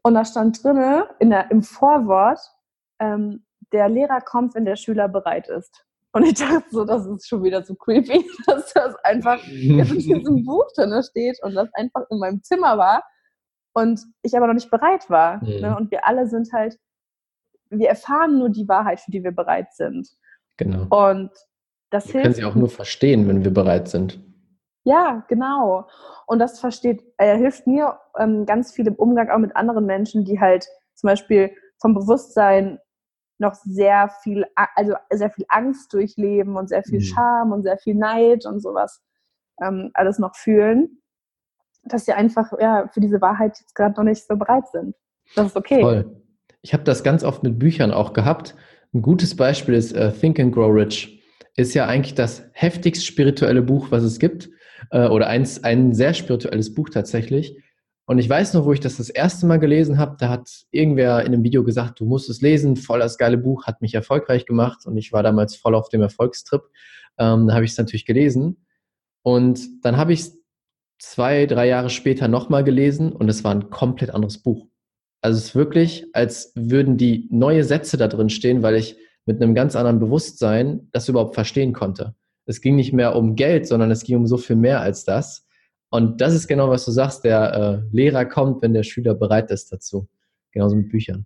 Und 0.01 0.15
da 0.15 0.25
stand 0.25 0.61
drinne 0.63 1.07
in 1.19 1.29
der, 1.29 1.49
im 1.49 1.61
Vorwort, 1.61 2.39
ähm, 2.99 3.45
der 3.71 3.87
Lehrer 3.87 4.19
kommt, 4.19 4.53
wenn 4.53 4.65
der 4.65 4.75
Schüler 4.75 5.07
bereit 5.07 5.47
ist. 5.47 5.85
Und 6.13 6.23
ich 6.23 6.35
dachte 6.35 6.65
so, 6.69 6.85
das 6.85 7.07
ist 7.07 7.27
schon 7.27 7.43
wieder 7.43 7.63
so 7.63 7.73
creepy, 7.75 8.23
dass 8.45 8.71
das 8.73 8.95
einfach 9.03 9.43
jetzt 9.47 9.91
in 9.91 9.97
diesem 9.97 10.45
Buch 10.45 10.65
drin 10.75 11.01
steht 11.03 11.39
und 11.43 11.55
das 11.55 11.69
einfach 11.73 12.03
in 12.09 12.19
meinem 12.19 12.43
Zimmer 12.43 12.77
war 12.77 13.03
und 13.73 13.99
ich 14.21 14.37
aber 14.37 14.47
noch 14.47 14.53
nicht 14.53 14.69
bereit 14.69 15.09
war. 15.09 15.43
Mhm. 15.43 15.61
Ne? 15.61 15.75
Und 15.75 15.91
wir 15.91 16.05
alle 16.05 16.27
sind 16.27 16.53
halt, 16.53 16.77
wir 17.69 17.89
erfahren 17.89 18.37
nur 18.37 18.49
die 18.49 18.67
Wahrheit, 18.67 18.99
für 18.99 19.11
die 19.11 19.23
wir 19.23 19.31
bereit 19.31 19.73
sind. 19.73 20.07
Genau. 20.57 20.83
Und 20.83 21.31
das 21.89 22.07
wir 22.07 22.13
hilft. 22.13 22.23
können 22.23 22.35
sie 22.35 22.45
auch 22.45 22.55
nur 22.55 22.69
verstehen, 22.69 23.27
wenn 23.27 23.43
wir 23.43 23.51
bereit 23.51 23.87
sind. 23.87 24.21
Ja, 24.83 25.25
genau. 25.29 25.87
Und 26.27 26.39
das 26.39 26.59
versteht, 26.59 27.03
äh, 27.17 27.37
hilft 27.37 27.65
mir 27.65 27.99
ähm, 28.19 28.45
ganz 28.45 28.71
viel 28.71 28.85
im 28.85 28.95
Umgang 28.95 29.29
auch 29.29 29.39
mit 29.39 29.55
anderen 29.55 29.85
Menschen, 29.85 30.25
die 30.25 30.39
halt 30.39 30.67
zum 30.93 31.07
Beispiel 31.07 31.51
vom 31.79 31.95
Bewusstsein 31.95 32.79
noch 33.39 33.55
sehr 33.55 34.09
viel, 34.21 34.45
also 34.75 34.93
sehr 35.11 35.29
viel 35.29 35.45
Angst 35.49 35.93
durchleben 35.93 36.55
und 36.55 36.69
sehr 36.69 36.83
viel 36.83 36.99
mhm. 36.99 37.03
Scham 37.03 37.51
und 37.51 37.63
sehr 37.63 37.77
viel 37.77 37.95
Neid 37.95 38.45
und 38.45 38.61
sowas 38.61 39.01
ähm, 39.61 39.91
alles 39.93 40.19
noch 40.19 40.35
fühlen, 40.35 41.01
dass 41.83 42.05
sie 42.05 42.13
einfach 42.13 42.51
ja, 42.59 42.89
für 42.93 43.01
diese 43.01 43.21
Wahrheit 43.21 43.57
jetzt 43.59 43.75
gerade 43.75 43.95
noch 43.95 44.03
nicht 44.03 44.25
so 44.25 44.35
bereit 44.35 44.67
sind. 44.71 44.95
Das 45.35 45.47
ist 45.47 45.55
okay. 45.55 45.81
Voll. 45.81 46.21
Ich 46.61 46.73
habe 46.73 46.83
das 46.83 47.03
ganz 47.03 47.23
oft 47.23 47.43
mit 47.43 47.59
Büchern 47.59 47.91
auch 47.91 48.13
gehabt. 48.13 48.55
Ein 48.93 49.01
gutes 49.01 49.35
Beispiel 49.35 49.75
ist 49.75 49.95
uh, 49.97 50.11
Think 50.11 50.39
and 50.39 50.53
Grow 50.53 50.73
Rich. 50.73 51.21
Ist 51.55 51.73
ja 51.73 51.87
eigentlich 51.87 52.15
das 52.15 52.43
heftigst 52.53 53.05
spirituelle 53.05 53.61
Buch, 53.61 53.87
was 53.91 54.03
es 54.03 54.19
gibt. 54.19 54.49
Uh, 54.93 55.07
oder 55.07 55.27
eins, 55.27 55.63
ein 55.63 55.93
sehr 55.93 56.13
spirituelles 56.13 56.73
Buch 56.73 56.89
tatsächlich. 56.89 57.57
Und 58.05 58.19
ich 58.19 58.29
weiß 58.29 58.53
noch, 58.53 58.65
wo 58.65 58.73
ich 58.73 58.81
das 58.81 58.97
das 58.97 59.09
erste 59.09 59.45
Mal 59.45 59.59
gelesen 59.59 59.97
habe, 59.97 60.17
da 60.19 60.29
hat 60.29 60.49
irgendwer 60.71 61.21
in 61.21 61.27
einem 61.27 61.43
Video 61.43 61.63
gesagt, 61.63 61.99
du 61.99 62.05
musst 62.05 62.29
es 62.29 62.41
lesen, 62.41 62.75
voll 62.75 62.99
das 62.99 63.17
geile 63.17 63.37
Buch, 63.37 63.65
hat 63.65 63.81
mich 63.81 63.93
erfolgreich 63.93 64.45
gemacht 64.45 64.85
und 64.85 64.97
ich 64.97 65.13
war 65.13 65.23
damals 65.23 65.55
voll 65.55 65.73
auf 65.73 65.87
dem 65.89 66.01
Erfolgstrip. 66.01 66.63
Ähm, 67.17 67.47
da 67.47 67.55
habe 67.55 67.65
ich 67.65 67.71
es 67.71 67.77
natürlich 67.77 68.05
gelesen. 68.05 68.65
Und 69.21 69.85
dann 69.85 69.95
habe 69.95 70.11
ich 70.11 70.19
es 70.19 70.37
zwei, 70.99 71.45
drei 71.45 71.67
Jahre 71.67 71.89
später 71.89 72.27
nochmal 72.27 72.63
gelesen 72.63 73.13
und 73.13 73.29
es 73.29 73.43
war 73.43 73.51
ein 73.51 73.69
komplett 73.69 74.11
anderes 74.11 74.37
Buch. 74.37 74.67
Also 75.21 75.37
es 75.37 75.45
ist 75.45 75.55
wirklich, 75.55 76.05
als 76.11 76.51
würden 76.55 76.97
die 76.97 77.29
neue 77.31 77.63
Sätze 77.63 77.95
da 77.95 78.09
drin 78.09 78.29
stehen, 78.29 78.63
weil 78.63 78.75
ich 78.75 78.97
mit 79.25 79.41
einem 79.41 79.55
ganz 79.55 79.77
anderen 79.77 79.99
Bewusstsein 79.99 80.89
das 80.91 81.07
überhaupt 81.07 81.35
verstehen 81.35 81.71
konnte. 81.71 82.15
Es 82.45 82.59
ging 82.59 82.75
nicht 82.75 82.91
mehr 82.91 83.15
um 83.15 83.37
Geld, 83.37 83.65
sondern 83.65 83.89
es 83.89 84.03
ging 84.03 84.17
um 84.17 84.27
so 84.27 84.35
viel 84.35 84.57
mehr 84.57 84.81
als 84.81 85.05
das. 85.05 85.47
Und 85.93 86.21
das 86.21 86.33
ist 86.33 86.47
genau, 86.47 86.69
was 86.69 86.85
du 86.85 86.91
sagst. 86.91 87.23
Der 87.23 87.53
äh, 87.53 87.95
Lehrer 87.95 88.25
kommt, 88.25 88.61
wenn 88.61 88.73
der 88.73 88.83
Schüler 88.83 89.13
bereit 89.13 89.51
ist 89.51 89.71
dazu. 89.71 90.07
Genauso 90.51 90.75
mit 90.75 90.89
Büchern. 90.89 91.25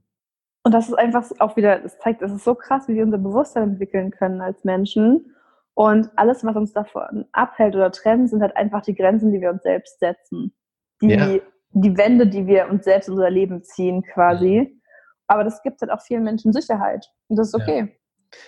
Und 0.64 0.74
das 0.74 0.90
ist 0.90 0.96
einfach 0.96 1.26
auch 1.40 1.56
wieder, 1.56 1.80
das 1.80 1.98
zeigt, 2.00 2.22
es 2.22 2.32
ist 2.32 2.44
so 2.44 2.56
krass, 2.56 2.88
wie 2.88 2.96
wir 2.96 3.04
unser 3.04 3.18
Bewusstsein 3.18 3.64
entwickeln 3.64 4.12
können 4.12 4.42
als 4.42 4.64
Menschen. 4.64 5.34
Und 5.74 6.10
alles, 6.16 6.44
was 6.44 6.56
uns 6.56 6.74
davon 6.74 7.26
abhält 7.32 7.76
oder 7.76 7.92
trennt, 7.92 8.30
sind 8.30 8.42
halt 8.42 8.58
einfach 8.58 8.82
die 8.82 8.96
Grenzen, 8.96 9.32
die 9.32 9.40
wir 9.40 9.52
uns 9.52 9.64
selbst 9.64 10.00
setzen. 10.00 10.54
Die, 11.02 11.10
ja 11.10 11.40
die 11.74 11.98
Wände, 11.98 12.28
die 12.28 12.48
wir 12.48 12.70
uns 12.70 12.86
selbst 12.86 13.08
in 13.08 13.14
unser 13.14 13.30
Leben 13.30 13.64
ziehen, 13.64 14.04
quasi. 14.14 14.82
Aber 15.28 15.44
das 15.44 15.62
gibt 15.64 15.82
halt 15.82 15.92
auch 15.92 16.02
vielen 16.02 16.24
Menschen 16.24 16.54
Sicherheit. 16.54 17.06
Und 17.28 17.38
das 17.38 17.50
ist 17.50 17.56
okay. 17.56 17.80
Ja. 17.80 17.88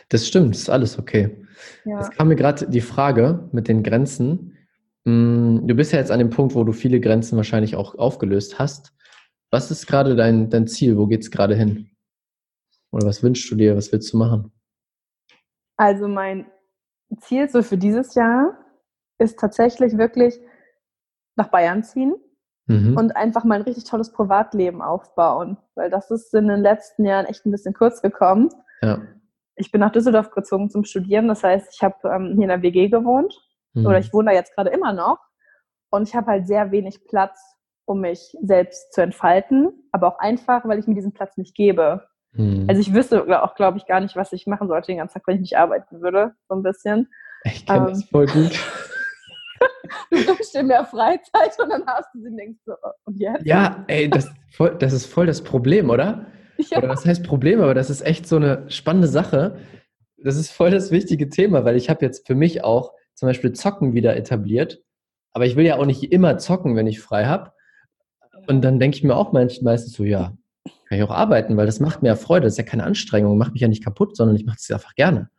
Das 0.10 0.28
stimmt, 0.28 0.56
das 0.56 0.62
ist 0.62 0.70
alles 0.70 1.00
okay. 1.00 1.46
Ja. 1.86 2.00
Es 2.00 2.12
kam 2.12 2.30
mir 2.30 2.36
gerade 2.36 2.68
die 2.68 2.82
Frage 2.82 3.48
mit 3.52 3.68
den 3.68 3.84
Grenzen. 3.84 4.58
Mm, 5.10 5.68
du 5.68 5.76
bist 5.76 5.92
ja 5.92 6.00
jetzt 6.00 6.12
an 6.12 6.20
dem 6.20 6.30
Punkt, 6.30 6.56
wo 6.56 6.64
du 6.64 6.72
viele 6.72 7.00
Grenzen 7.00 7.38
wahrscheinlich 7.38 7.76
auch 7.76 7.96
aufgelöst 7.96 8.60
hast. 8.60 8.94
Was 9.52 9.72
ist 9.72 9.88
gerade 9.88 10.16
dein, 10.16 10.50
dein 10.50 10.68
Ziel? 10.68 10.98
Wo 10.98 11.08
geht 11.08 11.22
es 11.22 11.32
gerade 11.32 11.56
hin? 11.56 11.90
Oder 12.92 13.08
was 13.08 13.24
wünschst 13.24 13.50
du 13.50 13.56
dir? 13.56 13.76
Was 13.76 13.92
willst 13.92 14.14
du 14.14 14.18
machen? 14.18 14.52
Also 15.78 16.08
mein 16.08 16.46
Ziel 17.22 17.50
so 17.50 17.64
für 17.64 17.78
dieses 17.78 18.14
Jahr 18.14 18.58
ist 19.18 19.40
tatsächlich 19.40 19.98
wirklich 19.98 20.40
nach 21.36 21.48
Bayern 21.48 21.84
ziehen 21.84 22.16
mhm. 22.68 22.96
und 22.98 23.16
einfach 23.16 23.44
mal 23.44 23.56
ein 23.56 23.62
richtig 23.62 23.86
tolles 23.86 24.12
Privatleben 24.12 24.82
aufbauen, 24.82 25.58
weil 25.76 25.90
das 25.90 26.12
ist 26.12 26.34
in 26.34 26.48
den 26.48 26.62
letzten 26.62 27.06
Jahren 27.06 27.26
echt 27.26 27.46
ein 27.46 27.52
bisschen 27.52 27.74
kurz 27.74 28.02
gekommen. 28.02 28.50
Ja. 28.82 29.02
Ich 29.56 29.72
bin 29.72 29.82
nach 29.82 29.92
Düsseldorf 29.92 30.32
gezogen 30.32 30.70
zum 30.70 30.84
Studieren, 30.84 31.28
das 31.28 31.44
heißt, 31.44 31.74
ich 31.74 31.82
habe 31.82 31.96
ähm, 32.10 32.34
hier 32.36 32.44
in 32.44 32.50
der 32.50 32.62
WG 32.62 32.90
gewohnt 32.90 33.34
mhm. 33.74 33.86
oder 33.86 34.00
ich 34.00 34.14
wohne 34.14 34.32
da 34.32 34.36
jetzt 34.36 34.56
gerade 34.56 34.70
immer 34.70 34.94
noch 34.94 35.20
und 35.90 36.08
ich 36.08 36.16
habe 36.16 36.28
halt 36.28 36.48
sehr 36.48 36.72
wenig 36.72 37.06
Platz, 37.06 37.40
um 37.86 38.02
mich 38.02 38.36
selbst 38.42 38.94
zu 38.94 39.02
entfalten, 39.02 39.72
aber 39.92 40.08
auch 40.08 40.20
einfach, 40.20 40.66
weil 40.66 40.80
ich 40.80 40.88
mir 40.88 40.96
diesen 40.96 41.14
Platz 41.14 41.38
nicht 41.38 41.56
gebe. 41.56 42.08
Mhm. 42.34 42.66
Also 42.68 42.82
ich 42.82 42.94
wüsste 42.94 43.44
auch, 43.44 43.56
glaube 43.56 43.78
ich, 43.78 43.88
gar 43.88 44.00
nicht, 44.00 44.16
was 44.16 44.32
ich 44.34 44.46
machen 44.46 44.68
sollte 44.68 44.88
den 44.88 44.98
ganzen 44.98 45.16
Tag, 45.16 45.28
wenn 45.28 45.36
ich 45.36 45.42
nicht 45.42 45.58
arbeiten 45.58 46.02
würde, 46.02 46.36
so 46.48 46.56
ein 46.56 46.64
bisschen. 46.64 47.10
Ich 47.44 47.66
kenne 47.66 47.80
ähm, 47.80 47.86
das 47.88 48.04
voll 48.04 48.28
gut. 48.28 48.60
du 50.12 50.18
wünschst 50.18 50.54
dir 50.54 50.64
mehr 50.64 50.86
Freizeit 50.86 51.58
und 51.62 51.70
dann 51.70 51.86
hast 51.88 52.10
du 52.14 52.22
sie 52.22 52.28
und 52.28 52.38
denkst 52.38 52.60
so, 52.66 52.74
oh, 52.74 52.92
und 53.06 53.20
jetzt? 53.20 53.46
Ja, 53.46 53.84
ey, 53.88 54.10
das, 54.10 54.32
voll, 54.52 54.76
das 54.78 54.94
ist 54.94 55.08
voll 55.08 55.26
das 55.26 55.44
Problem, 55.44 55.90
oder? 55.90 56.28
Ja. 56.58 56.80
Oder 56.80 56.90
was 56.90 57.06
heißt 57.06 57.24
Problem, 57.24 57.62
aber 57.62 57.74
das 57.74 57.90
ist 57.90 58.02
echt 58.02 58.28
so 58.28 58.36
eine 58.36 58.70
spannende 58.70 59.08
Sache. 59.08 59.58
Das 60.18 60.36
ist 60.36 60.52
voll 60.52 60.72
das 60.72 60.92
wichtige 60.92 61.30
Thema, 61.30 61.64
weil 61.64 61.78
ich 61.78 61.90
habe 61.90 62.06
jetzt 62.06 62.28
für 62.28 62.36
mich 62.36 62.64
auch 62.64 62.94
zum 63.20 63.28
Beispiel 63.28 63.52
Zocken 63.52 63.94
wieder 63.94 64.16
etabliert. 64.16 64.82
Aber 65.34 65.46
ich 65.46 65.58
will 65.58 65.66
ja 65.66 65.78
auch 65.78 65.86
nicht 65.86 66.12
immer 66.12 66.38
zocken, 66.38 66.78
wenn 66.78 66.88
ich 66.88 67.02
frei 67.02 67.26
habe. 67.26 67.52
Und 68.48 68.62
dann 68.62 68.80
denke 68.80 68.98
ich 68.98 69.04
mir 69.04 69.16
auch 69.16 69.34
meistens 69.34 69.92
so, 69.94 70.04
ja, 70.04 70.34
kann 70.88 70.98
ich 70.98 71.04
auch 71.04 71.12
arbeiten, 71.12 71.58
weil 71.58 71.66
das 71.66 71.82
macht 71.82 72.02
mir 72.02 72.08
ja 72.10 72.16
Freude. 72.16 72.46
Das 72.46 72.54
ist 72.54 72.58
ja 72.58 72.64
keine 72.64 72.86
Anstrengung, 72.86 73.38
macht 73.38 73.52
mich 73.52 73.62
ja 73.62 73.68
nicht 73.68 73.84
kaputt, 73.84 74.16
sondern 74.16 74.38
ich 74.38 74.46
mache 74.46 74.58
es 74.58 74.72
einfach 74.72 74.96
gerne. 74.96 75.30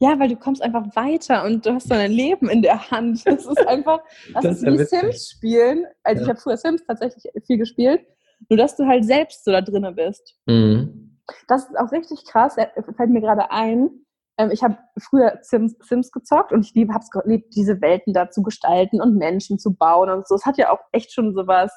Ja, 0.00 0.20
weil 0.20 0.28
du 0.28 0.36
kommst 0.36 0.62
einfach 0.62 0.84
weiter 0.94 1.44
und 1.44 1.64
du 1.64 1.72
hast 1.72 1.90
dein 1.90 2.12
Leben 2.12 2.50
in 2.50 2.60
der 2.60 2.90
Hand. 2.90 3.26
Das 3.26 3.46
ist 3.46 3.66
einfach, 3.66 4.00
das, 4.34 4.44
das 4.44 4.62
ist 4.62 4.66
wie 4.66 4.84
Sims 4.84 5.30
spielen. 5.30 5.86
Also 6.04 6.20
ja. 6.20 6.24
ich 6.24 6.28
habe 6.28 6.40
früher 6.40 6.56
Sims 6.58 6.84
tatsächlich 6.86 7.24
viel 7.46 7.56
gespielt, 7.56 8.02
nur 8.50 8.58
dass 8.58 8.76
du 8.76 8.86
halt 8.86 9.06
selbst 9.06 9.44
so 9.44 9.50
da 9.50 9.62
drinnen 9.62 9.96
bist. 9.96 10.36
Mhm. 10.44 11.18
Das 11.48 11.64
ist 11.64 11.78
auch 11.78 11.90
richtig 11.90 12.24
krass, 12.26 12.54
fällt 12.54 13.10
mir 13.10 13.20
gerade 13.20 13.50
ein. 13.50 13.90
Ähm, 14.38 14.50
ich 14.50 14.62
habe 14.62 14.78
früher 14.98 15.38
Sims, 15.42 15.76
Sims 15.80 16.12
gezockt 16.12 16.52
und 16.52 16.64
ich 16.64 16.74
liebe, 16.74 16.94
habe 16.94 17.04
es 17.04 17.10
geliebt, 17.10 17.54
diese 17.54 17.80
Welten 17.80 18.14
da 18.14 18.30
zu 18.30 18.42
gestalten 18.42 19.00
und 19.00 19.16
Menschen 19.16 19.58
zu 19.58 19.74
bauen 19.74 20.08
und 20.10 20.26
so. 20.26 20.34
Es 20.34 20.46
hat 20.46 20.56
ja 20.56 20.70
auch 20.70 20.80
echt 20.92 21.12
schon 21.12 21.34
sowas, 21.34 21.72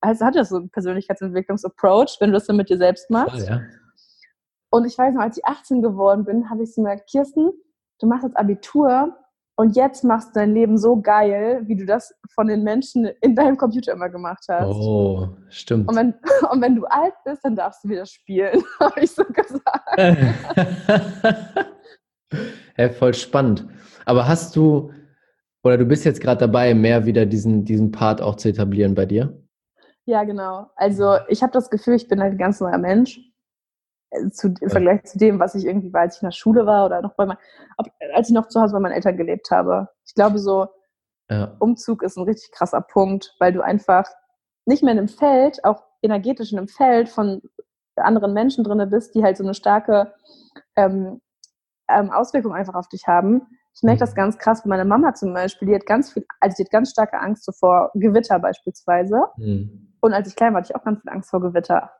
also 0.00 0.22
es 0.22 0.26
hat 0.26 0.34
ja 0.34 0.44
so 0.44 0.56
einen 0.56 0.70
Persönlichkeitsentwicklungsapproach, 0.70 2.16
wenn 2.20 2.30
du 2.30 2.34
das 2.34 2.46
dann 2.46 2.56
mit 2.56 2.68
dir 2.68 2.78
selbst 2.78 3.08
machst. 3.08 3.48
Ja, 3.48 3.56
ja. 3.56 3.62
Und 4.70 4.86
ich 4.86 4.98
weiß 4.98 5.14
noch, 5.14 5.22
als 5.22 5.36
ich 5.36 5.44
18 5.44 5.82
geworden 5.82 6.24
bin, 6.24 6.50
habe 6.50 6.62
ich 6.62 6.74
so 6.74 6.82
gemerkt, 6.82 7.08
Kirsten, 7.10 7.50
du 8.00 8.06
machst 8.06 8.24
jetzt 8.24 8.36
Abitur 8.36 9.16
und 9.56 9.76
jetzt 9.76 10.02
machst 10.02 10.28
du 10.30 10.40
dein 10.40 10.54
Leben 10.54 10.78
so 10.78 11.00
geil, 11.00 11.62
wie 11.66 11.76
du 11.76 11.84
das 11.84 12.14
von 12.34 12.46
den 12.48 12.62
Menschen 12.62 13.04
in 13.20 13.36
deinem 13.36 13.58
Computer 13.58 13.92
immer 13.92 14.08
gemacht 14.08 14.44
hast. 14.48 14.66
Oh, 14.66 15.28
stimmt. 15.50 15.88
Und 15.88 15.96
wenn, 15.96 16.14
und 16.50 16.62
wenn 16.62 16.74
du 16.74 16.86
alt 16.86 17.14
bist, 17.24 17.44
dann 17.44 17.54
darfst 17.54 17.84
du 17.84 17.90
wieder 17.90 18.06
spielen, 18.06 18.64
habe 18.80 19.00
ich 19.00 19.10
so 19.12 19.24
gesagt. 19.24 19.98
ja, 22.76 22.88
voll 22.90 23.14
spannend. 23.14 23.66
Aber 24.04 24.26
hast 24.26 24.56
du, 24.56 24.92
oder 25.62 25.78
du 25.78 25.84
bist 25.84 26.04
jetzt 26.04 26.20
gerade 26.20 26.40
dabei, 26.40 26.74
mehr 26.74 27.06
wieder 27.06 27.26
diesen, 27.26 27.64
diesen 27.64 27.92
Part 27.92 28.20
auch 28.20 28.36
zu 28.36 28.48
etablieren 28.48 28.94
bei 28.94 29.06
dir? 29.06 29.38
Ja, 30.04 30.24
genau. 30.24 30.70
Also 30.74 31.16
ich 31.28 31.42
habe 31.42 31.52
das 31.52 31.70
Gefühl, 31.70 31.94
ich 31.94 32.08
bin 32.08 32.20
halt 32.20 32.32
ein 32.32 32.38
ganz 32.38 32.60
neuer 32.60 32.78
Mensch. 32.78 33.20
Äh, 34.10 34.30
zu, 34.30 34.54
im 34.60 34.70
Vergleich 34.70 35.04
zu 35.04 35.18
dem, 35.18 35.38
was 35.38 35.54
ich 35.54 35.64
irgendwie 35.64 35.92
war, 35.92 36.02
als 36.02 36.16
ich 36.16 36.22
in 36.22 36.26
der 36.26 36.32
Schule 36.32 36.66
war 36.66 36.86
oder 36.86 37.02
noch 37.02 37.14
bei 37.14 37.26
mein, 37.26 37.36
als 38.14 38.28
ich 38.28 38.34
noch 38.34 38.48
zu 38.48 38.60
Hause 38.60 38.74
bei 38.74 38.80
meinen 38.80 38.92
Eltern 38.92 39.16
gelebt 39.16 39.50
habe. 39.50 39.88
Ich 40.04 40.14
glaube, 40.14 40.38
so 40.38 40.68
ja. 41.30 41.56
Umzug 41.60 42.02
ist 42.02 42.16
ein 42.16 42.24
richtig 42.24 42.52
krasser 42.52 42.80
Punkt, 42.80 43.34
weil 43.38 43.52
du 43.52 43.62
einfach 43.62 44.04
nicht 44.66 44.82
mehr 44.82 44.92
in 44.92 44.98
einem 44.98 45.08
Feld, 45.08 45.64
auch 45.64 45.82
energetisch 46.02 46.52
in 46.52 46.58
einem 46.58 46.68
Feld 46.68 47.08
von 47.08 47.42
anderen 47.96 48.32
Menschen 48.32 48.64
drin 48.64 48.88
bist, 48.90 49.14
die 49.14 49.22
halt 49.22 49.36
so 49.36 49.44
eine 49.44 49.54
starke 49.54 50.14
ähm, 50.76 51.20
ähm, 51.98 52.10
Auswirkung 52.10 52.52
einfach 52.52 52.74
auf 52.74 52.88
dich 52.88 53.06
haben. 53.06 53.42
Ich 53.74 53.82
merke 53.82 54.00
das 54.00 54.12
mhm. 54.12 54.16
ganz 54.16 54.38
krass 54.38 54.62
bei 54.62 54.68
meiner 54.68 54.84
Mama 54.84 55.14
zum 55.14 55.32
Beispiel, 55.32 55.68
die 55.68 55.74
hat 55.74 55.86
ganz 55.86 56.12
viel, 56.12 56.26
also 56.40 56.56
die 56.56 56.64
hat 56.64 56.70
ganz 56.70 56.90
starke 56.90 57.18
Angst 57.18 57.44
so 57.44 57.52
vor 57.52 57.90
Gewitter 57.94 58.38
beispielsweise. 58.38 59.22
Mhm. 59.36 59.94
Und 60.00 60.12
als 60.12 60.28
ich 60.28 60.36
klein 60.36 60.52
war, 60.52 60.60
hatte 60.60 60.72
ich 60.72 60.76
auch 60.76 60.84
ganz 60.84 61.00
viel 61.00 61.10
Angst 61.10 61.30
vor 61.30 61.40
Gewitter 61.40 61.90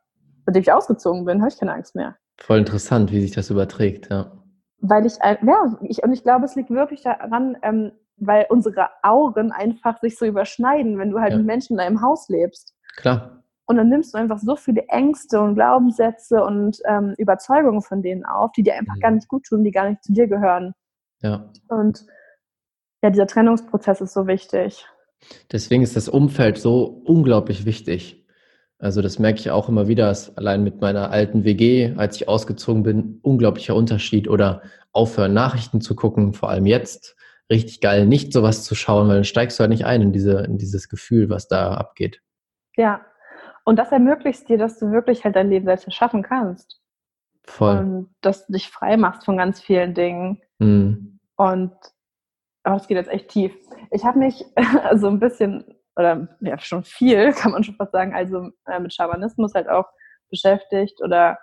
seitdem 0.47 0.63
ich 0.63 0.73
ausgezogen 0.73 1.25
bin, 1.25 1.41
habe 1.41 1.51
ich 1.51 1.59
keine 1.59 1.73
Angst 1.73 1.95
mehr. 1.95 2.17
Voll 2.39 2.59
interessant, 2.59 3.13
wie 3.13 3.21
sich 3.21 3.33
das 3.33 3.51
überträgt, 3.51 4.11
ja. 4.11 4.33
Weil 4.81 5.07
ich, 5.07 5.15
ja, 5.23 5.79
ich, 5.83 6.03
und 6.03 6.13
ich 6.13 6.25
glaube, 6.25 6.45
es 6.45 6.57
liegt 6.57 6.71
wirklich 6.71 7.03
daran, 7.03 7.57
ähm, 7.63 7.93
weil 8.17 8.47
unsere 8.49 8.89
Augen 9.03 9.53
einfach 9.53 10.01
sich 10.01 10.19
so 10.19 10.25
überschneiden, 10.25 10.99
wenn 10.99 11.11
du 11.11 11.21
halt 11.21 11.33
ja. 11.33 11.39
mit 11.39 11.47
Menschen 11.47 11.75
in 11.75 11.79
deinem 11.79 12.03
Haus 12.03 12.29
lebst. 12.29 12.75
Klar. 12.97 13.42
Und 13.67 13.77
dann 13.77 13.89
nimmst 13.89 14.13
du 14.13 14.19
einfach 14.19 14.39
so 14.39 14.57
viele 14.57 14.83
Ängste 14.89 15.41
und 15.41 15.55
Glaubenssätze 15.55 16.45
und 16.45 16.79
ähm, 16.85 17.15
Überzeugungen 17.17 17.83
von 17.83 18.03
denen 18.03 18.25
auf, 18.25 18.53
die 18.53 18.63
dir 18.63 18.75
einfach 18.75 18.97
mhm. 18.97 19.01
gar 19.01 19.11
nicht 19.13 19.29
gut 19.29 19.45
tun, 19.45 19.65
die 19.65 19.71
gar 19.71 19.89
nicht 19.89 20.03
zu 20.03 20.13
dir 20.13 20.27
gehören. 20.27 20.75
Ja. 21.21 21.51
Und 21.69 22.05
ja, 23.03 23.11
dieser 23.11 23.27
Trennungsprozess 23.27 24.01
ist 24.01 24.13
so 24.13 24.27
wichtig. 24.27 24.87
Deswegen 25.51 25.83
ist 25.83 25.97
das 25.97 26.09
Umfeld 26.09 26.59
so 26.59 26.85
unglaublich 27.05 27.65
wichtig. 27.65 28.27
Also 28.79 29.01
das 29.01 29.21
merke 29.21 29.39
ich 29.39 29.51
auch 29.51 29.69
immer 29.69 29.87
wieder, 29.87 30.07
dass 30.07 30.37
allein 30.37 30.65
mit 30.65 30.81
meiner 30.81 31.11
alten 31.11 31.45
WG, 31.45 31.95
als 31.97 32.17
ich 32.17 32.29
ausgezogen 32.29 32.83
bin, 32.83 33.21
unglaublicher 33.23 33.77
Unterschied 33.77 34.29
oder 34.29 34.63
aufhören, 34.91 35.33
Nachrichten 35.33 35.81
zu 35.81 35.95
gucken, 35.95 36.33
vor 36.33 36.51
allem 36.51 36.67
jetzt. 36.67 37.17
Richtig 37.51 37.81
geil, 37.81 38.07
nicht 38.07 38.33
sowas 38.33 38.65
zu 38.65 38.75
schauen, 38.75 39.09
weil 39.09 39.17
dann 39.17 39.25
steigst 39.25 39.59
du 39.59 39.61
halt 39.61 39.71
nicht 39.71 39.85
ein 39.85 40.01
in, 40.01 40.13
diese, 40.13 40.41
in 40.41 40.59
dieses 40.59 40.89
Gefühl, 40.89 41.29
was 41.29 41.49
da 41.49 41.75
abgeht. 41.75 42.23
Ja, 42.77 43.05
und 43.65 43.77
das 43.79 43.93
ermöglicht 43.93 44.49
dir, 44.49 44.59
dass 44.59 44.79
du 44.79 44.91
wirklich 44.91 45.25
halt 45.25 45.37
dein 45.37 45.51
Leben 45.51 45.67
selbst 45.67 45.87
erschaffen 45.87 46.23
kannst. 46.23 46.81
Voll. 47.45 47.79
Und 47.79 48.15
dass 48.21 48.47
du 48.47 48.53
dich 48.53 48.71
frei 48.71 48.97
machst 48.97 49.25
von 49.25 49.37
ganz 49.37 49.61
vielen 49.61 49.95
Dingen. 49.95 50.41
Mhm. 50.59 51.21
Und 51.37 51.73
oh, 52.65 52.75
es 52.75 52.87
geht 52.87 52.97
jetzt 52.97 53.11
echt 53.11 53.29
tief. 53.29 53.53
Ich 53.91 54.05
habe 54.05 54.19
mich 54.19 54.45
so 54.95 55.09
ein 55.09 55.19
bisschen, 55.19 55.65
oder 55.97 56.29
ja, 56.41 56.59
schon 56.59 56.85
viel, 56.85 57.33
kann 57.35 57.53
man 57.53 57.65
schon 57.65 57.77
fast 57.77 57.93
sagen, 57.93 58.15
also 58.15 58.51
äh, 58.67 58.81
mit 58.81 58.95
Schamanismus 58.95 59.55
halt 59.55 59.69
auch 59.69 59.87
beschäftigt 60.31 61.03
oder 61.03 61.39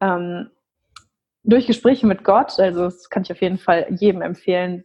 ähm, 0.00 0.50
durch 1.44 1.66
Gespräche 1.66 2.06
mit 2.06 2.24
Gott, 2.24 2.58
also 2.58 2.84
das 2.84 3.08
kann 3.08 3.22
ich 3.22 3.32
auf 3.32 3.40
jeden 3.40 3.58
Fall 3.58 3.86
jedem 3.90 4.22
empfehlen, 4.22 4.84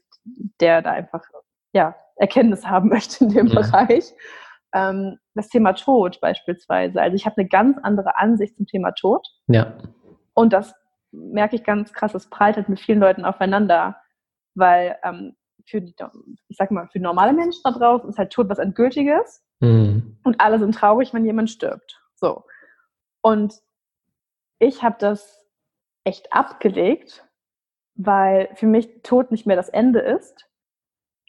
der 0.59 0.81
da 0.81 0.91
einfach 0.91 1.23
ja, 1.73 1.95
Erkenntnis 2.15 2.65
haben 2.65 2.89
möchte 2.89 3.25
in 3.25 3.33
dem 3.33 3.47
ja. 3.47 3.61
Bereich. 3.61 4.13
Ähm, 4.73 5.17
das 5.33 5.49
Thema 5.49 5.73
Tod 5.73 6.19
beispielsweise. 6.21 7.01
Also 7.01 7.15
ich 7.15 7.25
habe 7.25 7.37
eine 7.37 7.47
ganz 7.47 7.77
andere 7.81 8.17
Ansicht 8.17 8.55
zum 8.57 8.65
Thema 8.65 8.91
Tod. 8.91 9.25
Ja. 9.47 9.77
Und 10.33 10.53
das 10.53 10.73
merke 11.11 11.55
ich 11.55 11.63
ganz 11.63 11.93
krass, 11.93 12.11
das 12.11 12.29
prallt 12.29 12.57
halt 12.57 12.69
mit 12.69 12.79
vielen 12.79 12.99
Leuten 12.99 13.25
aufeinander, 13.25 13.97
weil 14.55 14.97
ähm, 15.03 15.35
für 15.65 15.81
die, 15.81 15.93
ich 16.47 16.57
sag 16.57 16.71
mal, 16.71 16.87
für 16.87 16.99
normale 16.99 17.33
Menschen 17.33 17.61
da 17.63 17.71
draußen 17.71 18.09
ist 18.09 18.17
halt 18.17 18.31
Tod 18.31 18.49
was 18.49 18.59
Endgültiges 18.59 19.43
mhm. 19.59 20.17
und 20.23 20.39
alle 20.39 20.59
sind 20.59 20.75
traurig, 20.75 21.13
wenn 21.13 21.25
jemand 21.25 21.49
stirbt. 21.49 22.01
So. 22.15 22.43
Und 23.21 23.55
ich 24.59 24.83
habe 24.83 24.95
das 24.99 25.45
echt 26.03 26.31
abgelegt, 26.33 27.25
weil 27.95 28.49
für 28.55 28.67
mich 28.67 29.01
Tod 29.03 29.31
nicht 29.31 29.45
mehr 29.45 29.55
das 29.55 29.69
Ende 29.69 29.99
ist, 29.99 30.47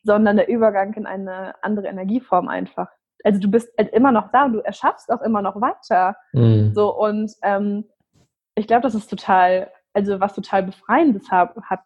sondern 0.04 0.36
der 0.36 0.48
Übergang 0.48 0.94
in 0.94 1.06
eine 1.06 1.62
andere 1.62 1.88
Energieform 1.88 2.48
einfach. 2.48 2.88
Also 3.24 3.40
du 3.40 3.48
bist 3.48 3.70
halt 3.76 3.92
immer 3.92 4.12
noch 4.12 4.30
da 4.32 4.44
und 4.44 4.52
du 4.54 4.60
erschaffst 4.60 5.10
auch 5.10 5.22
immer 5.22 5.42
noch 5.42 5.60
weiter. 5.60 6.16
Mhm. 6.32 6.72
So 6.74 6.94
und 6.94 7.32
ähm, 7.42 7.84
ich 8.54 8.66
glaube, 8.66 8.82
das 8.82 8.94
ist 8.94 9.08
total, 9.08 9.70
also 9.92 10.20
was 10.20 10.34
total 10.34 10.64
Befreiendes 10.64 11.30
hat, 11.30 11.54
hat 11.62 11.80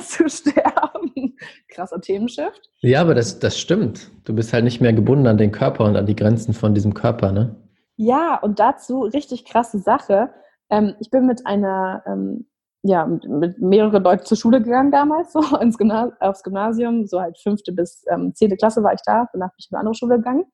zu 0.00 0.28
sterben. 0.28 1.36
Krasser 1.68 2.00
Themenshift. 2.00 2.70
Ja, 2.80 3.00
aber 3.00 3.14
das, 3.14 3.38
das 3.38 3.58
stimmt. 3.58 4.10
Du 4.24 4.34
bist 4.34 4.52
halt 4.52 4.64
nicht 4.64 4.80
mehr 4.80 4.92
gebunden 4.92 5.26
an 5.26 5.38
den 5.38 5.52
Körper 5.52 5.84
und 5.84 5.96
an 5.96 6.06
die 6.06 6.16
Grenzen 6.16 6.54
von 6.54 6.74
diesem 6.74 6.94
Körper, 6.94 7.32
ne? 7.32 7.56
Ja, 7.96 8.36
und 8.36 8.58
dazu 8.58 9.02
richtig 9.02 9.44
krasse 9.44 9.78
Sache. 9.78 10.30
Ähm, 10.70 10.94
ich 11.00 11.10
bin 11.10 11.26
mit 11.26 11.46
einer 11.46 12.02
ähm, 12.06 12.46
ja, 12.86 13.06
mit, 13.06 13.26
mit 13.26 13.58
mehreren 13.60 14.02
Leuten 14.02 14.26
zur 14.26 14.36
Schule 14.36 14.62
gegangen 14.62 14.92
damals, 14.92 15.32
so 15.32 15.40
ins 15.56 15.78
Gymnas 15.78 16.12
aufs 16.20 16.42
Gymnasium, 16.42 17.06
so 17.06 17.18
halt 17.20 17.38
fünfte 17.38 17.72
bis 17.72 18.04
ähm, 18.10 18.34
zehnte 18.34 18.56
Klasse 18.56 18.82
war 18.82 18.92
ich 18.92 19.00
da, 19.06 19.26
danach 19.32 19.48
bin 19.48 19.56
ich 19.58 19.68
in 19.70 19.76
eine 19.76 19.80
andere 19.80 19.94
Schule 19.94 20.16
gegangen. 20.16 20.44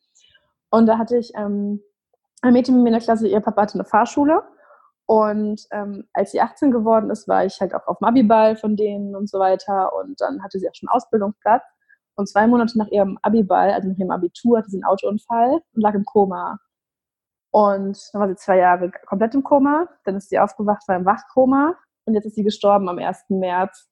Und 0.71 0.87
da 0.87 0.99
hatte 0.99 1.17
ich 1.17 1.33
ähm, 1.35 1.83
ein 2.43 2.53
Mädchen 2.53 2.77
mit 2.77 2.85
mir 2.85 2.89
in 2.91 2.95
der 2.95 3.03
Klasse, 3.03 3.29
ihr 3.29 3.41
Papa 3.41 3.63
hatte 3.63 3.75
eine 3.75 3.85
Fahrschule. 3.85 4.43
Und 5.07 5.67
ähm, 5.73 6.05
als 6.13 6.31
sie 6.31 6.41
18 6.41 6.71
geworden 6.71 7.11
ist, 7.11 7.27
war 7.27 7.45
ich 7.45 7.61
halt 7.61 7.75
auch 7.75 7.87
auf 7.87 8.01
Abiball 8.01 8.57
von 8.57 8.77
denen 8.77 9.17
und 9.17 9.29
so 9.29 9.41
weiter. 9.41 9.93
Und 9.95 10.21
dann 10.21 10.43
hatte 10.43 10.59
sie 10.59 10.69
auch 10.69 10.75
schon 10.75 10.89
Ausbildungsplatz. 10.89 11.65
Und 12.15 12.29
zwei 12.29 12.47
Monate 12.47 12.79
nach 12.79 12.89
ihrem 12.89 13.19
Abiball, 13.23 13.73
also 13.73 13.89
nach 13.89 13.99
ihrem 13.99 14.11
Abitur, 14.11 14.59
hatte 14.59 14.71
sie 14.71 14.77
einen 14.77 14.85
Autounfall 14.85 15.61
und 15.75 15.83
lag 15.83 15.95
im 15.95 16.05
Koma. 16.05 16.59
Und 17.51 17.99
dann 18.13 18.21
war 18.21 18.29
sie 18.29 18.37
zwei 18.37 18.59
Jahre 18.59 18.93
komplett 19.07 19.35
im 19.35 19.43
Koma. 19.43 19.89
Dann 20.05 20.17
ist 20.17 20.29
sie 20.29 20.39
aufgewacht, 20.39 20.87
war 20.87 20.97
im 20.97 21.05
Wachkoma 21.05 21.75
und 22.05 22.15
jetzt 22.15 22.27
ist 22.27 22.37
sie 22.37 22.45
gestorben 22.45 22.89
am 22.89 22.99
1. 22.99 23.25
März. 23.31 23.89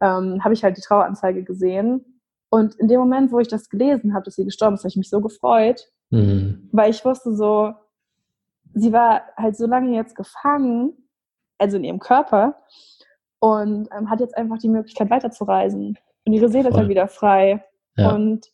Ähm, 0.00 0.44
habe 0.44 0.54
ich 0.54 0.62
halt 0.62 0.76
die 0.76 0.82
Traueranzeige 0.82 1.42
gesehen. 1.42 2.20
Und 2.50 2.76
in 2.76 2.86
dem 2.88 3.00
Moment, 3.00 3.32
wo 3.32 3.40
ich 3.40 3.48
das 3.48 3.68
gelesen 3.68 4.14
habe, 4.14 4.24
dass 4.24 4.36
sie 4.36 4.44
gestorben 4.44 4.74
ist, 4.74 4.82
habe 4.82 4.90
ich 4.90 4.96
mich 4.96 5.10
so 5.10 5.20
gefreut, 5.20 5.90
mhm. 6.10 6.68
weil 6.72 6.90
ich 6.90 7.04
wusste 7.04 7.34
so, 7.34 7.74
sie 8.74 8.92
war 8.92 9.22
halt 9.36 9.56
so 9.56 9.66
lange 9.66 9.94
jetzt 9.94 10.14
gefangen, 10.14 10.92
also 11.58 11.76
in 11.76 11.84
ihrem 11.84 11.98
Körper, 11.98 12.56
und 13.38 13.88
ähm, 13.96 14.10
hat 14.10 14.20
jetzt 14.20 14.36
einfach 14.36 14.58
die 14.58 14.68
Möglichkeit 14.68 15.10
weiterzureisen. 15.10 15.98
Und 16.24 16.32
ihre 16.32 16.48
Seele 16.48 16.64
Voll. 16.64 16.72
ist 16.72 16.78
halt 16.78 16.88
wieder 16.88 17.08
frei. 17.08 17.64
Ja. 17.96 18.14
Und 18.14 18.50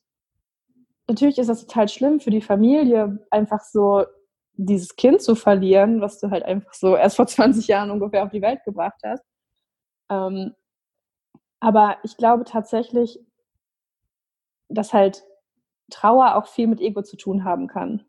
natürlich 1.08 1.38
ist 1.38 1.48
das 1.48 1.66
total 1.66 1.88
schlimm 1.88 2.20
für 2.20 2.30
die 2.30 2.40
Familie, 2.40 3.18
einfach 3.30 3.60
so 3.60 4.04
dieses 4.54 4.96
Kind 4.96 5.22
zu 5.22 5.34
verlieren, 5.34 6.00
was 6.00 6.20
du 6.20 6.30
halt 6.30 6.44
einfach 6.44 6.74
so 6.74 6.96
erst 6.96 7.16
vor 7.16 7.26
20 7.28 7.66
Jahren 7.68 7.90
ungefähr 7.90 8.24
auf 8.24 8.30
die 8.30 8.42
Welt 8.42 8.62
gebracht 8.64 9.00
hast. 9.04 9.24
Ähm, 10.10 10.54
aber 11.60 11.96
ich 12.02 12.16
glaube 12.16 12.44
tatsächlich, 12.44 13.20
dass 14.68 14.92
halt 14.92 15.24
Trauer 15.92 16.36
auch 16.36 16.46
viel 16.46 16.66
mit 16.66 16.80
Ego 16.80 17.02
zu 17.02 17.16
tun 17.16 17.44
haben 17.44 17.68
kann, 17.68 18.02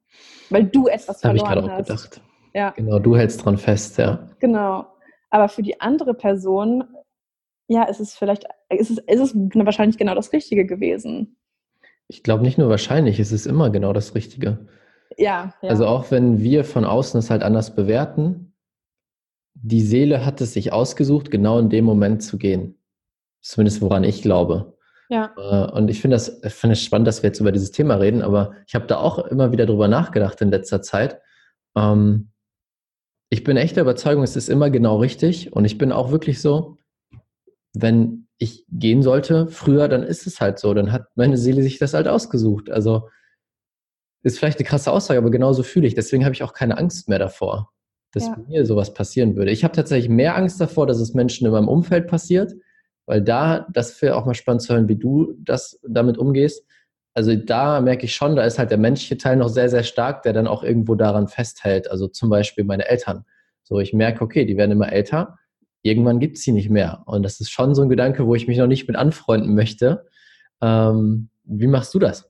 weil 0.50 0.64
du 0.66 0.88
etwas 0.88 1.06
das 1.06 1.22
verloren 1.22 1.66
ich 1.66 1.70
hast. 1.70 1.70
Auch 1.70 1.78
gedacht. 1.78 2.22
Ja. 2.54 2.72
Genau, 2.72 3.00
du 3.00 3.16
hältst 3.16 3.44
dran 3.44 3.58
fest, 3.58 3.98
ja. 3.98 4.28
Genau. 4.40 4.86
Aber 5.30 5.50
für 5.50 5.64
die 5.64 5.82
andere 5.82 6.14
Person, 6.14 6.84
ja, 7.68 7.84
ist 7.84 8.00
es 8.00 8.14
vielleicht, 8.16 8.46
ist 8.70 8.92
es, 8.92 8.98
ist 9.00 9.20
es 9.20 9.36
wahrscheinlich 9.36 9.98
genau 9.98 10.14
das 10.16 10.32
Richtige 10.32 10.66
gewesen. 10.66 11.38
Ich 12.08 12.22
glaube 12.22 12.44
nicht 12.44 12.58
nur 12.58 12.70
wahrscheinlich, 12.70 13.20
es 13.20 13.32
ist 13.32 13.48
immer 13.48 13.70
genau 13.70 13.94
das 13.94 14.14
Richtige. 14.14 14.68
Ja, 15.18 15.54
ja. 15.62 15.70
Also 15.70 15.88
auch 15.88 16.12
wenn 16.12 16.42
wir 16.42 16.64
von 16.64 16.86
außen 16.86 17.20
es 17.20 17.30
halt 17.30 17.44
anders 17.44 17.76
bewerten, 17.76 18.54
die 19.56 19.82
Seele 19.82 20.26
hat 20.26 20.42
es 20.42 20.54
sich 20.54 20.74
ausgesucht, 20.74 21.32
genau 21.32 21.60
in 21.60 21.70
dem 21.70 21.86
Moment 21.86 22.22
zu 22.22 22.38
gehen. 22.38 22.78
Zumindest 23.42 23.82
woran 23.82 24.04
ich 24.04 24.22
glaube. 24.22 24.78
Ja. 25.14 25.32
Äh, 25.38 25.72
und 25.72 25.90
ich 25.90 26.02
finde 26.02 26.16
das, 26.16 26.40
finde 26.48 26.74
es 26.74 26.82
spannend, 26.82 27.08
dass 27.08 27.22
wir 27.22 27.28
jetzt 27.28 27.40
über 27.40 27.52
dieses 27.52 27.70
Thema 27.70 27.96
reden, 27.96 28.24
aber 28.24 28.56
ich 28.66 28.74
habe 28.74 28.88
da 28.88 28.98
auch 28.98 29.20
immer 29.20 29.52
wieder 29.52 29.68
drüber 29.68 29.88
nachgedacht 29.88 30.42
in 30.42 30.50
letzter 30.50 30.82
Zeit. 30.82 31.22
Ähm, 31.78 32.32
ich 33.30 33.44
bin 33.44 33.56
echt 33.56 33.76
der 33.76 33.84
Überzeugung, 33.84 34.24
es 34.24 34.36
ist 34.36 34.50
immer 34.50 34.72
genau 34.72 34.98
richtig 34.98 35.54
und 35.54 35.66
ich 35.66 35.78
bin 35.78 35.92
auch 35.92 36.12
wirklich 36.12 36.42
so, 36.42 36.80
wenn 37.74 38.28
ich 38.40 38.66
gehen 38.70 39.04
sollte 39.04 39.48
früher, 39.50 39.88
dann 39.88 40.02
ist 40.02 40.26
es 40.26 40.42
halt 40.42 40.58
so, 40.58 40.74
dann 40.74 40.92
hat 40.92 41.06
meine 41.16 41.38
Seele 41.38 41.62
sich 41.62 41.78
das 41.78 41.94
halt 41.94 42.08
ausgesucht. 42.08 42.72
Also 42.72 43.08
ist 44.24 44.40
vielleicht 44.40 44.58
eine 44.58 44.68
krasse 44.68 44.92
Aussage, 44.92 45.20
aber 45.20 45.30
genauso 45.30 45.62
fühle 45.62 45.86
ich. 45.86 45.94
Deswegen 45.94 46.26
habe 46.26 46.34
ich 46.34 46.42
auch 46.42 46.54
keine 46.54 46.78
Angst 46.78 47.08
mehr 47.08 47.20
davor, 47.20 47.72
dass 48.14 48.26
ja. 48.26 48.38
mir 48.48 48.66
sowas 48.66 48.96
passieren 48.96 49.36
würde. 49.36 49.52
Ich 49.52 49.64
habe 49.64 49.76
tatsächlich 49.76 50.10
mehr 50.10 50.36
Angst 50.36 50.60
davor, 50.60 50.88
dass 50.88 51.00
es 51.00 51.14
Menschen 51.14 51.46
in 51.46 51.54
meinem 51.54 51.68
Umfeld 51.68 52.08
passiert, 52.08 52.54
weil 53.06 53.22
da, 53.22 53.68
das 53.72 54.02
wäre 54.02 54.16
auch 54.16 54.26
mal 54.26 54.34
spannend 54.34 54.62
zu 54.62 54.74
hören, 54.74 54.88
wie 54.88 54.96
du 54.96 55.36
das 55.40 55.80
damit 55.88 56.18
umgehst. 56.18 56.66
Also 57.14 57.36
da 57.36 57.80
merke 57.82 58.06
ich 58.06 58.16
schon, 58.16 58.36
da 58.36 58.44
ist 58.44 58.58
halt 58.58 58.72
der 58.72 58.78
menschliche 58.78 59.18
Teil 59.18 59.38
noch 59.38 59.50
sehr, 59.50 59.70
sehr 59.70 59.84
stark, 59.84 60.24
der 60.24 60.34
dann 60.34 60.48
auch 60.48 60.64
irgendwo 60.64 60.96
daran 60.96 61.28
festhält. 61.28 61.90
Also 61.90 62.08
zum 62.08 62.30
Beispiel 62.30 62.64
meine 62.64 62.88
Eltern. 62.88 63.26
So, 63.64 63.80
ich 63.80 63.94
merke, 63.94 64.24
okay, 64.24 64.46
die 64.46 64.58
werden 64.58 64.72
immer 64.72 64.92
älter. 64.92 65.38
Irgendwann 65.84 66.20
gibt 66.20 66.38
es 66.38 66.44
sie 66.44 66.52
nicht 66.52 66.70
mehr. 66.70 67.04
Und 67.06 67.24
das 67.24 67.40
ist 67.40 67.52
schon 67.52 67.76
so 67.76 67.82
ein 67.82 67.90
Gedanke, 67.90 68.26
wo 68.26 68.36
ich 68.36 68.48
mich 68.48 68.58
noch 68.58 68.68
nicht 68.68 68.88
mit 68.88 68.98
anfreunden 68.98 69.54
möchte. 69.54 70.08
Ähm, 70.62 71.30
wie 71.44 71.68
machst 71.68 71.94
du 71.94 72.00
das? 72.00 72.30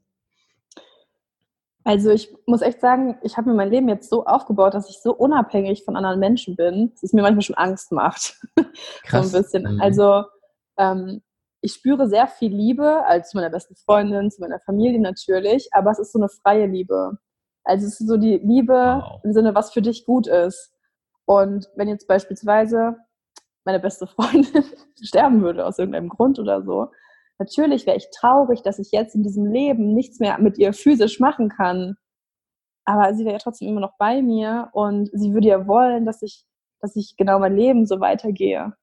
Also 1.85 2.11
ich 2.11 2.33
muss 2.45 2.61
echt 2.61 2.79
sagen, 2.79 3.17
ich 3.23 3.37
habe 3.37 3.49
mir 3.49 3.55
mein 3.55 3.69
Leben 3.69 3.89
jetzt 3.89 4.09
so 4.09 4.25
aufgebaut, 4.25 4.73
dass 4.73 4.89
ich 4.89 5.01
so 5.01 5.13
unabhängig 5.13 5.83
von 5.83 5.95
anderen 5.95 6.19
Menschen 6.19 6.55
bin, 6.55 6.91
dass 6.91 7.03
es 7.03 7.13
mir 7.13 7.21
manchmal 7.21 7.41
schon 7.41 7.57
Angst 7.57 7.91
macht. 7.91 8.39
Krass. 9.03 9.31
so 9.31 9.37
ein 9.37 9.43
bisschen. 9.43 9.75
Mhm. 9.75 9.81
Also 9.81 10.23
ähm, 10.77 11.21
ich 11.61 11.73
spüre 11.73 12.07
sehr 12.07 12.27
viel 12.27 12.53
Liebe, 12.53 13.05
also 13.05 13.29
zu 13.29 13.37
meiner 13.37 13.49
besten 13.49 13.75
Freundin, 13.75 14.31
zu 14.31 14.41
meiner 14.41 14.59
Familie 14.59 14.99
natürlich, 14.99 15.69
aber 15.71 15.91
es 15.91 15.99
ist 15.99 16.11
so 16.11 16.19
eine 16.19 16.29
freie 16.29 16.65
Liebe. 16.65 17.17
Also 17.63 17.87
es 17.87 17.99
ist 17.99 18.07
so 18.07 18.17
die 18.17 18.37
Liebe 18.37 18.73
wow. 18.73 19.21
im 19.23 19.33
Sinne, 19.33 19.55
was 19.55 19.71
für 19.71 19.81
dich 19.81 20.05
gut 20.05 20.27
ist. 20.27 20.73
Und 21.25 21.69
wenn 21.75 21.87
jetzt 21.87 22.07
beispielsweise 22.07 22.97
meine 23.63 23.79
beste 23.79 24.07
Freundin 24.07 24.65
sterben 25.01 25.41
würde 25.41 25.65
aus 25.65 25.79
irgendeinem 25.79 26.09
Grund 26.09 26.39
oder 26.39 26.63
so, 26.63 26.89
Natürlich 27.39 27.85
wäre 27.85 27.97
ich 27.97 28.09
traurig, 28.11 28.61
dass 28.61 28.79
ich 28.79 28.91
jetzt 28.91 29.15
in 29.15 29.23
diesem 29.23 29.45
Leben 29.45 29.93
nichts 29.93 30.19
mehr 30.19 30.39
mit 30.39 30.57
ihr 30.57 30.73
physisch 30.73 31.19
machen 31.19 31.49
kann. 31.49 31.95
Aber 32.85 33.13
sie 33.13 33.25
wäre 33.25 33.33
ja 33.33 33.39
trotzdem 33.39 33.69
immer 33.69 33.81
noch 33.81 33.97
bei 33.97 34.21
mir 34.21 34.69
und 34.73 35.09
sie 35.13 35.33
würde 35.33 35.47
ja 35.47 35.67
wollen, 35.67 36.05
dass 36.05 36.21
ich, 36.21 36.45
dass 36.81 36.95
ich 36.95 37.15
genau 37.17 37.39
mein 37.39 37.55
Leben 37.55 37.85
so 37.85 37.99
weitergehe. 37.99 38.73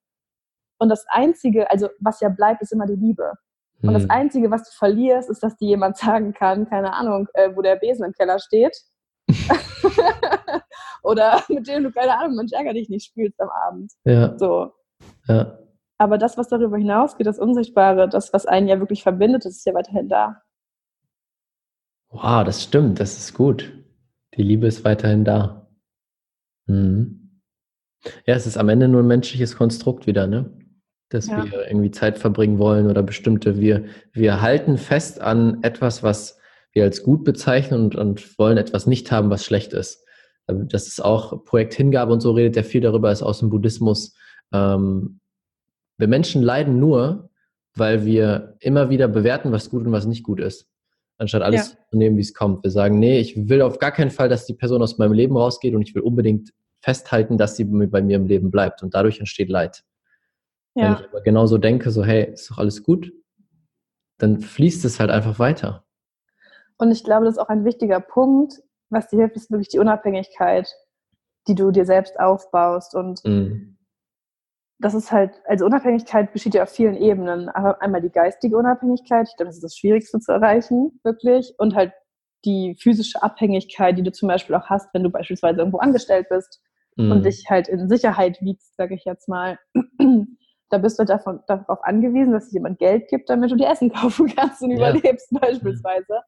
Und 0.80 0.88
das 0.88 1.06
Einzige, 1.08 1.70
also 1.70 1.88
was 2.00 2.20
ja 2.20 2.30
bleibt, 2.30 2.62
ist 2.62 2.72
immer 2.72 2.86
die 2.86 2.96
Liebe. 2.96 3.34
Und 3.82 3.94
das 3.94 4.02
hm. 4.02 4.10
Einzige, 4.10 4.50
was 4.50 4.64
du 4.64 4.76
verlierst, 4.76 5.30
ist, 5.30 5.42
dass 5.42 5.56
dir 5.56 5.68
jemand 5.68 5.96
sagen 5.96 6.34
kann, 6.34 6.68
keine 6.68 6.92
Ahnung, 6.92 7.28
äh, 7.34 7.50
wo 7.54 7.62
der 7.62 7.76
Besen 7.76 8.04
im 8.04 8.12
Keller 8.12 8.38
steht. 8.38 8.76
Oder 11.02 11.42
mit 11.48 11.66
dem 11.66 11.84
du, 11.84 11.92
keine 11.92 12.18
Ahnung, 12.18 12.36
Mensch, 12.36 12.52
ärger 12.52 12.74
dich 12.74 12.90
nicht 12.90 13.06
spielst 13.06 13.40
am 13.40 13.48
Abend. 13.48 13.92
Ja. 14.04 14.36
So. 14.38 14.72
Ja. 15.28 15.58
Aber 15.98 16.18
das, 16.18 16.36
was 16.36 16.48
darüber 16.48 16.76
hinausgeht, 16.76 17.26
das 17.26 17.38
Unsichtbare, 17.38 18.08
das, 18.08 18.32
was 18.32 18.46
einen 18.46 18.68
ja 18.68 18.80
wirklich 18.80 19.02
verbindet, 19.02 19.44
das 19.44 19.56
ist 19.56 19.66
ja 19.66 19.74
weiterhin 19.74 20.08
da. 20.08 20.42
Wow, 22.10 22.44
das 22.44 22.62
stimmt, 22.62 23.00
das 23.00 23.18
ist 23.18 23.34
gut. 23.34 23.72
Die 24.34 24.42
Liebe 24.42 24.66
ist 24.66 24.84
weiterhin 24.84 25.24
da. 25.24 25.68
Mhm. 26.66 27.42
Ja, 28.26 28.34
es 28.34 28.46
ist 28.46 28.56
am 28.56 28.68
Ende 28.68 28.88
nur 28.88 29.02
ein 29.02 29.08
menschliches 29.08 29.56
Konstrukt 29.56 30.06
wieder, 30.06 30.26
ne? 30.26 30.59
Dass 31.10 31.26
ja. 31.26 31.44
wir 31.44 31.66
irgendwie 31.68 31.90
Zeit 31.90 32.18
verbringen 32.18 32.58
wollen 32.58 32.88
oder 32.88 33.02
bestimmte, 33.02 33.60
wir, 33.60 33.84
wir 34.12 34.40
halten 34.40 34.78
fest 34.78 35.20
an 35.20 35.62
etwas, 35.62 36.02
was 36.02 36.38
wir 36.72 36.84
als 36.84 37.02
gut 37.02 37.24
bezeichnen 37.24 37.84
und, 37.84 37.96
und 37.96 38.38
wollen 38.38 38.56
etwas 38.56 38.86
nicht 38.86 39.10
haben, 39.10 39.28
was 39.28 39.44
schlecht 39.44 39.72
ist. 39.72 40.04
Das 40.46 40.86
ist 40.86 41.04
auch 41.04 41.44
Projekt 41.44 41.74
Hingabe 41.74 42.12
und 42.12 42.20
so 42.20 42.32
redet 42.32 42.56
ja 42.56 42.62
viel 42.62 42.80
darüber, 42.80 43.12
ist 43.12 43.22
aus 43.22 43.40
dem 43.40 43.50
Buddhismus. 43.50 44.14
Ähm, 44.52 45.20
wir 45.98 46.08
Menschen 46.08 46.42
leiden 46.42 46.80
nur, 46.80 47.30
weil 47.74 48.04
wir 48.04 48.56
immer 48.60 48.90
wieder 48.90 49.06
bewerten, 49.06 49.52
was 49.52 49.70
gut 49.70 49.86
und 49.86 49.92
was 49.92 50.06
nicht 50.06 50.22
gut 50.22 50.40
ist. 50.40 50.66
Anstatt 51.18 51.42
alles 51.42 51.72
ja. 51.72 51.78
zu 51.90 51.98
nehmen, 51.98 52.16
wie 52.16 52.22
es 52.22 52.34
kommt. 52.34 52.64
Wir 52.64 52.70
sagen, 52.70 52.98
nee, 52.98 53.20
ich 53.20 53.48
will 53.48 53.62
auf 53.62 53.78
gar 53.78 53.92
keinen 53.92 54.10
Fall, 54.10 54.28
dass 54.28 54.46
die 54.46 54.54
Person 54.54 54.82
aus 54.82 54.98
meinem 54.98 55.12
Leben 55.12 55.36
rausgeht 55.36 55.74
und 55.74 55.82
ich 55.82 55.94
will 55.94 56.02
unbedingt 56.02 56.50
festhalten, 56.80 57.36
dass 57.36 57.56
sie 57.56 57.64
bei 57.64 58.00
mir 58.00 58.16
im 58.16 58.26
Leben 58.26 58.50
bleibt. 58.50 58.82
Und 58.82 58.94
dadurch 58.94 59.18
entsteht 59.20 59.50
Leid. 59.50 59.84
Ja. 60.74 60.84
Wenn 60.84 60.92
ich 60.92 61.08
aber 61.08 61.20
genauso 61.22 61.58
denke, 61.58 61.90
so, 61.90 62.04
hey, 62.04 62.32
ist 62.32 62.50
doch 62.50 62.58
alles 62.58 62.82
gut, 62.82 63.12
dann 64.18 64.40
fließt 64.40 64.84
es 64.84 65.00
halt 65.00 65.10
einfach 65.10 65.38
weiter. 65.38 65.84
Und 66.78 66.90
ich 66.90 67.04
glaube, 67.04 67.24
das 67.24 67.34
ist 67.34 67.40
auch 67.40 67.48
ein 67.48 67.64
wichtiger 67.64 68.00
Punkt, 68.00 68.62
was 68.88 69.08
dir 69.08 69.18
hilft, 69.18 69.36
ist 69.36 69.50
wirklich 69.50 69.68
die 69.68 69.78
Unabhängigkeit, 69.78 70.68
die 71.46 71.54
du 71.54 71.70
dir 71.70 71.84
selbst 71.84 72.18
aufbaust. 72.18 72.94
Und 72.94 73.20
mm. 73.24 73.76
das 74.78 74.94
ist 74.94 75.12
halt, 75.12 75.40
also 75.46 75.64
Unabhängigkeit 75.64 76.32
besteht 76.32 76.54
ja 76.54 76.64
auf 76.64 76.70
vielen 76.70 76.96
Ebenen. 76.96 77.48
Aber 77.48 77.80
einmal 77.82 78.00
die 78.00 78.10
geistige 78.10 78.56
Unabhängigkeit, 78.56 79.28
ich 79.28 79.36
glaube, 79.36 79.48
das 79.48 79.56
ist 79.56 79.64
das 79.64 79.76
Schwierigste 79.76 80.18
zu 80.20 80.32
erreichen, 80.32 81.00
wirklich. 81.04 81.54
Und 81.58 81.74
halt 81.74 81.92
die 82.44 82.76
physische 82.80 83.22
Abhängigkeit, 83.22 83.98
die 83.98 84.02
du 84.02 84.12
zum 84.12 84.28
Beispiel 84.28 84.56
auch 84.56 84.70
hast, 84.70 84.92
wenn 84.94 85.02
du 85.02 85.10
beispielsweise 85.10 85.58
irgendwo 85.58 85.78
angestellt 85.78 86.28
bist 86.30 86.62
mm. 86.96 87.12
und 87.12 87.24
dich 87.24 87.44
halt 87.48 87.68
in 87.68 87.88
Sicherheit 87.88 88.38
wiegst, 88.40 88.74
sage 88.76 88.94
ich 88.94 89.04
jetzt 89.04 89.28
mal. 89.28 89.58
Da 90.70 90.78
bist 90.78 90.98
du 90.98 91.04
davon, 91.04 91.40
darauf 91.46 91.84
angewiesen, 91.84 92.32
dass 92.32 92.52
jemand 92.52 92.78
Geld 92.78 93.08
gibt, 93.08 93.28
damit 93.28 93.50
du 93.50 93.56
dir 93.56 93.68
Essen 93.68 93.92
kaufen 93.92 94.32
kannst 94.34 94.62
und 94.62 94.70
ja. 94.70 94.76
überlebst 94.76 95.28
beispielsweise. 95.32 96.22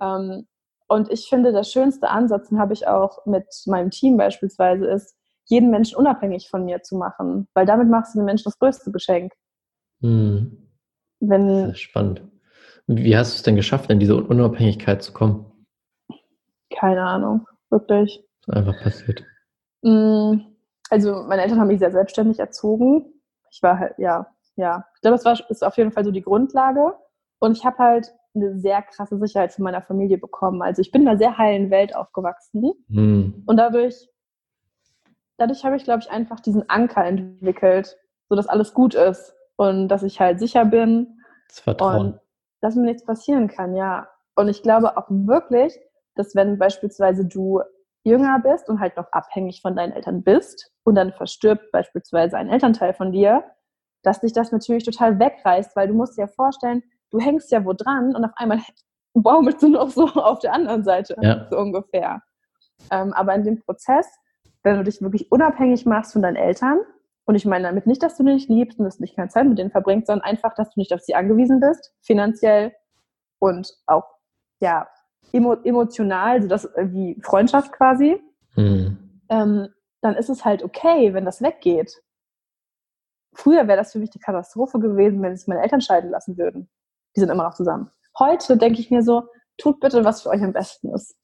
Ähm, 0.00 0.46
und 0.88 1.10
ich 1.10 1.28
finde, 1.28 1.52
der 1.52 1.62
schönste 1.62 2.10
Ansatz, 2.10 2.48
den 2.48 2.58
habe 2.58 2.72
ich 2.72 2.86
auch 2.86 3.24
mit 3.24 3.46
meinem 3.66 3.90
Team 3.90 4.16
beispielsweise, 4.16 4.86
ist, 4.86 5.16
jeden 5.44 5.70
Menschen 5.70 5.96
unabhängig 5.96 6.48
von 6.48 6.64
mir 6.64 6.82
zu 6.82 6.96
machen. 6.96 7.48
Weil 7.54 7.66
damit 7.66 7.88
machst 7.88 8.14
du 8.14 8.18
den 8.18 8.24
Menschen 8.24 8.44
das 8.44 8.58
größte 8.58 8.90
Geschenk. 8.90 9.32
Hm. 10.00 10.68
Wenn, 11.20 11.48
das 11.48 11.72
ist 11.72 11.80
spannend. 11.80 12.22
Wie 12.86 13.16
hast 13.16 13.32
du 13.32 13.36
es 13.36 13.42
denn 13.42 13.56
geschafft, 13.56 13.90
in 13.90 14.00
diese 14.00 14.16
Unabhängigkeit 14.16 15.02
zu 15.02 15.12
kommen? 15.12 15.46
Keine 16.74 17.02
Ahnung, 17.02 17.46
wirklich. 17.68 18.24
Einfach 18.48 18.80
passiert. 18.82 19.24
Hm, 19.84 20.44
also 20.88 21.22
meine 21.28 21.42
Eltern 21.42 21.60
haben 21.60 21.68
mich 21.68 21.78
sehr 21.78 21.92
selbstständig 21.92 22.38
erzogen. 22.38 23.19
Ich 23.50 23.62
war 23.62 23.78
halt, 23.78 23.94
ja, 23.98 24.26
ja. 24.56 24.86
Ich 24.94 25.00
glaube, 25.00 25.16
das 25.16 25.24
war, 25.24 25.50
ist 25.50 25.64
auf 25.64 25.76
jeden 25.76 25.92
Fall 25.92 26.04
so 26.04 26.10
die 26.10 26.22
Grundlage. 26.22 26.94
Und 27.38 27.56
ich 27.56 27.64
habe 27.64 27.78
halt 27.78 28.12
eine 28.34 28.58
sehr 28.58 28.82
krasse 28.82 29.18
Sicherheit 29.18 29.52
von 29.52 29.64
meiner 29.64 29.82
Familie 29.82 30.18
bekommen. 30.18 30.62
Also 30.62 30.82
ich 30.82 30.92
bin 30.92 31.02
in 31.02 31.08
einer 31.08 31.18
sehr 31.18 31.36
heilen 31.36 31.70
Welt 31.70 31.94
aufgewachsen 31.94 32.72
mhm. 32.88 33.42
und 33.46 33.56
dadurch, 33.56 34.08
dadurch 35.36 35.64
habe 35.64 35.76
ich, 35.76 35.84
glaube 35.84 36.00
ich, 36.00 36.10
einfach 36.10 36.40
diesen 36.40 36.68
Anker 36.68 37.04
entwickelt, 37.04 37.96
so 38.28 38.36
dass 38.36 38.46
alles 38.46 38.72
gut 38.72 38.94
ist 38.94 39.34
und 39.56 39.88
dass 39.88 40.02
ich 40.02 40.20
halt 40.20 40.38
sicher 40.38 40.64
bin 40.64 41.18
das 41.48 41.60
Vertrauen. 41.60 42.00
und 42.00 42.20
dass 42.60 42.76
mir 42.76 42.86
nichts 42.86 43.04
passieren 43.04 43.48
kann, 43.48 43.74
ja. 43.74 44.08
Und 44.36 44.48
ich 44.48 44.62
glaube 44.62 44.96
auch 44.96 45.06
wirklich, 45.08 45.78
dass 46.14 46.34
wenn 46.34 46.58
beispielsweise 46.58 47.24
du 47.24 47.60
jünger 48.04 48.38
bist 48.40 48.68
und 48.68 48.80
halt 48.80 48.96
noch 48.96 49.12
abhängig 49.12 49.60
von 49.62 49.76
deinen 49.76 49.92
Eltern 49.92 50.22
bist 50.22 50.72
und 50.84 50.94
dann 50.94 51.12
verstirbt 51.12 51.70
beispielsweise 51.72 52.36
ein 52.36 52.48
Elternteil 52.48 52.94
von 52.94 53.12
dir, 53.12 53.44
dass 54.02 54.20
dich 54.20 54.32
das 54.32 54.52
natürlich 54.52 54.84
total 54.84 55.18
wegreißt, 55.18 55.76
weil 55.76 55.88
du 55.88 55.94
musst 55.94 56.16
dir 56.16 56.22
ja 56.22 56.26
vorstellen, 56.28 56.82
du 57.10 57.20
hängst 57.20 57.50
ja 57.50 57.64
wo 57.64 57.72
dran 57.72 58.14
und 58.16 58.24
auf 58.24 58.32
einmal 58.36 58.60
baumelst 59.14 59.62
du 59.62 59.68
noch 59.68 59.90
so 59.90 60.06
auf 60.06 60.38
der 60.38 60.52
anderen 60.52 60.84
Seite, 60.84 61.16
ja. 61.20 61.46
so 61.50 61.58
ungefähr. 61.58 62.22
Ähm, 62.90 63.12
aber 63.12 63.34
in 63.34 63.44
dem 63.44 63.60
Prozess, 63.60 64.06
wenn 64.62 64.76
du 64.76 64.84
dich 64.84 65.02
wirklich 65.02 65.30
unabhängig 65.30 65.84
machst 65.84 66.12
von 66.12 66.22
deinen 66.22 66.36
Eltern, 66.36 66.80
und 67.26 67.36
ich 67.36 67.44
meine 67.44 67.68
damit 67.68 67.86
nicht, 67.86 68.02
dass 68.02 68.16
du 68.16 68.24
nicht 68.24 68.48
liebst 68.48 68.78
und 68.78 68.86
dass 68.86 68.96
du 68.96 69.02
nicht 69.02 69.14
keine 69.14 69.28
Zeit 69.28 69.46
mit 69.46 69.58
denen 69.58 69.70
verbringst, 69.70 70.08
sondern 70.08 70.24
einfach, 70.24 70.54
dass 70.54 70.70
du 70.70 70.80
nicht 70.80 70.92
auf 70.92 71.00
sie 71.00 71.14
angewiesen 71.14 71.60
bist, 71.60 71.92
finanziell 72.00 72.72
und 73.38 73.72
auch 73.86 74.04
ja, 74.60 74.88
emo 75.32 75.54
emotional, 75.64 76.42
so 76.42 76.48
das 76.48 76.68
wie 76.76 77.20
Freundschaft 77.22 77.72
quasi, 77.72 78.22
mhm. 78.56 78.98
ähm, 79.28 79.68
dann 80.00 80.16
ist 80.16 80.30
es 80.30 80.44
halt 80.44 80.62
okay, 80.62 81.14
wenn 81.14 81.24
das 81.24 81.42
weggeht. 81.42 82.02
Früher 83.32 83.68
wäre 83.68 83.78
das 83.78 83.92
für 83.92 83.98
mich 83.98 84.10
die 84.10 84.18
Katastrophe 84.18 84.80
gewesen, 84.80 85.22
wenn 85.22 85.36
sich 85.36 85.46
meine 85.46 85.62
Eltern 85.62 85.80
scheiden 85.80 86.10
lassen 86.10 86.36
würden 86.36 86.68
die 87.14 87.20
sind 87.20 87.30
immer 87.30 87.44
noch 87.44 87.54
zusammen. 87.54 87.90
Heute 88.18 88.56
denke 88.56 88.80
ich 88.80 88.90
mir 88.90 89.02
so, 89.02 89.28
tut 89.58 89.80
bitte, 89.80 90.04
was 90.04 90.22
für 90.22 90.30
euch 90.30 90.42
am 90.42 90.52
besten 90.52 90.92
ist. 90.94 91.16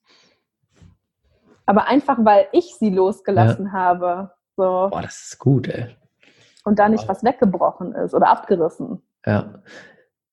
Aber 1.66 1.86
einfach, 1.86 2.18
weil 2.20 2.46
ich 2.52 2.76
sie 2.78 2.90
losgelassen 2.90 3.66
ja. 3.66 3.72
habe. 3.72 4.30
So. 4.56 4.88
Boah, 4.90 5.02
das 5.02 5.22
ist 5.22 5.38
gut, 5.38 5.68
ey. 5.68 5.96
Und 6.64 6.78
da 6.78 6.88
nicht 6.88 7.02
wow. 7.02 7.08
was 7.08 7.24
weggebrochen 7.24 7.92
ist 7.94 8.14
oder 8.14 8.28
abgerissen. 8.28 9.02
Ja. 9.24 9.62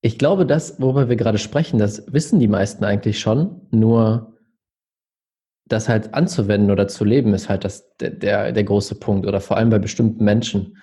Ich 0.06 0.20
glaube, 0.20 0.45
das, 0.45 0.82
worüber 0.82 1.08
wir 1.08 1.16
gerade 1.16 1.38
sprechen, 1.38 1.80
das 1.80 2.12
wissen 2.12 2.38
die 2.38 2.49
meisten 2.49 2.84
eigentlich 2.84 3.22
schon. 3.22 3.62
Nur 3.72 4.38
das 5.66 5.88
halt 5.88 6.14
anzuwenden 6.14 6.72
oder 6.72 6.89
zu 6.89 7.06
leben, 7.06 7.34
ist 7.34 7.47
halt 7.47 7.64
das, 7.64 7.95
der, 8.01 8.51
der, 8.51 8.64
große 8.66 8.95
Punkt. 8.95 9.26
Oder 9.26 9.39
vor 9.39 9.56
allem 9.56 9.70
bei 9.70 9.80
bestimmten 9.80 10.26
Menschen. 10.26 10.78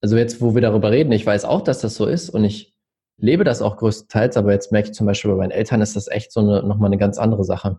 Also 0.00 0.16
jetzt, 0.16 0.40
wo 0.40 0.56
wir 0.56 0.60
darüber 0.60 0.90
reden, 0.90 1.12
ich 1.12 1.24
weiß 1.24 1.44
auch, 1.44 1.62
dass 1.62 1.82
das 1.82 1.94
so 1.94 2.06
ist 2.06 2.30
und 2.30 2.42
ich 2.42 2.74
lebe 3.16 3.44
das 3.44 3.62
auch 3.62 3.76
größtenteils, 3.76 4.36
aber 4.36 4.52
jetzt 4.52 4.72
merke 4.72 4.88
ich 4.88 4.94
zum 4.94 5.06
Beispiel 5.06 5.30
bei 5.30 5.36
meinen 5.36 5.52
Eltern 5.52 5.80
ist 5.80 5.94
das 5.94 6.08
echt 6.08 6.32
so 6.32 6.40
eine, 6.40 6.64
nochmal 6.64 6.88
eine 6.88 6.98
ganz 6.98 7.16
andere 7.16 7.44
Sache. 7.44 7.78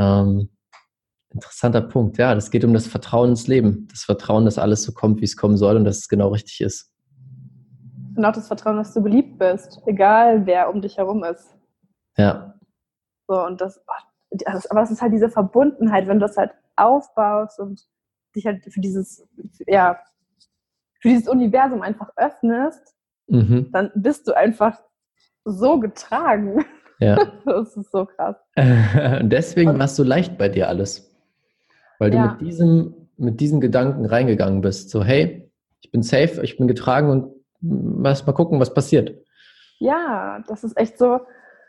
Ähm, 0.00 0.50
interessanter 1.32 1.82
Punkt. 1.82 2.18
Ja, 2.18 2.34
das 2.34 2.50
geht 2.50 2.64
um 2.64 2.74
das 2.74 2.88
Vertrauen 2.88 3.30
ins 3.30 3.46
Leben. 3.46 3.86
Das 3.92 4.02
Vertrauen, 4.02 4.44
dass 4.44 4.58
alles 4.58 4.82
so 4.82 4.90
kommt, 4.90 5.20
wie 5.20 5.24
es 5.24 5.36
kommen 5.36 5.56
soll 5.56 5.76
und 5.76 5.84
dass 5.84 5.98
es 5.98 6.08
genau 6.08 6.30
richtig 6.30 6.62
ist. 6.62 6.93
Und 8.16 8.24
auch 8.24 8.32
das 8.32 8.46
Vertrauen, 8.46 8.76
dass 8.76 8.94
du 8.94 9.02
beliebt 9.02 9.38
bist, 9.38 9.80
egal 9.86 10.46
wer 10.46 10.70
um 10.70 10.80
dich 10.80 10.98
herum 10.98 11.24
ist. 11.24 11.56
Ja. 12.16 12.54
So, 13.26 13.44
und 13.44 13.60
das, 13.60 13.80
das 14.30 14.70
aber 14.70 14.82
es 14.82 14.90
ist 14.90 15.02
halt 15.02 15.12
diese 15.12 15.30
Verbundenheit, 15.30 16.06
wenn 16.06 16.20
du 16.20 16.26
das 16.26 16.36
halt 16.36 16.52
aufbaust 16.76 17.58
und 17.58 17.82
dich 18.34 18.46
halt 18.46 18.64
für 18.64 18.80
dieses, 18.80 19.26
ja, 19.66 19.98
für 21.00 21.08
dieses 21.08 21.28
Universum 21.28 21.82
einfach 21.82 22.10
öffnest, 22.16 22.94
mhm. 23.26 23.70
dann 23.72 23.90
bist 23.94 24.26
du 24.28 24.36
einfach 24.36 24.80
so 25.44 25.78
getragen. 25.78 26.64
Ja. 27.00 27.18
Das 27.44 27.76
ist 27.76 27.90
so 27.90 28.06
krass. 28.06 28.36
Und 28.56 29.30
deswegen 29.30 29.70
Und, 29.70 29.78
war 29.78 29.86
es 29.86 29.96
so 29.96 30.04
leicht 30.04 30.38
bei 30.38 30.48
dir 30.48 30.68
alles. 30.68 31.14
Weil 31.98 32.10
du 32.10 32.16
ja. 32.16 32.26
mit, 32.32 32.40
diesem, 32.40 33.08
mit 33.16 33.40
diesen 33.40 33.60
Gedanken 33.60 34.06
reingegangen 34.06 34.60
bist. 34.60 34.90
So, 34.90 35.04
hey, 35.04 35.50
ich 35.82 35.90
bin 35.90 36.02
safe, 36.02 36.40
ich 36.42 36.56
bin 36.56 36.66
getragen 36.66 37.10
und 37.10 37.33
mal 37.64 38.32
gucken, 38.32 38.60
was 38.60 38.74
passiert. 38.74 39.14
Ja, 39.78 40.42
das 40.46 40.64
ist 40.64 40.76
echt 40.76 40.98
so, 40.98 41.20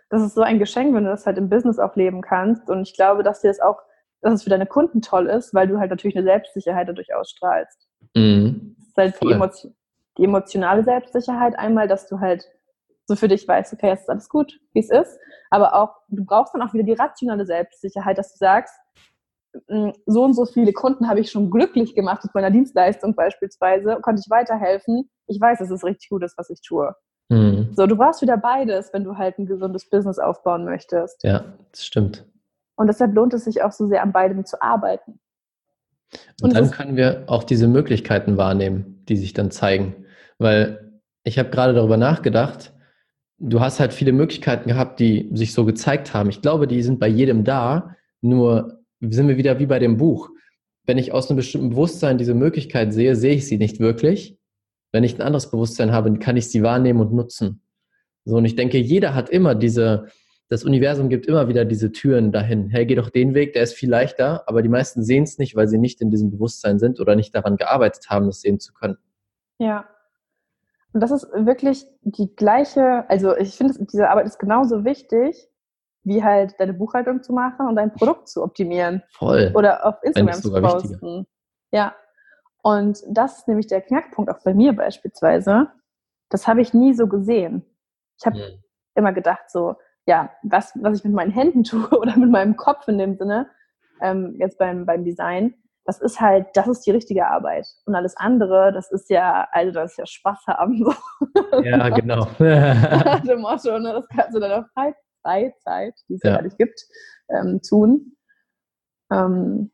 das 0.09 0.21
ist 0.21 0.35
so 0.35 0.41
ein 0.41 0.59
Geschenk, 0.59 0.93
wenn 0.93 1.05
du 1.05 1.09
das 1.09 1.25
halt 1.25 1.37
im 1.37 1.49
Business 1.49 1.79
auch 1.79 1.95
leben 1.95 2.21
kannst. 2.21 2.69
Und 2.69 2.81
ich 2.81 2.95
glaube, 2.95 3.23
dass 3.23 3.41
dir 3.41 3.47
das 3.47 3.59
auch, 3.59 3.79
dass 4.21 4.33
es 4.33 4.43
für 4.43 4.49
deine 4.49 4.65
Kunden 4.65 5.01
toll 5.01 5.27
ist, 5.27 5.53
weil 5.53 5.67
du 5.67 5.79
halt 5.79 5.89
natürlich 5.89 6.15
eine 6.15 6.25
Selbstsicherheit 6.25 6.87
dadurch 6.87 7.13
ausstrahlst. 7.13 7.87
Mhm. 8.15 8.75
Das 8.77 8.87
ist 8.87 8.97
halt 8.97 9.23
die 9.23 9.31
Emotion 9.31 9.75
die 10.17 10.23
emotionale 10.23 10.83
Selbstsicherheit 10.83 11.57
einmal, 11.57 11.87
dass 11.87 12.07
du 12.07 12.19
halt 12.19 12.45
so 13.05 13.15
für 13.15 13.27
dich 13.27 13.47
weißt, 13.47 13.73
okay, 13.73 13.89
jetzt 13.89 14.03
ist 14.03 14.09
alles 14.09 14.29
gut, 14.29 14.59
wie 14.73 14.79
es 14.79 14.89
ist. 14.89 15.19
Aber 15.49 15.75
auch, 15.75 15.95
du 16.09 16.25
brauchst 16.25 16.53
dann 16.53 16.61
auch 16.61 16.73
wieder 16.73 16.83
die 16.83 16.93
rationale 16.93 17.45
Selbstsicherheit, 17.45 18.17
dass 18.17 18.31
du 18.31 18.37
sagst, 18.37 18.73
so 20.05 20.23
und 20.23 20.33
so 20.33 20.45
viele 20.45 20.73
Kunden 20.73 21.07
habe 21.07 21.19
ich 21.19 21.31
schon 21.31 21.49
glücklich 21.49 21.95
gemacht 21.95 22.23
mit 22.23 22.33
meiner 22.33 22.51
Dienstleistung 22.51 23.15
beispielsweise, 23.15 23.99
konnte 24.01 24.21
ich 24.25 24.29
weiterhelfen. 24.29 25.09
Ich 25.27 25.39
weiß, 25.39 25.59
dass 25.59 25.71
es 25.71 25.83
richtig 25.83 26.09
gut 26.09 26.23
ist, 26.23 26.37
was 26.37 26.49
ich 26.49 26.61
tue. 26.61 26.93
Mhm. 27.29 27.69
So, 27.75 27.87
du 27.87 27.95
brauchst 27.95 28.21
wieder 28.21 28.37
beides, 28.37 28.91
wenn 28.93 29.03
du 29.03 29.17
halt 29.17 29.39
ein 29.39 29.45
gesundes 29.45 29.89
Business 29.89 30.19
aufbauen 30.19 30.65
möchtest. 30.65 31.23
Ja, 31.23 31.45
das 31.71 31.85
stimmt. 31.85 32.25
Und 32.75 32.87
deshalb 32.87 33.15
lohnt 33.15 33.33
es 33.33 33.45
sich 33.45 33.63
auch 33.63 33.71
so 33.71 33.87
sehr, 33.87 34.03
an 34.03 34.11
beidem 34.11 34.45
zu 34.45 34.61
arbeiten. 34.61 35.19
Und, 36.41 36.49
und 36.49 36.55
dann 36.55 36.71
können 36.71 36.97
wir 36.97 37.23
auch 37.27 37.43
diese 37.43 37.67
Möglichkeiten 37.67 38.37
wahrnehmen, 38.37 39.03
die 39.07 39.17
sich 39.17 39.33
dann 39.33 39.51
zeigen. 39.51 40.05
Weil 40.37 41.01
ich 41.23 41.39
habe 41.39 41.49
gerade 41.49 41.73
darüber 41.73 41.97
nachgedacht, 41.97 42.73
du 43.37 43.59
hast 43.59 43.79
halt 43.79 43.93
viele 43.93 44.11
Möglichkeiten 44.11 44.69
gehabt, 44.69 44.99
die 44.99 45.29
sich 45.33 45.53
so 45.53 45.65
gezeigt 45.65 46.13
haben. 46.13 46.29
Ich 46.29 46.41
glaube, 46.41 46.67
die 46.67 46.83
sind 46.83 46.99
bei 46.99 47.07
jedem 47.07 47.43
da, 47.43 47.95
nur 48.21 48.84
sind 49.01 49.27
wir 49.27 49.37
wieder 49.37 49.59
wie 49.59 49.65
bei 49.65 49.79
dem 49.79 49.97
Buch. 49.97 50.29
Wenn 50.85 50.97
ich 50.97 51.11
aus 51.11 51.29
einem 51.29 51.37
bestimmten 51.37 51.71
Bewusstsein 51.71 52.17
diese 52.17 52.33
Möglichkeit 52.33 52.93
sehe, 52.93 53.15
sehe 53.15 53.33
ich 53.33 53.47
sie 53.47 53.57
nicht 53.57 53.79
wirklich. 53.79 54.37
Wenn 54.91 55.03
ich 55.03 55.15
ein 55.15 55.21
anderes 55.21 55.49
Bewusstsein 55.49 55.91
habe, 55.91 56.17
kann 56.19 56.37
ich 56.37 56.49
sie 56.49 56.63
wahrnehmen 56.63 57.01
und 57.01 57.13
nutzen. 57.13 57.61
So, 58.23 58.37
und 58.37 58.45
ich 58.45 58.55
denke, 58.55 58.77
jeder 58.77 59.13
hat 59.13 59.29
immer 59.29 59.55
diese, 59.55 60.07
das 60.47 60.63
Universum 60.63 61.09
gibt 61.09 61.25
immer 61.25 61.47
wieder 61.47 61.65
diese 61.65 61.91
Türen 61.91 62.31
dahin. 62.31 62.69
Hey, 62.69 62.85
geh 62.85 62.95
doch 62.95 63.09
den 63.09 63.33
Weg, 63.33 63.53
der 63.53 63.63
ist 63.63 63.73
viel 63.73 63.89
leichter, 63.89 64.47
aber 64.47 64.61
die 64.61 64.69
meisten 64.69 65.03
sehen 65.03 65.23
es 65.23 65.37
nicht, 65.37 65.55
weil 65.55 65.67
sie 65.67 65.77
nicht 65.77 66.01
in 66.01 66.11
diesem 66.11 66.31
Bewusstsein 66.31 66.79
sind 66.79 66.99
oder 66.99 67.15
nicht 67.15 67.35
daran 67.35 67.57
gearbeitet 67.57 68.09
haben, 68.09 68.27
das 68.27 68.41
sehen 68.41 68.59
zu 68.59 68.73
können. 68.73 68.97
Ja, 69.59 69.85
und 70.95 71.01
das 71.01 71.11
ist 71.11 71.27
wirklich 71.33 71.85
die 72.03 72.33
gleiche, 72.37 73.03
also 73.09 73.35
ich 73.35 73.55
finde, 73.57 73.73
diese 73.85 74.09
Arbeit 74.09 74.27
ist 74.27 74.39
genauso 74.39 74.85
wichtig 74.85 75.49
wie 76.05 76.23
halt 76.23 76.59
deine 76.59 76.73
Buchhaltung 76.73 77.23
zu 77.23 77.33
machen 77.33 77.67
und 77.67 77.75
dein 77.75 77.91
Produkt 77.91 78.29
zu 78.29 78.43
optimieren. 78.43 79.03
Voll. 79.11 79.51
Oder 79.55 79.85
auf 79.85 79.95
Instagram 80.03 80.33
zu 80.33 80.51
posten. 80.53 80.91
Wichtiger. 80.91 81.25
Ja. 81.71 81.95
Und 82.61 83.03
das 83.07 83.39
ist 83.39 83.47
nämlich 83.47 83.67
der 83.67 83.81
Knackpunkt 83.81 84.31
auch 84.31 84.41
bei 84.43 84.53
mir 84.53 84.73
beispielsweise. 84.73 85.67
Das 86.29 86.47
habe 86.47 86.61
ich 86.61 86.73
nie 86.73 86.93
so 86.93 87.07
gesehen. 87.07 87.65
Ich 88.19 88.25
habe 88.25 88.37
hm. 88.37 88.63
immer 88.95 89.13
gedacht 89.13 89.49
so, 89.49 89.75
ja, 90.07 90.31
was, 90.43 90.71
was 90.75 90.99
ich 90.99 91.03
mit 91.03 91.13
meinen 91.13 91.31
Händen 91.31 91.63
tue 91.65 91.89
oder 91.89 92.15
mit 92.17 92.29
meinem 92.29 92.55
Kopf 92.55 92.87
in 92.87 92.97
dem 92.97 93.15
Sinne, 93.15 93.49
ähm, 94.01 94.35
jetzt 94.39 94.57
beim, 94.57 94.85
beim 94.85 95.03
Design, 95.03 95.55
das 95.85 96.01
ist 96.01 96.19
halt, 96.19 96.47
das 96.55 96.67
ist 96.67 96.81
die 96.81 96.91
richtige 96.91 97.27
Arbeit. 97.27 97.67
Und 97.85 97.93
alles 97.93 98.17
andere, 98.17 98.73
das 98.73 98.91
ist 98.91 99.09
ja, 99.09 99.47
also 99.51 99.71
das 99.71 99.91
ist 99.91 99.97
ja 99.97 100.05
Spaß 100.07 100.47
haben. 100.47 100.83
Ja, 101.63 101.89
genau. 101.89 102.27
Nach 102.39 103.19
dem 103.23 103.41
Motto, 103.41 103.77
ne, 103.77 103.93
das 103.93 104.07
kannst 104.07 104.33
du 104.33 104.37
in 104.37 104.41
deiner 104.41 104.65
Freizeit, 104.73 105.04
die 105.25 106.15
es 106.15 106.23
ja, 106.23 106.35
gar 106.35 106.41
nicht 106.41 106.57
gibt, 106.57 106.85
ähm, 107.29 107.61
tun. 107.67 108.15
Ähm, 109.11 109.71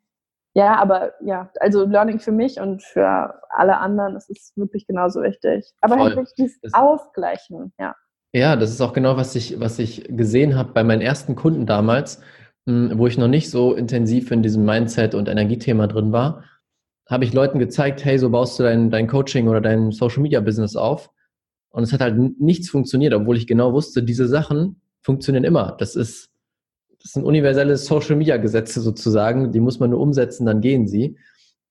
ja, 0.54 0.76
aber 0.76 1.14
ja, 1.22 1.50
also 1.60 1.86
Learning 1.86 2.20
für 2.20 2.32
mich 2.32 2.60
und 2.60 2.84
für 2.84 3.42
alle 3.50 3.78
anderen, 3.78 4.14
das 4.14 4.30
ist 4.30 4.58
wirklich 4.58 4.86
genauso 4.86 5.22
wichtig. 5.22 5.72
Aber 5.80 5.96
Voll. 5.96 6.08
halt 6.08 6.16
wirklich 6.18 6.36
dieses 6.36 6.74
Ausgleichen, 6.74 7.74
ja. 7.80 7.96
Ja, 8.34 8.56
das 8.56 8.70
ist 8.70 8.82
auch 8.82 8.94
genau, 8.94 9.18
was 9.18 9.36
ich, 9.36 9.60
was 9.60 9.80
ich 9.80 10.06
gesehen 10.10 10.56
habe 10.56 10.72
bei 10.72 10.84
meinen 10.84 11.02
ersten 11.02 11.36
Kunden 11.36 11.66
damals, 11.66 12.22
hm, 12.66 12.98
wo 12.98 13.08
ich 13.08 13.18
noch 13.18 13.28
nicht 13.28 13.50
so 13.50 13.74
intensiv 13.74 14.32
in 14.32 14.42
diesem 14.42 14.66
Mindset- 14.66 15.16
und 15.16 15.28
Energiethema 15.28 15.88
drin 15.88 16.12
war, 16.12 16.44
habe 17.10 17.26
ich 17.26 17.34
Leuten 17.34 17.60
gezeigt, 17.60 18.06
hey, 18.06 18.18
so 18.18 18.30
baust 18.30 18.58
du 18.58 18.64
dein, 18.64 18.90
dein 18.90 19.08
Coaching 19.08 19.48
oder 19.48 19.60
dein 19.60 19.92
Social-Media-Business 19.92 20.76
auf. 20.76 21.10
Und 21.70 21.84
es 21.84 21.94
hat 21.94 22.02
halt 22.02 22.40
nichts 22.40 22.70
funktioniert, 22.70 23.14
obwohl 23.14 23.38
ich 23.38 23.48
genau 23.48 23.74
wusste, 23.74 24.04
diese 24.04 24.28
Sachen 24.28 24.81
funktionieren 25.02 25.44
immer. 25.44 25.76
Das 25.80 25.96
ist, 25.96 26.30
das 27.02 27.14
sind 27.14 27.24
universelle 27.24 27.78
Social-Media-Gesetze 27.78 28.82
sozusagen, 28.82 29.52
die 29.52 29.60
muss 29.60 29.80
man 29.80 29.90
nur 29.90 30.00
umsetzen, 30.00 30.46
dann 30.46 30.62
gehen 30.62 30.88
sie. 30.88 31.18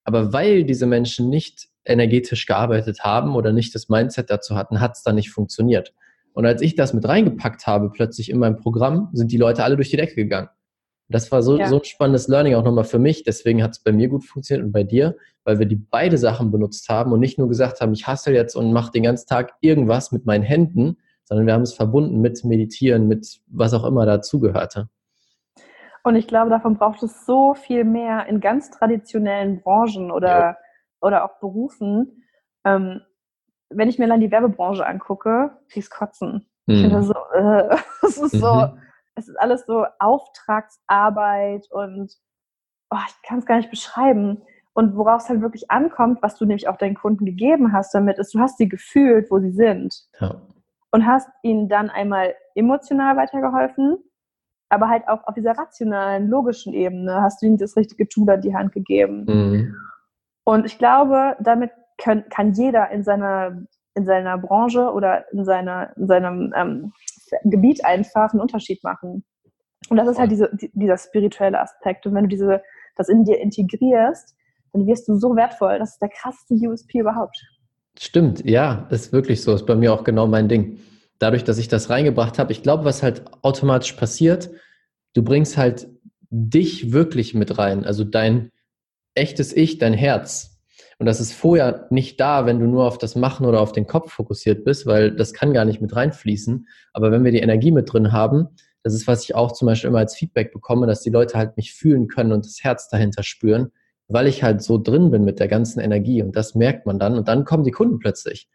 Aber 0.04 0.32
weil 0.32 0.64
diese 0.64 0.86
Menschen 0.86 1.28
nicht 1.28 1.68
energetisch 1.84 2.46
gearbeitet 2.46 3.00
haben 3.00 3.36
oder 3.36 3.52
nicht 3.52 3.74
das 3.74 3.88
Mindset 3.88 4.30
dazu 4.30 4.56
hatten, 4.56 4.80
hat 4.80 4.96
es 4.96 5.02
dann 5.02 5.14
nicht 5.14 5.30
funktioniert. 5.30 5.94
Und 6.32 6.46
als 6.46 6.62
ich 6.62 6.74
das 6.74 6.92
mit 6.92 7.06
reingepackt 7.06 7.66
habe, 7.66 7.90
plötzlich 7.90 8.30
in 8.30 8.38
mein 8.38 8.56
Programm, 8.56 9.10
sind 9.12 9.32
die 9.32 9.36
Leute 9.36 9.64
alle 9.64 9.76
durch 9.76 9.90
die 9.90 9.96
Decke 9.96 10.14
gegangen. 10.14 10.48
Das 11.08 11.32
war 11.32 11.42
so, 11.42 11.58
ja. 11.58 11.68
so 11.68 11.78
ein 11.78 11.84
spannendes 11.84 12.28
Learning 12.28 12.54
auch 12.54 12.64
nochmal 12.64 12.84
für 12.84 13.00
mich. 13.00 13.24
Deswegen 13.24 13.62
hat 13.64 13.72
es 13.72 13.80
bei 13.80 13.90
mir 13.90 14.08
gut 14.08 14.24
funktioniert 14.24 14.64
und 14.64 14.72
bei 14.72 14.84
dir, 14.84 15.16
weil 15.42 15.58
wir 15.58 15.66
die 15.66 15.76
beide 15.76 16.18
Sachen 16.18 16.52
benutzt 16.52 16.88
haben 16.88 17.12
und 17.12 17.18
nicht 17.18 17.36
nur 17.36 17.48
gesagt 17.48 17.80
haben, 17.80 17.92
ich 17.92 18.06
hasse 18.06 18.32
jetzt 18.32 18.54
und 18.54 18.72
mache 18.72 18.92
den 18.92 19.02
ganzen 19.02 19.26
Tag 19.28 19.54
irgendwas 19.60 20.12
mit 20.12 20.24
meinen 20.24 20.44
Händen, 20.44 20.98
sondern 21.30 21.46
wir 21.46 21.54
haben 21.54 21.62
es 21.62 21.74
verbunden 21.74 22.20
mit 22.20 22.44
Meditieren, 22.44 23.06
mit 23.06 23.40
was 23.46 23.72
auch 23.72 23.84
immer 23.84 24.04
dazugehörte. 24.04 24.88
Und 26.02 26.16
ich 26.16 26.26
glaube, 26.26 26.50
davon 26.50 26.76
braucht 26.76 27.02
es 27.04 27.24
so 27.24 27.54
viel 27.54 27.84
mehr 27.84 28.26
in 28.26 28.40
ganz 28.40 28.70
traditionellen 28.70 29.62
Branchen 29.62 30.10
oder, 30.10 30.38
ja. 30.38 30.56
oder 31.00 31.24
auch 31.24 31.38
Berufen. 31.38 32.24
Ähm, 32.64 33.00
wenn 33.68 33.88
ich 33.88 34.00
mir 34.00 34.08
dann 34.08 34.20
die 34.20 34.32
Werbebranche 34.32 34.84
angucke, 34.84 35.52
krieg's 35.70 35.88
kotzen. 35.88 36.48
Mhm. 36.66 36.74
Ich 36.74 36.80
finde 36.80 37.02
so, 37.04 37.14
äh, 37.34 37.76
es 38.02 38.18
ist 38.18 38.34
mhm. 38.34 38.38
so, 38.38 38.68
es 39.14 39.28
ist 39.28 39.38
alles 39.38 39.64
so 39.66 39.86
Auftragsarbeit 40.00 41.68
und 41.70 42.12
oh, 42.90 42.98
ich 43.06 43.28
kann 43.28 43.38
es 43.38 43.46
gar 43.46 43.58
nicht 43.58 43.70
beschreiben. 43.70 44.42
Und 44.72 44.96
worauf 44.96 45.22
es 45.22 45.28
halt 45.28 45.42
wirklich 45.42 45.70
ankommt, 45.70 46.22
was 46.22 46.36
du 46.36 46.44
nämlich 46.44 46.66
auch 46.66 46.76
deinen 46.76 46.96
Kunden 46.96 47.24
gegeben 47.24 47.72
hast 47.72 47.94
damit, 47.94 48.18
ist, 48.18 48.34
du 48.34 48.40
hast 48.40 48.58
sie 48.58 48.68
gefühlt, 48.68 49.30
wo 49.30 49.38
sie 49.38 49.52
sind. 49.52 49.94
Ja. 50.18 50.40
Und 50.92 51.06
hast 51.06 51.28
ihnen 51.42 51.68
dann 51.68 51.88
einmal 51.88 52.34
emotional 52.54 53.16
weitergeholfen, 53.16 53.98
aber 54.68 54.88
halt 54.88 55.06
auch 55.08 55.26
auf 55.26 55.34
dieser 55.34 55.56
rationalen, 55.56 56.28
logischen 56.28 56.72
Ebene 56.72 57.22
hast 57.22 57.42
du 57.42 57.46
ihnen 57.46 57.58
das 57.58 57.76
richtige 57.76 58.08
Tool 58.08 58.28
an 58.30 58.40
die 58.40 58.54
Hand 58.54 58.72
gegeben. 58.72 59.24
Mhm. 59.24 59.76
Und 60.44 60.66
ich 60.66 60.78
glaube, 60.78 61.36
damit 61.40 61.70
können, 61.98 62.24
kann 62.30 62.52
jeder 62.52 62.90
in 62.90 63.04
seiner, 63.04 63.62
in 63.94 64.06
seiner 64.06 64.38
Branche 64.38 64.92
oder 64.92 65.30
in, 65.32 65.44
seiner, 65.44 65.96
in 65.96 66.06
seinem 66.06 66.52
ähm, 66.56 66.92
Gebiet 67.44 67.84
einfach 67.84 68.32
einen 68.32 68.40
Unterschied 68.40 68.82
machen. 68.82 69.24
Und 69.88 69.96
das 69.96 70.08
ist 70.08 70.18
halt 70.18 70.30
diese, 70.30 70.50
dieser 70.72 70.98
spirituelle 70.98 71.60
Aspekt. 71.60 72.06
Und 72.06 72.14
wenn 72.14 72.24
du 72.24 72.28
diese, 72.28 72.62
das 72.96 73.08
in 73.08 73.24
dir 73.24 73.40
integrierst, 73.40 74.36
dann 74.72 74.86
wirst 74.86 75.08
du 75.08 75.16
so 75.16 75.34
wertvoll. 75.36 75.78
Das 75.78 75.92
ist 75.92 76.02
der 76.02 76.10
krasseste 76.10 76.54
USP 76.54 77.00
überhaupt. 77.00 77.36
Stimmt, 77.98 78.44
ja, 78.48 78.86
ist 78.90 79.12
wirklich 79.12 79.42
so. 79.42 79.54
Ist 79.54 79.66
bei 79.66 79.74
mir 79.74 79.92
auch 79.92 80.04
genau 80.04 80.26
mein 80.26 80.48
Ding. 80.48 80.78
Dadurch, 81.18 81.44
dass 81.44 81.58
ich 81.58 81.68
das 81.68 81.90
reingebracht 81.90 82.38
habe, 82.38 82.52
ich 82.52 82.62
glaube, 82.62 82.84
was 82.84 83.02
halt 83.02 83.22
automatisch 83.42 83.92
passiert, 83.92 84.50
du 85.12 85.22
bringst 85.22 85.56
halt 85.56 85.88
dich 86.30 86.92
wirklich 86.92 87.34
mit 87.34 87.58
rein. 87.58 87.84
Also 87.84 88.04
dein 88.04 88.50
echtes 89.14 89.54
Ich, 89.54 89.78
dein 89.78 89.92
Herz. 89.92 90.58
Und 90.98 91.06
das 91.06 91.20
ist 91.20 91.32
vorher 91.32 91.86
nicht 91.90 92.20
da, 92.20 92.46
wenn 92.46 92.60
du 92.60 92.66
nur 92.66 92.84
auf 92.86 92.98
das 92.98 93.16
Machen 93.16 93.46
oder 93.46 93.60
auf 93.60 93.72
den 93.72 93.86
Kopf 93.86 94.12
fokussiert 94.12 94.64
bist, 94.64 94.86
weil 94.86 95.10
das 95.10 95.32
kann 95.32 95.52
gar 95.52 95.64
nicht 95.64 95.80
mit 95.80 95.96
reinfließen. 95.96 96.66
Aber 96.92 97.10
wenn 97.10 97.24
wir 97.24 97.32
die 97.32 97.40
Energie 97.40 97.72
mit 97.72 97.92
drin 97.92 98.12
haben, 98.12 98.48
das 98.82 98.94
ist, 98.94 99.06
was 99.06 99.24
ich 99.24 99.34
auch 99.34 99.52
zum 99.52 99.66
Beispiel 99.66 99.88
immer 99.88 99.98
als 99.98 100.14
Feedback 100.14 100.52
bekomme, 100.52 100.86
dass 100.86 101.02
die 101.02 101.10
Leute 101.10 101.36
halt 101.36 101.56
mich 101.56 101.74
fühlen 101.74 102.08
können 102.08 102.32
und 102.32 102.44
das 102.44 102.62
Herz 102.62 102.88
dahinter 102.88 103.22
spüren, 103.22 103.72
weil 104.12 104.26
ich 104.26 104.42
halt 104.42 104.62
so 104.62 104.78
drin 104.78 105.10
bin 105.10 105.24
mit 105.24 105.40
der 105.40 105.48
ganzen 105.48 105.80
Energie. 105.80 106.22
Und 106.22 106.36
das 106.36 106.54
merkt 106.54 106.86
man 106.86 106.98
dann. 106.98 107.16
Und 107.16 107.28
dann 107.28 107.44
kommen 107.44 107.64
die 107.64 107.70
Kunden 107.70 107.98
plötzlich. 107.98 108.48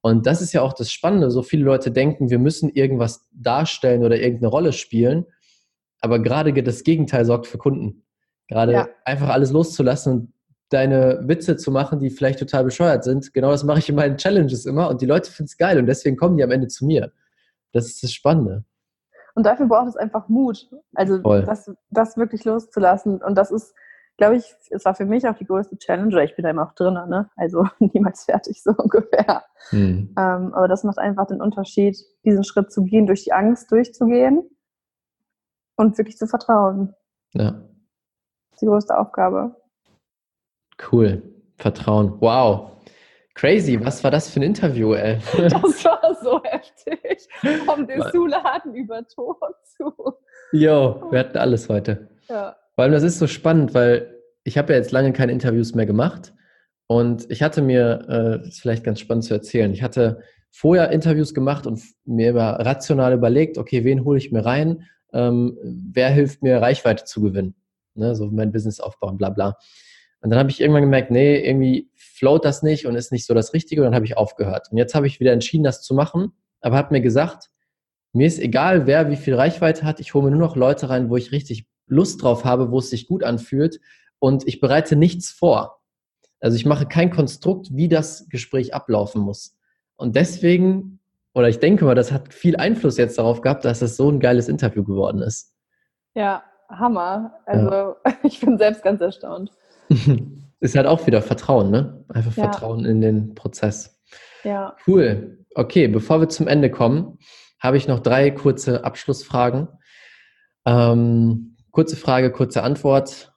Und 0.00 0.26
das 0.26 0.42
ist 0.42 0.52
ja 0.52 0.62
auch 0.62 0.72
das 0.72 0.90
Spannende. 0.90 1.30
So 1.30 1.42
viele 1.42 1.64
Leute 1.64 1.90
denken, 1.90 2.30
wir 2.30 2.38
müssen 2.38 2.70
irgendwas 2.70 3.26
darstellen 3.32 4.04
oder 4.04 4.16
irgendeine 4.16 4.48
Rolle 4.48 4.72
spielen. 4.72 5.26
Aber 6.00 6.18
gerade 6.18 6.52
das 6.62 6.84
Gegenteil 6.84 7.24
sorgt 7.24 7.46
für 7.46 7.58
Kunden. 7.58 8.04
Gerade 8.48 8.72
ja. 8.72 8.88
einfach 9.04 9.30
alles 9.30 9.50
loszulassen 9.50 10.12
und 10.12 10.32
deine 10.68 11.20
Witze 11.22 11.56
zu 11.56 11.70
machen, 11.70 12.00
die 12.00 12.10
vielleicht 12.10 12.38
total 12.40 12.64
bescheuert 12.64 13.04
sind. 13.04 13.32
Genau 13.32 13.50
das 13.50 13.64
mache 13.64 13.78
ich 13.78 13.88
in 13.88 13.94
meinen 13.94 14.16
Challenges 14.16 14.66
immer 14.66 14.88
und 14.88 15.00
die 15.00 15.06
Leute 15.06 15.30
finden 15.30 15.48
es 15.48 15.56
geil 15.56 15.78
und 15.78 15.86
deswegen 15.86 16.16
kommen 16.16 16.36
die 16.36 16.42
am 16.42 16.50
Ende 16.50 16.68
zu 16.68 16.84
mir. 16.84 17.12
Das 17.72 17.86
ist 17.86 18.02
das 18.02 18.12
Spannende. 18.12 18.64
Und 19.34 19.46
dafür 19.46 19.66
braucht 19.66 19.88
es 19.88 19.96
einfach 19.96 20.28
Mut, 20.28 20.68
also 20.94 21.18
das, 21.18 21.70
das 21.90 22.16
wirklich 22.16 22.44
loszulassen. 22.44 23.20
Und 23.22 23.36
das 23.36 23.50
ist, 23.50 23.74
glaube 24.16 24.36
ich, 24.36 24.44
es 24.70 24.84
war 24.84 24.94
für 24.94 25.06
mich 25.06 25.26
auch 25.26 25.36
die 25.36 25.46
größte 25.46 25.76
Challenge. 25.78 26.24
Ich 26.24 26.36
bin 26.36 26.44
da 26.44 26.50
immer 26.50 26.66
auch 26.66 26.74
drin, 26.74 26.94
ne? 26.94 27.30
also 27.36 27.66
niemals 27.78 28.24
fertig 28.24 28.62
so 28.62 28.70
ungefähr. 28.76 29.44
Hm. 29.70 30.14
Ähm, 30.16 30.54
aber 30.54 30.68
das 30.68 30.84
macht 30.84 30.98
einfach 30.98 31.26
den 31.26 31.40
Unterschied, 31.40 31.96
diesen 32.24 32.44
Schritt 32.44 32.72
zu 32.72 32.84
gehen, 32.84 33.06
durch 33.06 33.24
die 33.24 33.32
Angst 33.32 33.70
durchzugehen 33.72 34.48
und 35.76 35.98
wirklich 35.98 36.16
zu 36.16 36.26
vertrauen. 36.26 36.94
Ja. 37.32 37.50
Das 37.52 38.52
ist 38.52 38.62
die 38.62 38.66
größte 38.66 38.96
Aufgabe. 38.96 39.56
Cool. 40.90 41.22
Vertrauen. 41.56 42.20
Wow. 42.20 42.72
Crazy, 43.34 43.84
was 43.84 44.04
war 44.04 44.12
das 44.12 44.30
für 44.30 44.38
ein 44.38 44.44
Interview, 44.44 44.94
ey? 44.94 45.18
Das 45.36 45.84
war 45.84 46.14
so 46.22 46.40
heftig. 46.44 47.28
Vom 47.66 47.86
Dessous-Laden 47.86 48.74
über 48.74 49.04
Tor 49.08 49.38
zu. 49.64 49.92
Jo, 50.52 51.08
wir 51.10 51.18
hatten 51.18 51.38
alles 51.38 51.68
heute. 51.68 52.08
Ja. 52.28 52.56
Vor 52.74 52.84
allem, 52.84 52.92
das 52.92 53.02
ist 53.02 53.18
so 53.18 53.26
spannend, 53.26 53.74
weil 53.74 54.14
ich 54.42 54.58
habe 54.58 54.72
ja 54.72 54.78
jetzt 54.78 54.92
lange 54.92 55.12
keine 55.12 55.32
Interviews 55.32 55.74
mehr 55.74 55.86
gemacht. 55.86 56.34
Und 56.86 57.30
ich 57.30 57.42
hatte 57.42 57.62
mir, 57.62 58.04
äh, 58.08 58.38
das 58.38 58.48
ist 58.48 58.60
vielleicht 58.60 58.84
ganz 58.84 59.00
spannend 59.00 59.24
zu 59.24 59.34
erzählen, 59.34 59.72
ich 59.72 59.82
hatte 59.82 60.20
vorher 60.50 60.90
Interviews 60.90 61.34
gemacht 61.34 61.66
und 61.66 61.82
mir 62.04 62.30
immer 62.30 62.52
rational 62.60 63.12
überlegt, 63.12 63.58
okay, 63.58 63.84
wen 63.84 64.04
hole 64.04 64.18
ich 64.18 64.30
mir 64.30 64.44
rein? 64.44 64.84
Ähm, 65.12 65.58
wer 65.62 66.10
hilft 66.10 66.42
mir, 66.42 66.60
Reichweite 66.60 67.04
zu 67.04 67.22
gewinnen? 67.22 67.54
Ne, 67.94 68.14
so 68.14 68.30
mein 68.30 68.52
Business 68.52 68.80
aufbauen, 68.80 69.16
bla 69.16 69.30
bla. 69.30 69.56
Und 70.20 70.30
dann 70.30 70.38
habe 70.38 70.50
ich 70.50 70.60
irgendwann 70.60 70.82
gemerkt, 70.82 71.10
nee, 71.10 71.38
irgendwie 71.38 71.90
float 71.94 72.44
das 72.44 72.62
nicht 72.62 72.86
und 72.86 72.96
ist 72.96 73.12
nicht 73.12 73.26
so 73.26 73.34
das 73.34 73.52
Richtige. 73.52 73.82
Und 73.82 73.86
dann 73.86 73.94
habe 73.94 74.06
ich 74.06 74.16
aufgehört. 74.16 74.68
Und 74.70 74.78
jetzt 74.78 74.94
habe 74.94 75.06
ich 75.06 75.20
wieder 75.20 75.32
entschieden, 75.32 75.64
das 75.64 75.82
zu 75.82 75.94
machen, 75.94 76.32
aber 76.60 76.76
habe 76.76 76.94
mir 76.94 77.00
gesagt, 77.00 77.50
mir 78.12 78.26
ist 78.26 78.38
egal, 78.38 78.86
wer 78.86 79.10
wie 79.10 79.16
viel 79.16 79.34
Reichweite 79.34 79.84
hat. 79.84 80.00
Ich 80.00 80.14
hole 80.14 80.24
mir 80.24 80.30
nur 80.30 80.40
noch 80.40 80.56
Leute 80.56 80.88
rein, 80.88 81.10
wo 81.10 81.16
ich 81.16 81.32
richtig 81.32 81.66
Lust 81.86 82.22
drauf 82.22 82.44
habe, 82.44 82.70
wo 82.70 82.78
es 82.78 82.90
sich 82.90 83.06
gut 83.06 83.22
anfühlt. 83.22 83.80
Und 84.18 84.46
ich 84.46 84.60
bereite 84.60 84.96
nichts 84.96 85.30
vor. 85.30 85.80
Also 86.40 86.56
ich 86.56 86.66
mache 86.66 86.86
kein 86.86 87.10
Konstrukt, 87.10 87.68
wie 87.72 87.88
das 87.88 88.28
Gespräch 88.28 88.74
ablaufen 88.74 89.22
muss. 89.22 89.56
Und 89.96 90.16
deswegen, 90.16 91.00
oder 91.34 91.48
ich 91.48 91.58
denke 91.58 91.84
mal, 91.84 91.94
das 91.94 92.12
hat 92.12 92.32
viel 92.34 92.56
Einfluss 92.56 92.96
jetzt 92.96 93.18
darauf 93.18 93.40
gehabt, 93.40 93.64
dass 93.64 93.82
es 93.82 93.96
so 93.96 94.10
ein 94.10 94.20
geiles 94.20 94.48
Interview 94.48 94.84
geworden 94.84 95.22
ist. 95.22 95.54
Ja, 96.14 96.42
Hammer. 96.68 97.34
Also 97.46 97.70
ja. 97.70 97.96
ich 98.22 98.40
bin 98.40 98.58
selbst 98.58 98.82
ganz 98.82 99.00
erstaunt. 99.00 99.50
Ist 100.60 100.76
halt 100.76 100.86
auch 100.86 101.06
wieder 101.06 101.20
Vertrauen, 101.20 101.70
ne? 101.70 102.04
Einfach 102.08 102.36
ja. 102.36 102.44
Vertrauen 102.44 102.84
in 102.86 103.00
den 103.00 103.34
Prozess. 103.34 104.00
Ja. 104.44 104.76
Cool. 104.86 105.44
Okay, 105.54 105.88
bevor 105.88 106.20
wir 106.20 106.28
zum 106.28 106.48
Ende 106.48 106.70
kommen, 106.70 107.18
habe 107.60 107.76
ich 107.76 107.88
noch 107.88 108.00
drei 108.00 108.30
kurze 108.30 108.84
Abschlussfragen. 108.84 109.68
Ähm, 110.66 111.53
kurze 111.74 111.96
Frage, 111.96 112.30
kurze 112.30 112.62
Antwort. 112.62 113.34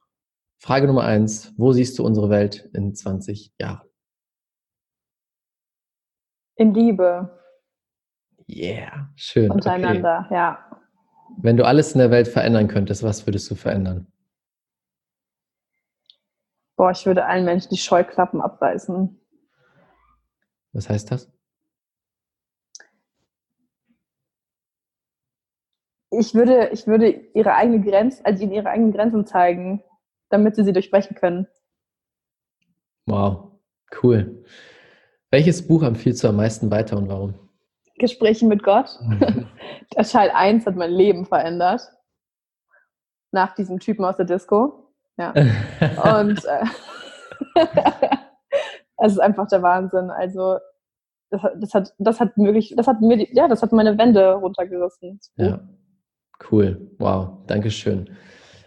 Frage 0.59 0.87
Nummer 0.87 1.03
eins: 1.03 1.53
Wo 1.57 1.73
siehst 1.73 1.99
du 1.99 2.05
unsere 2.05 2.29
Welt 2.29 2.69
in 2.73 2.95
20 2.95 3.53
Jahren? 3.59 3.89
In 6.55 6.73
Liebe. 6.73 7.37
Yeah, 8.47 9.09
schön. 9.15 9.51
Untereinander, 9.51 10.23
okay. 10.25 10.33
ja. 10.33 10.81
Wenn 11.39 11.57
du 11.57 11.65
alles 11.65 11.91
in 11.91 11.99
der 11.99 12.09
Welt 12.09 12.27
verändern 12.27 12.67
könntest, 12.67 13.03
was 13.03 13.27
würdest 13.27 13.51
du 13.51 13.55
verändern? 13.55 14.07
Boah, 16.77 16.91
ich 16.91 17.05
würde 17.05 17.25
allen 17.25 17.43
Menschen 17.43 17.69
die 17.69 17.77
Scheuklappen 17.77 18.39
abreißen. 18.39 19.19
Was 20.71 20.89
heißt 20.89 21.11
das? 21.11 21.29
Ich 26.19 26.33
würde, 26.33 26.69
ich 26.69 26.87
würde 26.87 27.09
ihre 27.33 27.53
eigene 27.53 27.79
Grenze, 27.79 28.25
also 28.25 28.43
ihnen 28.43 28.53
ihre 28.53 28.69
eigenen 28.69 28.91
Grenzen 28.91 29.25
zeigen, 29.25 29.83
damit 30.29 30.55
sie 30.55 30.63
sie 30.63 30.73
durchbrechen 30.73 31.15
können. 31.15 31.47
Wow, 33.05 33.51
cool. 34.01 34.43
Welches 35.29 35.67
Buch 35.67 35.83
empfiehlst 35.83 36.23
du 36.23 36.29
am 36.29 36.37
meisten 36.37 36.71
weiter 36.71 36.97
und 36.97 37.07
warum? 37.07 37.35
Gespräche 37.99 38.47
mit 38.47 38.63
Gott. 38.63 38.99
Mhm. 39.01 39.47
Der 39.95 40.03
Teil 40.03 40.31
1 40.31 40.65
hat 40.65 40.75
mein 40.75 40.91
Leben 40.91 41.25
verändert. 41.25 41.81
Nach 43.31 43.53
diesem 43.53 43.79
Typen 43.79 44.03
aus 44.03 44.17
der 44.17 44.25
Disco. 44.25 44.91
Ja. 45.17 45.31
und 46.19 46.43
äh, 46.45 46.65
es 48.97 49.13
ist 49.13 49.19
einfach 49.19 49.47
der 49.47 49.61
Wahnsinn. 49.61 50.09
Also 50.09 50.57
das, 51.29 51.41
das, 51.57 51.73
hat, 51.73 51.93
das 51.99 52.19
hat 52.19 52.37
wirklich, 52.37 52.73
das 52.75 52.87
hat 52.87 53.01
mir, 53.01 53.27
ja, 53.33 53.47
das 53.47 53.61
hat 53.61 53.71
meine 53.71 53.97
Wände 53.97 54.33
runtergerissen. 54.33 55.19
Ja, 55.35 55.59
cool. 56.51 56.89
Wow, 56.97 57.45
Dankeschön. 57.47 58.09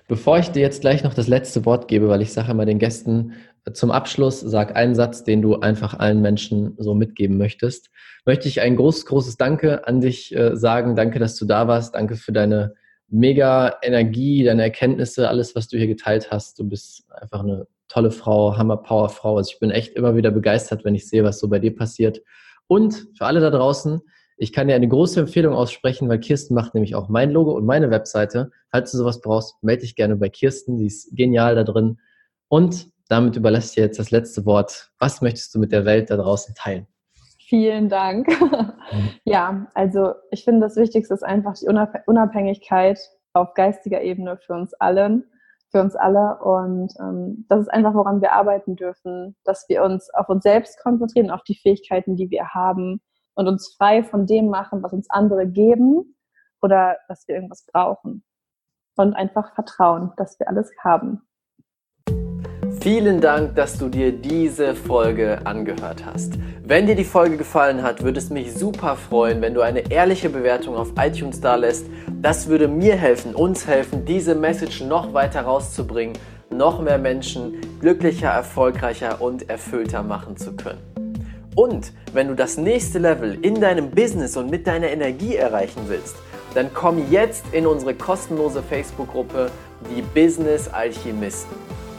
Bevor 0.09 0.39
ich 0.39 0.51
dir 0.51 0.61
jetzt 0.61 0.81
gleich 0.81 1.05
noch 1.05 1.15
das 1.15 1.29
letzte 1.29 1.65
Wort 1.65 1.87
gebe, 1.87 2.09
weil 2.09 2.23
ich 2.23 2.33
sage 2.33 2.51
immer 2.51 2.67
den 2.67 2.81
Gästen 2.81 3.35
zum 3.73 3.91
Abschluss, 3.91 4.41
sag 4.41 4.75
einen 4.75 4.95
Satz, 4.95 5.23
den 5.23 5.43
du 5.43 5.61
einfach 5.61 5.99
allen 5.99 6.21
Menschen 6.21 6.75
so 6.79 6.95
mitgeben 6.95 7.39
möchtest, 7.39 7.91
möchte 8.27 8.49
ich 8.49 8.61
ein 8.61 8.77
großes, 8.77 9.07
großes 9.07 9.37
Danke 9.37 9.87
an 9.87 10.01
dich 10.01 10.35
äh, 10.35 10.57
sagen. 10.57 10.97
Danke, 10.97 11.19
dass 11.19 11.37
du 11.37 11.45
da 11.45 11.69
warst. 11.69 11.95
Danke 11.95 12.17
für 12.17 12.33
deine 12.33 12.75
mega 13.09 13.77
Energie, 13.83 14.45
deine 14.45 14.63
Erkenntnisse, 14.63 15.29
alles, 15.29 15.55
was 15.55 15.69
du 15.69 15.77
hier 15.77 15.87
geteilt 15.87 16.31
hast. 16.31 16.59
Du 16.59 16.69
bist 16.69 17.05
einfach 17.13 17.41
eine 17.41 17.67
tolle 17.89 18.11
Frau, 18.11 18.57
Hammer-Power-Frau. 18.57 19.37
Also 19.37 19.51
ich 19.53 19.61
bin 19.61 19.71
echt 19.71 19.95
immer 19.95 20.17
wieder 20.17 20.31
begeistert, 20.31 20.85
wenn 20.85 20.95
ich 20.95 21.09
sehe, 21.09 21.25
was 21.25 21.39
so 21.39 21.49
bei 21.49 21.59
dir 21.59 21.75
passiert. 21.75 22.21
Und 22.67 23.09
für 23.17 23.27
alle 23.27 23.41
da 23.41 23.51
draußen, 23.51 24.01
ich 24.41 24.55
kann 24.55 24.69
dir 24.69 24.75
eine 24.75 24.89
große 24.89 25.21
Empfehlung 25.21 25.53
aussprechen, 25.55 26.09
weil 26.09 26.19
Kirsten 26.19 26.55
macht 26.55 26.73
nämlich 26.73 26.95
auch 26.95 27.11
mein 27.11 27.31
Logo 27.31 27.53
und 27.53 27.67
meine 27.67 27.91
Webseite. 27.91 28.51
Falls 28.71 28.91
du 28.91 28.97
sowas 28.97 29.21
brauchst, 29.21 29.63
melde 29.63 29.83
dich 29.83 29.97
gerne 29.97 30.17
bei 30.17 30.31
Kirsten. 30.31 30.79
Die 30.79 30.87
ist 30.87 31.15
genial 31.15 31.55
da 31.57 31.63
drin. 31.63 31.99
Und 32.49 32.89
damit 33.11 33.37
überlasse 33.37 33.67
ich 33.69 33.75
dir 33.75 33.85
jetzt 33.85 33.99
das 33.99 34.11
letzte 34.11 34.47
Wort. 34.47 34.93
Was 34.99 35.21
möchtest 35.21 35.55
du 35.55 35.59
mit 35.59 35.73
der 35.73 35.85
Welt 35.85 36.09
da 36.09 36.17
draußen 36.17 36.55
teilen? 36.55 36.87
Vielen 37.39 37.91
Dank. 37.91 38.29
ja, 39.25 39.67
also 39.75 40.15
ich 40.31 40.43
finde, 40.43 40.61
das 40.63 40.77
Wichtigste 40.77 41.13
ist 41.13 41.23
einfach 41.23 41.53
die 41.61 41.67
Unabhängigkeit 42.07 42.99
auf 43.35 43.53
geistiger 43.53 44.01
Ebene 44.01 44.39
für 44.39 44.55
uns 44.55 44.73
allen 44.73 45.25
für 45.71 45.83
uns 45.83 45.95
alle. 45.95 46.39
Und 46.43 46.95
ähm, 46.99 47.45
das 47.49 47.61
ist 47.61 47.69
einfach, 47.69 47.95
woran 47.95 48.23
wir 48.23 48.33
arbeiten 48.33 48.75
dürfen, 48.75 49.37
dass 49.45 49.69
wir 49.69 49.85
uns 49.85 50.13
auf 50.15 50.29
uns 50.31 50.43
selbst 50.43 50.81
konzentrieren, 50.83 51.31
auf 51.31 51.43
die 51.45 51.55
Fähigkeiten, 51.55 52.17
die 52.17 52.31
wir 52.31 52.49
haben 52.49 53.01
und 53.41 53.49
uns 53.49 53.75
frei 53.75 54.05
von 54.05 54.27
dem 54.27 54.49
machen, 54.51 54.83
was 54.83 54.93
uns 54.93 55.09
andere 55.09 55.47
geben 55.47 56.15
oder 56.61 56.99
dass 57.09 57.27
wir 57.27 57.35
irgendwas 57.35 57.65
brauchen. 57.73 58.23
Und 58.97 59.15
einfach 59.15 59.55
vertrauen, 59.55 60.13
dass 60.19 60.39
wir 60.39 60.47
alles 60.47 60.71
haben. 60.85 61.23
Vielen 62.83 63.23
Dank, 63.23 63.57
dass 63.57 63.79
du 63.79 63.89
dir 63.89 64.13
diese 64.13 64.75
Folge 64.75 65.39
angehört 65.45 66.05
hast. 66.05 66.35
Wenn 66.63 66.87
dir 66.87 66.95
die 66.95 67.05
Folge 67.05 67.39
gefallen 67.39 67.83
hat, 67.83 68.03
würde 68.03 68.19
es 68.19 68.29
mich 68.29 68.55
super 68.55 68.97
freuen, 68.97 69.41
wenn 69.41 69.55
du 69.55 69.63
eine 69.63 69.91
ehrliche 69.91 70.29
Bewertung 70.29 70.77
auf 70.77 70.93
iTunes 70.99 71.41
da 71.41 71.57
lässt. 71.57 71.87
Das 72.21 72.49
würde 72.49 72.69
mir 72.69 72.95
helfen, 72.95 73.35
uns 73.35 73.67
helfen, 73.67 74.05
diese 74.05 74.35
Message 74.35 74.83
noch 74.83 75.15
weiter 75.15 75.43
rauszubringen, 75.43 76.19
noch 76.51 76.83
mehr 76.83 76.99
Menschen 76.99 77.55
glücklicher, 77.81 78.29
erfolgreicher 78.29 79.23
und 79.23 79.49
erfüllter 79.49 80.03
machen 80.03 80.37
zu 80.37 80.55
können. 80.55 81.10
Und 81.55 81.93
wenn 82.13 82.29
du 82.29 82.35
das 82.35 82.57
nächste 82.57 82.99
Level 82.99 83.39
in 83.43 83.61
deinem 83.61 83.91
Business 83.91 84.37
und 84.37 84.51
mit 84.51 84.67
deiner 84.67 84.89
Energie 84.89 85.37
erreichen 85.37 85.83
willst, 85.89 86.17
dann 86.55 86.73
komm 86.73 87.11
jetzt 87.11 87.45
in 87.53 87.67
unsere 87.67 87.95
kostenlose 87.95 88.63
Facebook-Gruppe, 88.63 89.51
die 89.95 90.03
Business 90.03 90.69
Alchemisten. 90.69 91.55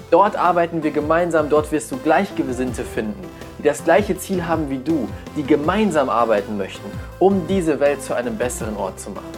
Dort 0.10 0.36
arbeiten 0.36 0.84
wir 0.84 0.92
gemeinsam, 0.92 1.50
dort 1.50 1.72
wirst 1.72 1.92
du 1.92 1.98
Gleichgesinnte 1.98 2.84
finden, 2.84 3.24
die 3.58 3.64
das 3.64 3.84
gleiche 3.84 4.18
Ziel 4.18 4.46
haben 4.46 4.70
wie 4.70 4.80
du, 4.80 5.08
die 5.38 5.44
gemeinsam 5.44 6.10
arbeiten 6.10 6.58
möchten, 6.58 6.86
um 7.20 7.48
diese 7.48 7.80
Welt 7.80 8.04
zu 8.04 8.14
einem 8.14 8.38
besseren 8.38 8.76
Ort 8.76 9.00
zu 9.00 9.10
machen. 9.12 9.32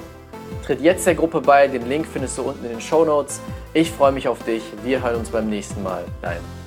Tritt 0.65 0.81
jetzt 0.81 1.05
der 1.05 1.15
Gruppe 1.15 1.41
bei, 1.41 1.67
den 1.67 1.87
Link 1.87 2.07
findest 2.11 2.37
du 2.37 2.43
unten 2.43 2.63
in 2.65 2.71
den 2.71 2.81
Show 2.81 3.05
Notes. 3.05 3.39
Ich 3.73 3.91
freue 3.91 4.13
mich 4.13 4.27
auf 4.27 4.41
dich, 4.43 4.63
wir 4.83 5.03
hören 5.03 5.17
uns 5.17 5.29
beim 5.29 5.49
nächsten 5.49 5.83
Mal. 5.83 6.05
Dein. 6.21 6.62